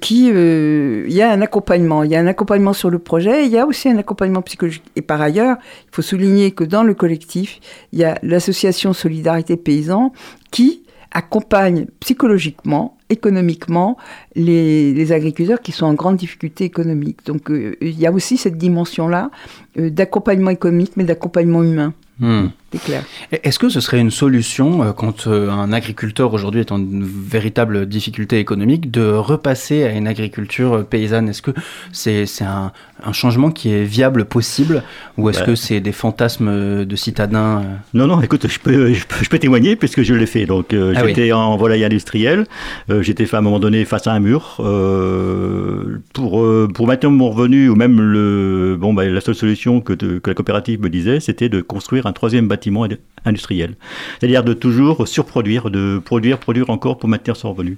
qui, 0.00 0.26
il 0.28 1.12
y 1.12 1.22
a 1.22 1.32
un 1.32 1.40
accompagnement, 1.40 2.02
il 2.02 2.10
y 2.10 2.16
a 2.16 2.20
un 2.20 2.26
accompagnement 2.26 2.74
sur 2.74 2.90
le 2.90 2.98
projet, 2.98 3.46
il 3.46 3.50
y 3.50 3.56
a 3.56 3.66
aussi 3.66 3.88
un 3.88 3.96
accompagnement 3.96 4.42
psychologique. 4.42 4.84
Et 4.94 5.00
par 5.00 5.22
ailleurs, 5.22 5.56
il 5.86 5.94
faut 5.94 6.02
souligner 6.02 6.50
que 6.50 6.64
dans 6.64 6.82
le 6.82 6.92
collectif, 6.92 7.60
il 7.94 8.00
y 8.00 8.04
a 8.04 8.18
l'association 8.22 8.92
Solidarité 8.92 9.56
Paysan 9.56 10.12
qui 10.50 10.82
accompagne 11.12 11.86
psychologiquement, 11.98 12.98
économiquement 13.10 13.96
les, 14.34 15.12
agriculteurs 15.12 15.60
qui 15.60 15.72
sont 15.72 15.86
en 15.86 15.94
grande 15.94 16.16
difficulté 16.16 16.64
économique. 16.64 17.18
Donc 17.26 17.50
euh, 17.50 17.76
il 17.80 17.98
y 17.98 18.06
a 18.06 18.12
aussi 18.12 18.36
cette 18.36 18.56
dimension-là 18.56 19.30
euh, 19.78 19.90
d'accompagnement 19.90 20.50
économique, 20.50 20.92
mais 20.96 21.04
d'accompagnement 21.04 21.62
humain. 21.62 21.92
Hmm. 22.20 22.48
C'est 22.72 22.80
clair. 22.82 23.02
Est-ce 23.32 23.58
que 23.58 23.68
ce 23.68 23.80
serait 23.80 23.98
une 23.98 24.12
solution, 24.12 24.82
euh, 24.84 24.92
quand 24.92 25.26
euh, 25.26 25.50
un 25.50 25.72
agriculteur 25.72 26.32
aujourd'hui 26.32 26.60
est 26.60 26.70
en 26.70 26.78
une 26.78 27.04
véritable 27.04 27.86
difficulté 27.86 28.38
économique, 28.38 28.92
de 28.92 29.10
repasser 29.10 29.82
à 29.82 29.90
une 29.90 30.06
agriculture 30.06 30.74
euh, 30.74 30.82
paysanne? 30.84 31.28
Est-ce 31.28 31.42
que 31.42 31.50
c'est 31.90 32.26
c'est 32.26 32.44
un, 32.44 32.70
un 33.04 33.12
changement 33.12 33.50
qui 33.50 33.72
est 33.72 33.82
viable, 33.82 34.24
possible? 34.24 34.84
Ou 35.18 35.30
est-ce 35.30 35.40
Bah. 35.40 35.46
que 35.46 35.54
c'est 35.56 35.80
des 35.80 35.90
fantasmes 35.90 36.84
de 36.84 36.96
citadins 36.96 37.62
Non, 37.92 38.06
non, 38.06 38.20
écoute, 38.22 38.46
je 38.46 38.58
peux, 38.60 38.92
je 38.94 39.04
peux, 39.04 39.16
je 39.24 39.28
peux 39.28 39.40
témoigner 39.40 39.74
puisque 39.74 40.02
je 40.02 40.14
l'ai 40.14 40.26
fait. 40.26 40.46
Donc, 40.46 40.72
euh, 40.72 40.92
Ah 40.96 41.00
oui. 41.02 41.08
j'étais 41.08 41.32
en 41.32 41.56
volaille 41.56 41.84
industrielle. 41.84 42.46
Euh, 42.88 43.02
j'étais 43.02 43.26
fait 43.26 43.34
à 43.34 43.40
un 43.40 43.42
moment 43.42 43.58
donné 43.58 43.84
face 43.84 44.06
à 44.06 44.12
un 44.12 44.20
mur. 44.20 44.58
Euh, 44.60 45.98
pour, 46.12 46.40
euh, 46.40 46.68
pour 46.72 46.86
maintenir 46.86 47.10
mon 47.10 47.30
revenu, 47.30 47.68
ou 47.68 47.74
même 47.74 48.00
le, 48.00 48.76
bon, 48.78 48.94
bah, 48.94 49.06
la 49.06 49.20
seule 49.20 49.34
solution 49.34 49.80
que 49.80 49.94
la 50.24 50.34
coopérative 50.34 50.80
me 50.80 50.88
disait, 50.88 51.18
c'était 51.18 51.48
de 51.48 51.60
construire 51.62 52.06
un 52.06 52.12
troisième 52.12 52.46
bâtiment 52.46 52.59
ind- 52.68 52.98
industriel. 53.26 53.74
C'est-à-dire 54.18 54.42
de 54.44 54.54
toujours 54.54 55.06
surproduire, 55.06 55.70
de 55.70 55.98
produire, 56.02 56.38
produire 56.38 56.70
encore 56.70 56.98
pour 56.98 57.08
maintenir 57.08 57.36
son 57.36 57.52
revenu. 57.52 57.76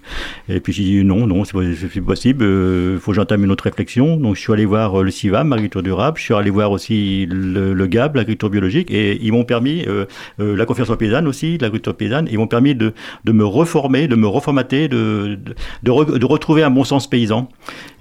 Et 0.48 0.60
puis 0.60 0.72
j'ai 0.72 0.84
dit 0.84 1.04
non, 1.04 1.26
non, 1.26 1.44
c'est 1.44 1.52
pas, 1.52 2.00
possible. 2.06 2.44
Il 2.44 2.98
faut 3.00 3.10
que 3.10 3.16
j'entame 3.16 3.42
une 3.44 3.50
autre 3.50 3.64
réflexion. 3.64 4.16
Donc 4.16 4.36
je 4.36 4.40
suis 4.40 4.52
allé 4.52 4.64
voir 4.64 5.00
euh, 5.00 5.02
le 5.02 5.10
CIVAM, 5.10 5.52
agriculture 5.52 5.82
durable. 5.82 6.18
Je 6.18 6.22
suis 6.24 6.34
allé 6.34 6.50
voir 6.50 6.70
aussi 6.70 7.26
le, 7.28 7.72
le 7.72 7.86
GAB, 7.86 8.16
l'agriculture 8.16 8.50
biologique. 8.50 8.90
Et 8.92 9.18
ils 9.20 9.32
m'ont 9.32 9.44
permis, 9.44 9.84
euh, 9.88 10.04
euh, 10.40 10.56
la 10.56 10.64
confiance 10.64 10.90
en 10.90 10.96
paysanne 10.96 11.26
aussi, 11.26 11.58
l'agriculture 11.58 11.94
paysanne, 11.96 12.28
ils 12.30 12.38
m'ont 12.38 12.46
permis 12.46 12.74
de, 12.76 12.92
de 13.24 13.32
me 13.32 13.44
reformer, 13.44 14.06
de 14.06 14.14
me 14.16 14.26
reformater, 14.28 14.86
de, 14.88 15.36
de, 15.44 15.54
de, 15.82 15.90
re- 15.90 16.18
de 16.18 16.24
retrouver 16.26 16.62
un 16.62 16.70
bon 16.70 16.84
sens 16.84 17.08
paysan. 17.10 17.48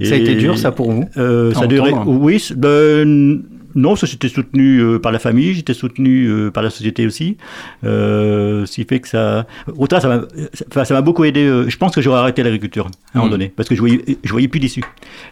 Ça 0.03 0.13
a 0.13 0.17
été 0.17 0.36
dur, 0.36 0.57
ça, 0.59 0.71
pour 0.71 0.91
vous 0.91 1.05
euh, 1.17 1.53
Ça 1.53 1.61
a 1.63 1.67
duré. 1.67 1.91
entendre 1.91 2.11
Oui, 2.21 2.47
ben, 2.55 3.41
non, 3.76 3.95
ça 3.95 4.05
j'étais 4.07 4.28
soutenu 4.30 4.80
euh, 4.80 4.99
par 4.99 5.11
la 5.11 5.19
famille, 5.19 5.53
j'étais 5.53 5.74
soutenu 5.74 6.26
euh, 6.28 6.51
par 6.51 6.63
la 6.63 6.69
société 6.69 7.05
aussi. 7.05 7.38
Euh, 7.84 8.65
ce 8.65 8.76
qui 8.76 8.84
fait 8.86 8.99
que 8.99 9.07
ça. 9.07 9.45
Autant 9.78 9.99
ça 9.99 10.07
m'a 10.07 10.86
ça 10.86 10.93
m'a 10.93 11.01
beaucoup 11.01 11.24
aidé. 11.24 11.41
euh, 11.45 11.69
je 11.69 11.78
pense 11.78 11.93
que 11.95 12.01
j'aurais 12.01 12.19
arrêté 12.19 12.43
l'agriculture 12.43 12.86
à 12.86 12.89
un 12.89 13.19
moment 13.22 13.28
Mm. 13.28 13.32
donné, 13.32 13.53
parce 13.55 13.69
que 13.69 13.76
je 13.76 13.80
voyais, 13.80 14.01
je 14.24 14.32
voyais 14.32 14.47
plus 14.47 14.59
d'issue. 14.59 14.84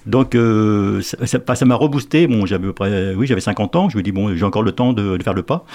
Donc 0.05 0.35
euh, 0.35 1.01
ça 1.01 1.65
m'a 1.65 1.75
reboosté. 1.75 2.27
Bon, 2.27 2.45
j'avais 2.45 2.71
près- 2.73 3.13
oui, 3.15 3.27
j'avais 3.27 3.41
50 3.41 3.75
ans. 3.75 3.89
Je 3.89 3.97
me 3.97 4.03
dis, 4.03 4.11
bon, 4.11 4.35
j'ai 4.35 4.45
encore 4.45 4.63
le 4.63 4.71
temps 4.71 4.93
de, 4.93 5.17
de 5.17 5.23
faire 5.23 5.33
le 5.33 5.43
pas. 5.43 5.65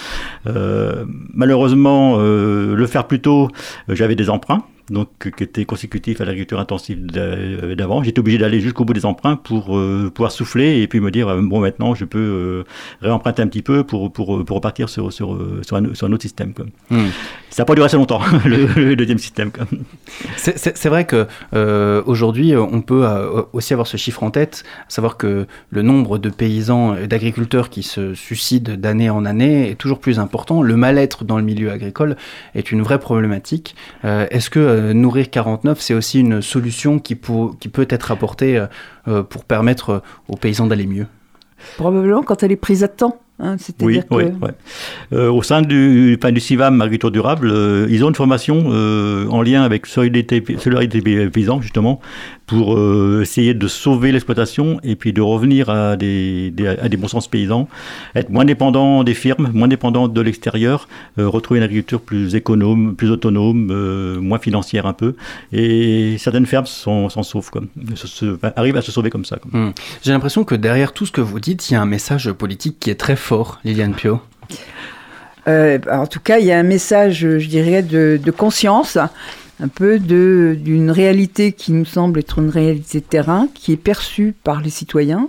Euh, 0.47 1.05
malheureusement, 1.33 2.17
euh, 2.19 2.75
le 2.75 2.87
faire 2.87 3.07
plus 3.07 3.21
tôt, 3.21 3.49
j'avais 3.89 4.15
des 4.17 4.31
emprunts 4.31 4.63
donc 4.91 5.09
qui 5.37 5.43
était 5.45 5.65
consécutif 5.65 6.21
à 6.21 6.25
l'agriculture 6.25 6.61
intensive 6.61 7.07
euh, 7.17 7.75
d'avant. 7.75 8.03
J'étais 8.03 8.19
obligé 8.21 8.39
d'aller 8.39 8.61
jusqu'au 8.61 8.85
bout 8.85 8.93
des 8.93 9.07
emprunts 9.07 9.37
pour 9.37 9.79
euh, 9.79 10.11
pouvoir 10.15 10.33
souffler 10.33 10.81
et 10.83 10.89
puis 10.89 11.01
me 11.01 11.11
dire, 11.11 11.29
euh, 11.29 11.41
bon, 11.41 11.61
maintenant, 11.61 11.95
je 11.95 12.05
peux 12.05 12.19
euh, 12.19 12.65
réemprunter 13.01 13.43
un 13.43 13.47
petit 13.47 13.63
peu 13.63 13.85
pour, 13.85 14.13
pour, 14.13 14.45
pour 14.45 14.57
repartir 14.57 14.89
sur, 14.89 15.13
sur, 15.13 15.39
sur, 15.63 15.77
un, 15.77 15.95
sur 15.95 16.07
un 16.07 16.13
autre 16.13 16.23
système. 16.23 16.53
Quoi. 16.53 16.67
Hmm. 16.91 17.07
Ça 17.51 17.63
n'a 17.63 17.67
pas 17.67 17.75
duré 17.75 17.87
assez 17.87 17.97
longtemps, 17.97 18.21
le, 18.45 18.67
le 18.67 18.97
deuxième 18.97 19.19
système. 19.19 19.51
C'est- 20.37 20.89
vrai 20.89 21.07
que 21.07 21.27
euh, 21.55 22.03
aujourd'hui, 22.05 22.55
on 22.57 22.83
peut 22.83 23.07
aussi 23.55 23.73
avoir 23.73 23.87
ce 23.87 23.97
chiffre 23.97 24.23
en 24.23 24.31
tête, 24.31 24.65
savoir 24.89 25.17
que 25.17 25.47
le 25.71 25.83
nombre 25.83 26.19
de 26.19 26.29
paysans 26.29 26.95
et 26.97 27.07
d'agriculteurs 27.07 27.71
qui 27.71 27.83
se 27.83 28.13
suicident 28.15 28.75
d'année 28.77 29.09
en 29.09 29.25
année 29.25 29.71
est 29.71 29.77
toujours 29.77 29.99
plus 29.99 30.19
important. 30.19 30.63
Le 30.63 30.77
mal-être 30.77 31.25
dans 31.25 31.39
le 31.39 31.43
milieu 31.45 31.71
agricole 31.71 32.17
est 32.55 32.71
une 32.71 32.83
vraie 32.83 32.99
problématique. 32.99 33.77
Est-ce 34.03 34.51
que 34.51 34.74
Nourrir 34.93 35.31
49, 35.31 35.81
c'est 35.81 35.95
aussi 35.95 36.21
une 36.21 36.43
solution 36.43 36.99
qui, 36.99 37.15
peut 37.15 37.87
être 37.89 38.11
apportée 38.11 38.59
euh, 38.59 38.67
euh, 39.09 39.23
pour 39.23 39.45
permettre 39.45 39.91
euh, 39.91 39.99
aux 40.29 40.37
paysans 40.37 40.67
d'aller 40.67 40.87
mieux 40.87 41.07
Probablement 41.77 42.23
quand 42.23 42.43
elle 42.43 42.53
est 42.53 42.57
prise 42.57 42.85
à 42.85 42.89
temps. 42.89 43.19
Hein, 43.39 43.57
Oui, 43.81 43.95
C'est-à-dire 43.95 44.05
oui, 44.11 44.25
que 44.41 44.45
ouais. 44.45 44.51
Euh, 45.13 45.31
au 45.31 45.43
sein 45.43 45.63
du, 45.63 46.17
enfin, 46.19 46.33
du 46.33 46.41
CIVAM 46.41 46.81
Agriculture 46.81 47.11
Durable, 47.11 47.51
euh, 47.53 47.87
ils 47.91 48.05
ont 48.05 48.09
une 48.09 48.15
formation 48.15 48.65
euh, 48.69 49.27
en 49.29 49.43
lien 49.43 49.63
avec 49.63 49.87
Solidarité, 49.87 50.41
Paysan, 50.41 51.61
justement, 51.61 52.01
pour 52.47 52.77
euh, 52.77 53.21
essayer 53.23 53.55
de 53.55 53.67
sauver 53.69 54.13
l'exploitation 54.13 54.79
et 54.83 54.97
puis 54.97 55.13
de 55.13 55.23
revenir 55.23 55.71
à 55.71 55.97
des, 55.97 56.51
des- 56.51 56.67
à 56.69 56.89
des 56.89 56.97
bons 56.97 57.09
sens 57.09 57.27
paysans, 57.29 57.69
être 58.15 58.29
moins 58.31 58.45
dépendant 58.45 59.03
des 59.03 59.15
firmes, 59.15 59.51
moins 59.55 59.69
dépendant 59.69 60.09
de 60.09 60.21
l'extérieur, 60.21 60.89
euh, 61.19 61.27
retrouver 61.29 61.59
une 61.59 61.65
agriculture 61.65 62.01
plus 62.03 62.35
économe, 62.35 62.95
plus 62.97 63.11
autonome, 63.11 63.69
euh, 63.71 64.21
moins 64.21 64.39
financière 64.39 64.85
un 64.87 64.93
peu. 64.93 65.15
Et 65.53 66.17
certaines 66.19 66.47
fermes 66.47 66.67
s'en 66.67 67.09
s'en 67.09 67.23
sauvent, 67.23 67.51
quoi. 67.51 67.63
Se- 67.95 68.07
se- 68.07 68.35
enfin, 68.35 68.53
arrivent 68.57 68.77
à 68.77 68.83
se 68.83 68.93
sauver 68.93 69.09
comme 69.11 69.25
ça. 69.25 69.39
Hmm. 69.53 69.71
J'ai 70.03 70.13
l'impression 70.13 70.45
que 70.45 70.55
derrière 70.55 70.93
tout 70.93 71.07
ce 71.07 71.13
que 71.13 71.21
vous 71.23 71.41
dites, 71.41 71.71
il 71.71 71.75
y 71.75 71.77
a 71.77 71.83
un 71.83 71.87
message 71.87 72.31
politique 72.33 72.77
qui 72.79 72.91
est 72.91 72.95
très 72.95 73.17
fort, 73.25 73.59
Liliane 73.65 73.95
Pio. 73.95 74.21
Euh, 75.49 75.79
en 75.91 76.07
tout 76.07 76.21
cas, 76.21 76.39
il 76.39 76.47
y 76.47 76.53
a 76.53 76.59
un 76.59 76.63
message, 76.63 77.21
je 77.39 77.49
dirais, 77.49 77.83
de, 77.83 78.19
de 78.23 78.31
conscience, 78.31 78.97
un 79.63 79.69
peu 79.69 79.99
d'une 79.99 80.91
réalité 80.91 81.53
qui 81.53 81.73
nous 81.73 81.85
semble 81.85 82.19
être 82.19 82.39
une 82.39 82.49
réalité 82.51 82.99
de 83.01 83.05
terrain, 83.05 83.49
qui 83.55 83.73
est 83.73 83.77
perçue 83.77 84.35
par 84.43 84.61
les 84.61 84.71
citoyens. 84.71 85.29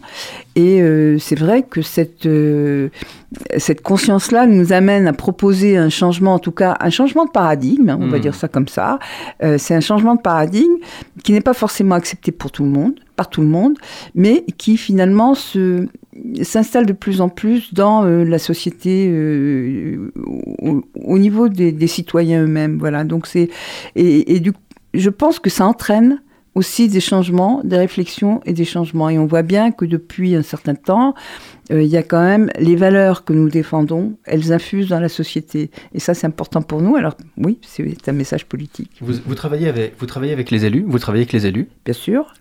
Et 0.56 0.82
euh, 0.82 1.18
c'est 1.20 1.38
vrai 1.38 1.64
que 1.64 1.82
cette, 1.82 2.26
euh, 2.26 2.90
cette 3.58 3.82
conscience-là 3.82 4.46
nous 4.48 4.74
amène 4.74 5.08
à 5.08 5.14
proposer 5.14 5.78
un 5.78 5.90
changement, 5.90 6.34
en 6.34 6.40
tout 6.40 6.52
cas 6.52 6.76
un 6.80 6.90
changement 6.90 7.26
de 7.26 7.32
paradigme, 7.32 7.90
hein, 7.90 7.98
on 8.02 8.08
va 8.08 8.18
Mhm. 8.18 8.22
dire 8.24 8.36
ça 8.36 8.48
comme 8.48 8.68
ça. 8.68 9.00
C'est 9.58 9.76
un 9.76 9.82
changement 9.82 10.16
de 10.16 10.22
paradigme 10.22 10.76
qui 11.24 11.32
n'est 11.34 11.42
pas 11.42 11.54
forcément 11.54 11.96
accepté 11.96 12.32
pour 12.32 12.52
tout 12.52 12.64
le 12.64 12.70
monde, 12.72 12.96
par 13.16 13.30
tout 13.30 13.42
le 13.42 13.48
monde, 13.48 13.78
mais 14.14 14.46
qui 14.58 14.78
finalement 14.78 15.36
se 15.36 15.88
s'installe 16.44 16.86
de 16.86 16.94
plus 16.94 17.20
en 17.20 17.30
plus 17.30 17.74
dans 17.74 18.06
euh, 18.06 18.24
la 18.24 18.40
société 18.40 19.10
euh, 19.10 20.12
au, 20.62 20.82
au 20.96 21.18
niveau 21.18 21.50
des, 21.50 21.72
des 21.72 21.88
citoyens 21.88 22.44
eux-mêmes. 22.44 22.78
Voilà. 22.78 23.04
Donc 23.04 23.28
c'est 23.28 23.50
et, 23.96 24.36
et 24.36 24.40
du 24.40 24.54
coup, 24.54 24.60
je 24.94 25.10
pense 25.10 25.40
que 25.40 25.50
ça 25.50 25.66
entraîne 25.66 26.22
aussi 26.56 26.88
des 26.88 27.02
changements, 27.02 27.62
des 27.66 27.78
réflexions 27.78 28.42
et 28.46 28.54
des 28.54 28.64
changements. 28.64 29.10
Et 29.10 29.20
on 29.20 29.26
voit 29.26 29.44
bien 29.44 29.72
que 29.72 29.86
depuis 29.86 30.36
un 30.36 30.42
certain 30.42 30.74
temps, 30.74 31.14
euh, 31.72 31.84
il 31.84 31.90
y 31.90 31.98
a 31.98 32.04
quand 32.04 32.22
même 32.22 32.50
les 32.58 32.78
valeurs 32.78 33.26
que 33.26 33.34
nous 33.34 33.50
défendons, 33.50 34.18
elles 34.24 34.54
infusent 34.54 34.88
dans 34.88 35.02
la 35.02 35.10
société. 35.10 35.70
Et 35.94 36.00
ça, 36.00 36.14
c'est 36.14 36.26
important 36.26 36.62
pour 36.62 36.82
nous. 36.82 36.96
Alors 36.96 37.16
oui, 37.38 37.60
c'est 37.62 38.08
un 38.08 38.14
message 38.14 38.46
politique. 38.46 38.92
Vous, 39.02 39.16
vous 39.26 39.36
travaillez 39.36 39.68
avec, 39.68 39.96
vous 40.00 40.06
travaillez 40.06 40.34
avec 40.34 40.50
les 40.50 40.66
élus 40.66 40.86
Vous 40.88 41.00
travaillez 41.00 41.24
avec 41.24 41.34
les 41.34 41.46
élus 41.46 41.68
Bien 41.84 41.94
sûr. 41.94 42.34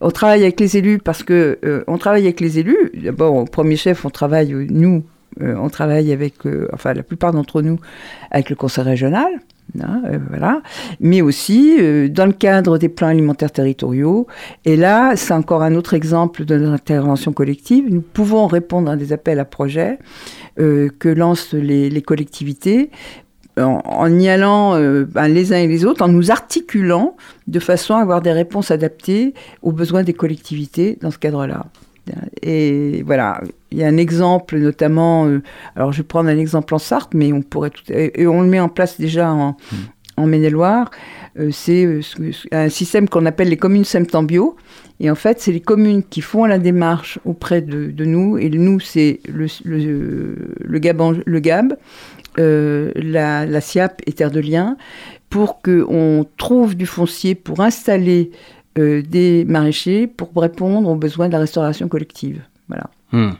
On 0.00 0.10
travaille 0.10 0.42
avec 0.42 0.58
les 0.60 0.76
élus 0.76 0.98
parce 0.98 1.22
que 1.22 1.58
euh, 1.64 1.84
on 1.86 1.98
travaille 1.98 2.24
avec 2.24 2.40
les 2.40 2.58
élus. 2.58 2.90
D'abord, 2.94 3.34
au 3.34 3.44
premier 3.44 3.76
chef, 3.76 4.04
on 4.04 4.10
travaille 4.10 4.52
nous, 4.70 5.04
euh, 5.40 5.54
on 5.58 5.68
travaille 5.68 6.12
avec, 6.12 6.46
euh, 6.46 6.68
enfin 6.72 6.94
la 6.94 7.02
plupart 7.02 7.32
d'entre 7.32 7.62
nous, 7.62 7.78
avec 8.30 8.50
le 8.50 8.56
conseil 8.56 8.84
régional. 8.84 9.30
hein, 9.80 10.02
voilà, 10.28 10.60
mais 11.00 11.22
aussi 11.22 11.78
dans 12.10 12.26
le 12.26 12.32
cadre 12.32 12.78
des 12.78 12.88
plans 12.88 13.08
alimentaires 13.08 13.52
territoriaux. 13.52 14.26
Et 14.64 14.76
là, 14.76 15.16
c'est 15.16 15.34
encore 15.34 15.62
un 15.62 15.74
autre 15.74 15.94
exemple 15.94 16.44
de 16.44 16.58
notre 16.58 16.74
intervention 16.74 17.32
collective. 17.32 17.86
Nous 17.88 18.02
pouvons 18.02 18.46
répondre 18.46 18.90
à 18.90 18.96
des 18.96 19.12
appels 19.12 19.40
à 19.40 19.44
projets 19.44 19.98
que 20.56 21.08
lancent 21.08 21.54
les 21.54 22.02
collectivités 22.02 22.90
en, 23.58 23.80
en 23.84 24.18
y 24.18 24.28
allant 24.28 24.74
euh, 24.76 25.04
ben, 25.04 25.28
les 25.28 25.52
uns 25.52 25.58
et 25.58 25.66
les 25.66 25.84
autres, 25.84 26.02
en 26.02 26.08
nous 26.08 26.30
articulant 26.30 27.16
de 27.46 27.58
façon 27.60 27.94
à 27.94 28.00
avoir 28.00 28.22
des 28.22 28.32
réponses 28.32 28.70
adaptées 28.70 29.34
aux 29.62 29.72
besoins 29.72 30.02
des 30.02 30.14
collectivités 30.14 30.98
dans 31.00 31.10
ce 31.10 31.18
cadre-là. 31.18 31.66
Et 32.42 33.02
voilà, 33.06 33.40
il 33.70 33.78
y 33.78 33.84
a 33.84 33.86
un 33.86 33.96
exemple 33.96 34.58
notamment, 34.58 35.26
euh, 35.26 35.40
alors 35.76 35.92
je 35.92 35.98
vais 35.98 36.02
prendre 36.06 36.28
un 36.28 36.36
exemple 36.38 36.74
en 36.74 36.78
Sarthe, 36.78 37.14
mais 37.14 37.32
on 37.32 37.42
pourrait 37.42 37.70
tout, 37.70 37.82
et, 37.90 38.26
on 38.26 38.42
le 38.42 38.48
met 38.48 38.58
en 38.58 38.68
place 38.68 38.98
déjà 38.98 39.32
en, 39.32 39.56
en 40.16 40.26
Maine-et-Loire, 40.26 40.90
euh, 41.38 41.50
c'est 41.52 42.02
ce- 42.02 42.32
ce- 42.32 42.48
un 42.50 42.68
système 42.68 43.08
qu'on 43.08 43.24
appelle 43.24 43.48
les 43.48 43.56
communes 43.56 43.84
Semtambio. 43.84 44.56
Et 45.00 45.10
en 45.10 45.14
fait, 45.16 45.40
c'est 45.40 45.52
les 45.52 45.60
communes 45.60 46.02
qui 46.02 46.20
font 46.20 46.44
la 46.44 46.58
démarche 46.58 47.18
auprès 47.24 47.60
de, 47.60 47.90
de 47.90 48.04
nous. 48.04 48.36
Et 48.38 48.48
nous, 48.50 48.78
c'est 48.78 49.18
le, 49.28 49.46
le, 49.64 50.36
le, 50.60 50.78
GAB, 50.78 51.22
le 51.24 51.40
GAB 51.40 51.74
euh, 52.38 52.92
la, 52.96 53.46
la 53.46 53.60
SIAP 53.60 54.02
et 54.06 54.12
Terre 54.12 54.30
de 54.30 54.40
Liens, 54.40 54.76
pour 55.30 55.62
qu'on 55.62 56.26
trouve 56.36 56.74
du 56.76 56.86
foncier 56.86 57.34
pour 57.34 57.60
installer 57.60 58.30
euh, 58.78 59.02
des 59.02 59.44
maraîchers 59.46 60.06
pour 60.06 60.30
répondre 60.36 60.88
aux 60.88 60.94
besoins 60.96 61.28
de 61.28 61.32
la 61.32 61.38
restauration 61.40 61.88
collective. 61.88 62.40
Voilà. 62.68 62.84
Hmm. 63.12 63.32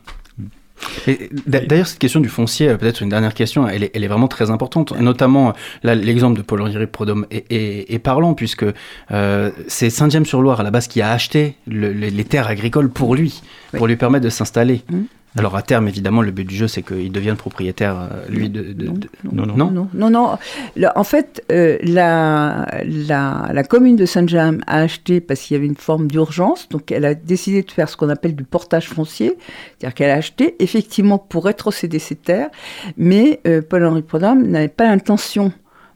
D'ailleurs, 1.47 1.87
cette 1.87 1.99
question 2.01 2.19
du 2.21 2.29
foncier, 2.29 2.69
euh, 2.69 2.77
peut-être 2.77 3.03
une 3.03 3.09
dernière 3.09 3.35
question, 3.35 3.69
elle 3.69 3.85
est, 3.85 3.91
elle 3.95 4.03
est 4.05 4.09
vraiment 4.09 4.27
très 4.29 4.51
importante. 4.51 4.93
Et 4.99 5.03
notamment, 5.03 5.53
l'exemple 5.85 6.37
de 6.39 6.43
Paul-Henri 6.43 6.87
Prodhomme 6.87 7.25
est, 7.31 7.45
est- 7.53 7.93
est 7.95 7.99
parlant, 8.01 8.35
puisque 8.35 8.65
euh, 9.13 9.51
c'est 9.69 9.91
Saint-James-sur-Loire, 9.91 10.61
à 10.61 10.63
la 10.65 10.71
base, 10.73 10.89
qui 10.89 11.01
a 11.01 11.13
acheté 11.13 11.55
le- 11.69 11.93
les, 11.93 12.11
les 12.11 12.25
terres 12.25 12.49
agricoles 12.49 12.91
pour 12.91 13.15
lui, 13.15 13.43
pour 13.77 13.87
lui 13.87 13.97
permettre 13.97 14.25
de 14.25 14.31
s'installer. 14.31 14.83
Mhm. 14.91 15.05
Alors, 15.39 15.57
à 15.57 15.63
terme, 15.63 15.89
évidemment, 15.89 16.21
le 16.21 16.31
but 16.31 16.45
du 16.45 16.55
jeu, 16.55 16.69
c'est 16.69 16.83
qu'il 16.83 17.11
devienne 17.11 17.37
propriétaire, 17.37 17.97
euh, 17.99 18.29
lui, 18.29 18.51
de... 18.51 18.63
de- 18.75 18.89
de- 18.89 19.09
Non, 19.33 19.47
non. 19.47 19.57
Non. 19.57 19.71
Non, 19.71 19.89
non, 19.95 20.11
non. 20.11 20.39
Là, 20.77 20.93
en 20.97 21.05
fait, 21.05 21.43
euh, 21.51 21.79
la, 21.83 22.67
la, 22.85 23.49
la 23.53 23.65
commune 23.65 23.97
de 23.97 24.05
Saint-James 24.05 24.61
a 24.67 24.81
acheté 24.83 25.23
parce 25.23 25.41
qu'il 25.41 25.55
y 25.55 25.59
avait 25.59 25.67
une 25.67 25.75
forme 25.77 26.09
d'urgence, 26.09 26.69
donc 26.69 26.93
elle 26.93 27.07
a 27.07 27.15
décidé 27.15 27.63
de 27.63 27.71
faire 27.71 27.89
ce 27.89 27.97
qu'on 27.97 28.11
appelle 28.11 28.37
du 28.37 28.45
portage 28.45 28.89
foncier, 28.89 29.39
c'est-à-dire 29.79 29.95
qu'elle 29.95 30.11
a 30.11 30.15
acheté 30.17 30.55
effectivement 30.63 31.17
pour 31.19 31.47
rétrocéder 31.47 31.99
ses 31.99 32.17
terres, 32.17 32.51
mais 32.99 33.41
euh, 33.47 33.63
Paul-Henri 33.63 34.03
Prodhomme 34.03 34.47
n'avait 34.47 34.69
pas 34.69 34.85
l'intention 34.85 35.51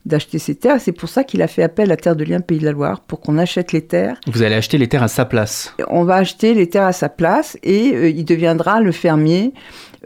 d'acheter 0.07 0.39
ces 0.39 0.55
terres, 0.55 0.81
c'est 0.81 0.93
pour 0.93 1.09
ça 1.09 1.25
qu'il 1.25 1.43
a 1.43 1.49
fait 1.49 1.63
appel 1.63 1.91
à 1.93 1.97
Terre 1.97 2.17
de 2.17 2.25
Liens 2.25 2.41
Pays 2.41 2.59
de 2.59 2.65
la 2.65 2.73
Loire, 2.73 3.01
pour 3.01 3.21
qu'on 3.21 3.37
achète 3.39 3.73
les 3.73 3.83
terres 3.83 4.17
Vous 4.27 4.43
allez 4.43 4.55
acheter 4.55 4.79
les 4.79 4.89
terres 4.89 5.03
à 5.03 5.09
sa 5.09 5.25
place. 5.27 5.75
on 5.89 6.05
va 6.05 6.15
acheter 6.15 6.55
les 6.55 6.69
terres 6.69 6.87
à 6.87 6.93
sa 6.93 7.09
place 7.09 7.59
et 7.63 7.93
euh, 7.95 8.09
il 8.09 8.25
deviendra 8.25 8.81
le 8.81 8.93
fermier 8.93 9.53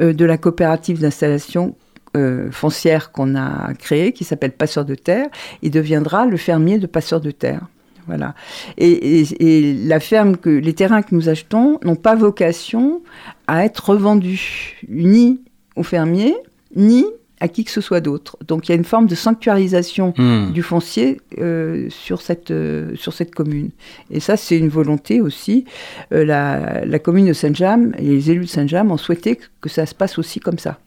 euh, 0.01 0.13
de 0.13 0.25
la 0.25 0.39
coopérative 0.39 1.01
d'installation 1.01 1.77
euh, 2.17 2.51
foncière 2.51 3.13
qu'on 3.13 3.37
a 3.37 3.73
créée, 3.75 4.13
qui 4.13 4.25
s'appelle 4.25 4.53
Passeur 4.53 4.85
de 4.85 4.97
terre. 4.97 5.27
Il 5.63 5.71
deviendra 5.71 6.27
le 6.27 6.37
fermier 6.37 6.79
de 6.79 6.87
Passeur 6.89 7.21
de 7.21 7.31
terre. 7.31 7.61
Voilà. 8.07 8.35
Et, 8.79 9.21
et- 9.21 9.69
et 9.69 9.75
la 9.75 10.01
ferme 10.01 10.37
que 10.37 10.51
les 10.51 10.73
terrains 10.73 11.03
que 11.03 11.15
nous 11.15 11.29
achetons 11.29 11.79
n'ont 11.85 11.95
pas 11.95 12.17
vocation 12.17 13.03
à 13.47 13.65
être 13.65 13.91
revendus 13.91 14.79
ni 14.89 15.41
aux 15.77 15.85
fermiers 15.85 16.35
ni 16.75 17.05
à 17.41 17.49
qui 17.49 17.65
que 17.65 17.71
ce 17.71 17.81
soit 17.81 18.01
d'autre. 18.01 18.37
Donc 18.47 18.69
il 18.69 18.73
y 18.73 18.75
a 18.75 18.77
une 18.77 18.85
forme 18.85 19.07
de 19.07 19.15
sanctuarisation 19.15 20.15
Hmm. 20.17 20.53
du 20.53 20.63
foncier 20.63 21.21
euh, 21.39 21.87
sur, 21.89 22.21
cette, 22.21 22.51
euh, 22.51 22.95
sur 22.97 23.13
cette 23.13 23.35
commune. 23.35 23.71
Et 24.11 24.21
ça, 24.21 24.37
c'est 24.37 24.59
une 24.59 24.69
volonté 24.69 25.21
aussi. 25.21 25.65
Euh, 26.13 26.25
la, 26.25 26.85
la 26.85 26.99
commune 26.99 27.27
de 27.27 27.33
Saint-James 27.33 27.95
et 27.99 28.03
les 28.05 28.31
élus 28.31 28.45
de 28.45 28.51
Saint-James 28.51 28.91
ont 28.91 28.97
souhaité 28.97 29.39
que 29.61 29.69
ça 29.69 29.87
se 29.87 29.95
passe 29.95 30.19
aussi 30.19 30.41
comme 30.41 30.59
ça. 30.59 30.79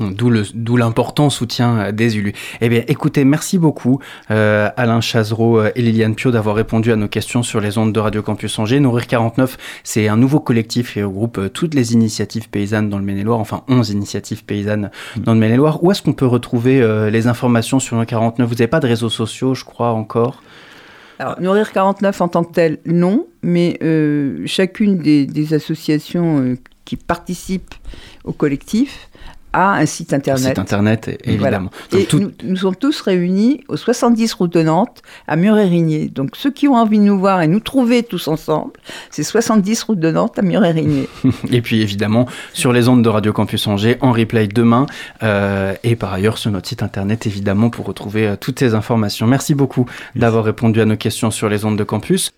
D'où 0.00 0.76
l'important 0.76 1.30
soutien 1.30 1.78
euh, 1.78 1.92
des 1.92 2.18
élus. 2.18 2.34
Eh 2.60 2.68
bien, 2.68 2.82
écoutez, 2.86 3.24
merci 3.24 3.56
beaucoup 3.56 3.98
euh, 4.30 4.68
Alain 4.76 5.00
Chazereau 5.00 5.58
euh, 5.58 5.70
et 5.74 5.80
Liliane 5.80 6.14
Pio 6.14 6.30
d'avoir 6.30 6.54
répondu 6.54 6.92
à 6.92 6.96
nos 6.96 7.08
questions 7.08 7.42
sur 7.42 7.60
les 7.60 7.78
ondes 7.78 7.94
de 7.94 8.00
Radio 8.00 8.22
Campus 8.22 8.58
Angers. 8.58 8.78
Nourrir 8.78 9.06
49, 9.06 9.56
c'est 9.84 10.08
un 10.08 10.18
nouveau 10.18 10.38
collectif 10.38 10.98
et 10.98 11.02
regroupe 11.02 11.50
toutes 11.54 11.74
les 11.74 11.94
initiatives 11.94 12.50
paysannes 12.50 12.90
dans 12.90 12.98
le 12.98 13.04
Maine-et-Loire, 13.04 13.38
enfin 13.38 13.62
11 13.68 13.90
initiatives 13.90 14.44
paysannes 14.44 14.90
dans 15.16 15.32
le 15.32 15.40
Maine-et-Loire. 15.40 15.82
Où 15.82 15.90
est-ce 15.90 16.02
qu'on 16.02 16.12
peut 16.12 16.26
retrouver 16.26 16.82
euh, 16.82 17.08
les 17.08 17.26
informations 17.26 17.80
sur 17.80 17.96
Nourrir 17.96 18.08
49 18.08 18.46
Vous 18.46 18.54
n'avez 18.54 18.66
pas 18.66 18.80
de 18.80 18.86
réseaux 18.86 19.10
sociaux, 19.10 19.54
je 19.54 19.64
crois, 19.64 19.92
encore? 19.92 20.42
Alors, 21.18 21.40
Nourrir 21.40 21.72
49 21.72 22.20
en 22.20 22.28
tant 22.28 22.44
que 22.44 22.52
tel, 22.52 22.78
non, 22.84 23.26
mais 23.42 23.78
euh, 23.82 24.42
chacune 24.44 24.98
des, 24.98 25.24
des 25.24 25.54
associations 25.54 26.40
euh, 26.40 26.58
qui 26.84 26.96
participent 26.96 27.74
au 28.24 28.32
collectif 28.32 29.08
a 29.56 29.72
un 29.78 29.86
site 29.86 30.12
internet. 30.12 30.48
Site 30.48 30.58
internet, 30.58 31.18
évidemment. 31.24 31.38
Voilà. 31.40 31.58
Donc, 31.90 32.00
Et 32.00 32.04
tout- 32.04 32.18
nous, 32.18 32.30
nous 32.44 32.56
sommes 32.56 32.76
tous 32.76 33.00
réunis 33.00 33.62
au 33.68 33.76
70 33.76 34.32
route 34.34 34.52
de 34.52 34.62
Nantes, 34.62 35.00
à 35.26 35.36
Muret-Rigné. 35.36 36.08
Donc 36.08 36.36
ceux 36.36 36.50
qui 36.50 36.68
ont 36.68 36.74
envie 36.74 36.98
de 36.98 37.04
nous 37.04 37.18
voir 37.18 37.40
et 37.40 37.48
nous 37.48 37.60
trouver 37.60 38.02
tous 38.02 38.28
ensemble, 38.28 38.72
c'est 39.10 39.22
70 39.22 39.82
route 39.84 39.98
de 39.98 40.10
Nantes 40.10 40.38
à 40.38 40.42
Muret-Rigné. 40.42 41.08
Et 41.50 41.62
puis 41.62 41.80
évidemment 41.80 42.26
sur 42.52 42.72
les 42.72 42.88
ondes 42.88 43.02
de 43.02 43.08
Radio 43.08 43.32
Campus 43.32 43.66
Angers 43.66 43.96
en 44.02 44.12
replay 44.12 44.46
demain 44.46 44.86
euh, 45.22 45.74
et 45.82 45.96
par 45.96 46.12
ailleurs 46.12 46.36
sur 46.38 46.50
notre 46.50 46.68
site 46.68 46.82
internet 46.82 47.26
évidemment 47.26 47.70
pour 47.70 47.86
retrouver 47.86 48.26
euh, 48.26 48.36
toutes 48.36 48.58
ces 48.58 48.74
informations. 48.74 49.26
Merci 49.26 49.54
beaucoup 49.54 49.86
d'avoir 50.14 50.44
répondu 50.44 50.80
à 50.80 50.84
nos 50.84 50.96
questions 50.96 51.30
sur 51.30 51.48
les 51.48 51.64
ondes 51.64 51.78
de 51.78 51.84
campus. 51.84 52.32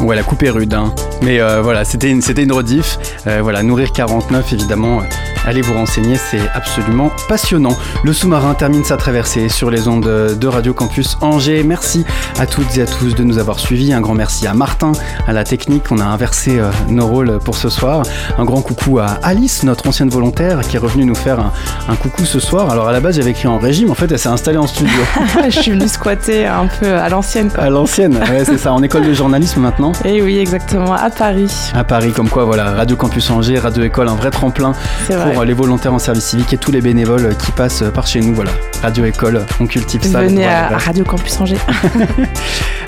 Ouais, 0.00 0.16
la 0.16 0.22
coupe 0.22 0.42
est 0.42 0.50
rude, 0.50 0.72
hein. 0.72 0.94
mais 1.22 1.40
euh, 1.40 1.60
voilà, 1.60 1.84
c'était 1.84 2.10
une, 2.10 2.22
une 2.42 2.52
rediff. 2.52 2.98
Euh, 3.26 3.40
voilà, 3.42 3.62
Nourrir 3.62 3.92
49, 3.92 4.52
évidemment, 4.54 5.02
allez 5.46 5.62
vous 5.62 5.74
renseigner, 5.74 6.16
c'est 6.16 6.48
absolument 6.54 7.10
passionnant. 7.28 7.76
Le 8.04 8.12
sous-marin 8.12 8.54
termine 8.54 8.84
sa 8.84 8.96
traversée 8.96 9.48
sur 9.48 9.70
les 9.70 9.88
ondes 9.88 10.36
de 10.38 10.46
Radio 10.46 10.74
Campus 10.74 11.16
Angers. 11.20 11.62
Merci 11.62 12.04
à 12.38 12.46
toutes 12.46 12.76
et 12.76 12.82
à 12.82 12.86
tous 12.86 13.14
de 13.14 13.24
nous 13.24 13.38
avoir 13.38 13.58
suivis. 13.58 13.92
Un 13.92 14.00
grand 14.00 14.14
merci 14.14 14.46
à 14.46 14.54
Martin, 14.54 14.92
à 15.26 15.32
la 15.32 15.44
technique. 15.44 15.84
On 15.90 15.98
a 15.98 16.04
inversé 16.04 16.58
euh, 16.58 16.70
nos 16.88 17.06
rôles 17.06 17.38
pour 17.44 17.56
ce 17.56 17.68
soir. 17.68 18.02
Un 18.38 18.44
grand 18.44 18.62
coucou 18.62 18.98
à 18.98 19.18
Alice, 19.22 19.62
notre 19.62 19.88
ancienne 19.88 20.08
volontaire, 20.08 20.60
qui 20.60 20.76
est 20.76 20.78
revenue 20.78 21.04
nous 21.04 21.14
faire 21.14 21.40
un, 21.40 21.52
un 21.88 21.96
coucou 21.96 22.24
ce 22.24 22.40
soir. 22.40 22.70
Alors 22.70 22.88
à 22.88 22.92
la 22.92 23.00
base, 23.00 23.16
j'avais 23.16 23.30
écrit 23.30 23.48
en 23.48 23.58
régime. 23.58 23.90
En 23.90 23.94
fait, 23.94 24.10
elle 24.10 24.18
s'est 24.18 24.28
installée 24.28 24.58
en 24.58 24.66
studio. 24.66 25.00
je 25.44 25.60
suis 25.60 25.72
venue 25.72 25.88
squatter 25.88 26.46
un 26.46 26.66
peu 26.66 26.94
à 26.94 27.08
l'ancienne. 27.08 27.50
À 27.58 27.70
l'ancienne, 27.70 28.16
ouais, 28.16 28.44
c'est 28.44 28.58
ça, 28.58 28.72
en 28.72 28.82
école 28.82 29.06
de 29.06 29.12
journalisme 29.12 29.60
maintenant. 29.60 29.92
Et 30.04 30.22
oui, 30.22 30.38
exactement, 30.38 30.94
à 30.94 31.10
Paris. 31.10 31.70
À 31.74 31.84
Paris, 31.84 32.12
comme 32.12 32.28
quoi, 32.28 32.44
voilà, 32.44 32.72
Radio 32.72 32.96
Campus 32.96 33.30
Angers, 33.30 33.58
Radio 33.58 33.82
École, 33.82 34.08
un 34.08 34.14
vrai 34.14 34.30
tremplin 34.30 34.72
C'est 35.06 35.14
pour 35.32 35.42
euh, 35.42 35.44
les 35.44 35.52
volontaires 35.52 35.94
en 35.94 35.98
service 35.98 36.24
civique 36.24 36.52
et 36.52 36.58
tous 36.58 36.70
les 36.70 36.80
bénévoles 36.80 37.26
euh, 37.26 37.34
qui 37.34 37.52
passent 37.52 37.82
euh, 37.82 37.90
par 37.90 38.06
chez 38.06 38.20
nous. 38.20 38.34
Voilà, 38.34 38.50
Radio 38.82 39.04
École, 39.04 39.46
on 39.60 39.66
cultive 39.66 40.02
ça. 40.02 40.22
Venez 40.22 40.46
à, 40.46 40.62
voilà. 40.62 40.78
Radio 40.78 41.04
Campus 41.04 41.40
Angers. 41.40 41.56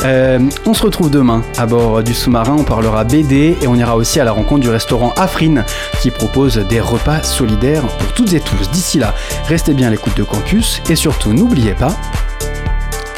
Euh, 0.04 0.40
on 0.66 0.74
se 0.74 0.82
retrouve 0.82 1.10
demain 1.10 1.42
à 1.58 1.64
bord 1.64 2.02
du 2.02 2.12
sous-marin. 2.12 2.56
On 2.58 2.64
parlera 2.64 3.04
BD 3.04 3.56
et 3.62 3.68
on 3.68 3.76
ira 3.76 3.94
aussi 3.94 4.18
à 4.18 4.24
la 4.24 4.32
rencontre 4.32 4.62
du 4.62 4.68
restaurant 4.68 5.12
Afrine 5.16 5.64
qui 6.00 6.10
propose 6.10 6.56
des 6.56 6.80
repas 6.80 7.22
solidaires 7.22 7.82
pour 7.86 8.12
toutes 8.12 8.32
et 8.32 8.40
tous. 8.40 8.68
D'ici 8.72 8.98
là, 8.98 9.14
restez 9.46 9.74
bien 9.74 9.86
à 9.86 9.90
l'écoute 9.90 10.16
de 10.16 10.24
Campus 10.24 10.82
et 10.90 10.96
surtout, 10.96 11.32
n'oubliez 11.32 11.74
pas. 11.74 11.94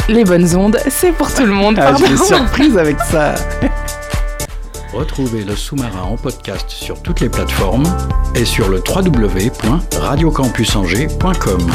Les 0.08 0.24
bonnes 0.24 0.54
ondes, 0.54 0.78
c'est 0.88 1.12
pour 1.12 1.32
tout 1.32 1.46
le 1.46 1.52
monde. 1.52 1.78
Ah, 1.80 1.92
pardon. 1.92 2.04
j'ai 2.06 2.16
surprise 2.18 2.76
avec 2.76 2.98
ça. 3.00 3.34
Retrouvez 4.94 5.42
le 5.42 5.56
sous-marin 5.56 6.02
en 6.02 6.16
podcast 6.16 6.70
sur 6.70 7.02
toutes 7.02 7.18
les 7.18 7.28
plateformes 7.28 7.82
et 8.36 8.44
sur 8.44 8.68
le 8.68 8.78
www.radiocampusangers.com. 8.78 11.72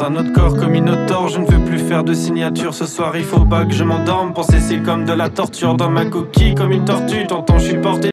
Dans 0.00 0.04
un 0.04 0.14
autre 0.14 0.32
corps 0.32 0.56
comme 0.56 0.70
Minotaure, 0.70 1.28
je 1.28 1.40
ne 1.40 1.44
veux 1.44 1.62
plus 1.62 1.78
faire 1.78 2.04
de 2.04 2.14
signature. 2.14 2.72
Ce 2.72 2.86
soir, 2.86 3.14
il 3.16 3.24
faut 3.24 3.44
pas 3.44 3.66
que 3.66 3.72
je 3.72 3.84
m'endorme. 3.84 4.32
Pour 4.32 4.44
Cécile, 4.44 4.82
comme 4.82 5.04
de 5.04 5.12
la 5.12 5.28
torture. 5.28 5.74
Dans 5.74 5.90
ma 5.90 6.06
coquille, 6.06 6.54
comme 6.54 6.72
une 6.72 6.86
tortue. 6.86 7.26
Tonton, 7.26 7.58
je 7.58 7.66
suis 7.66 7.76
porté 7.76 8.08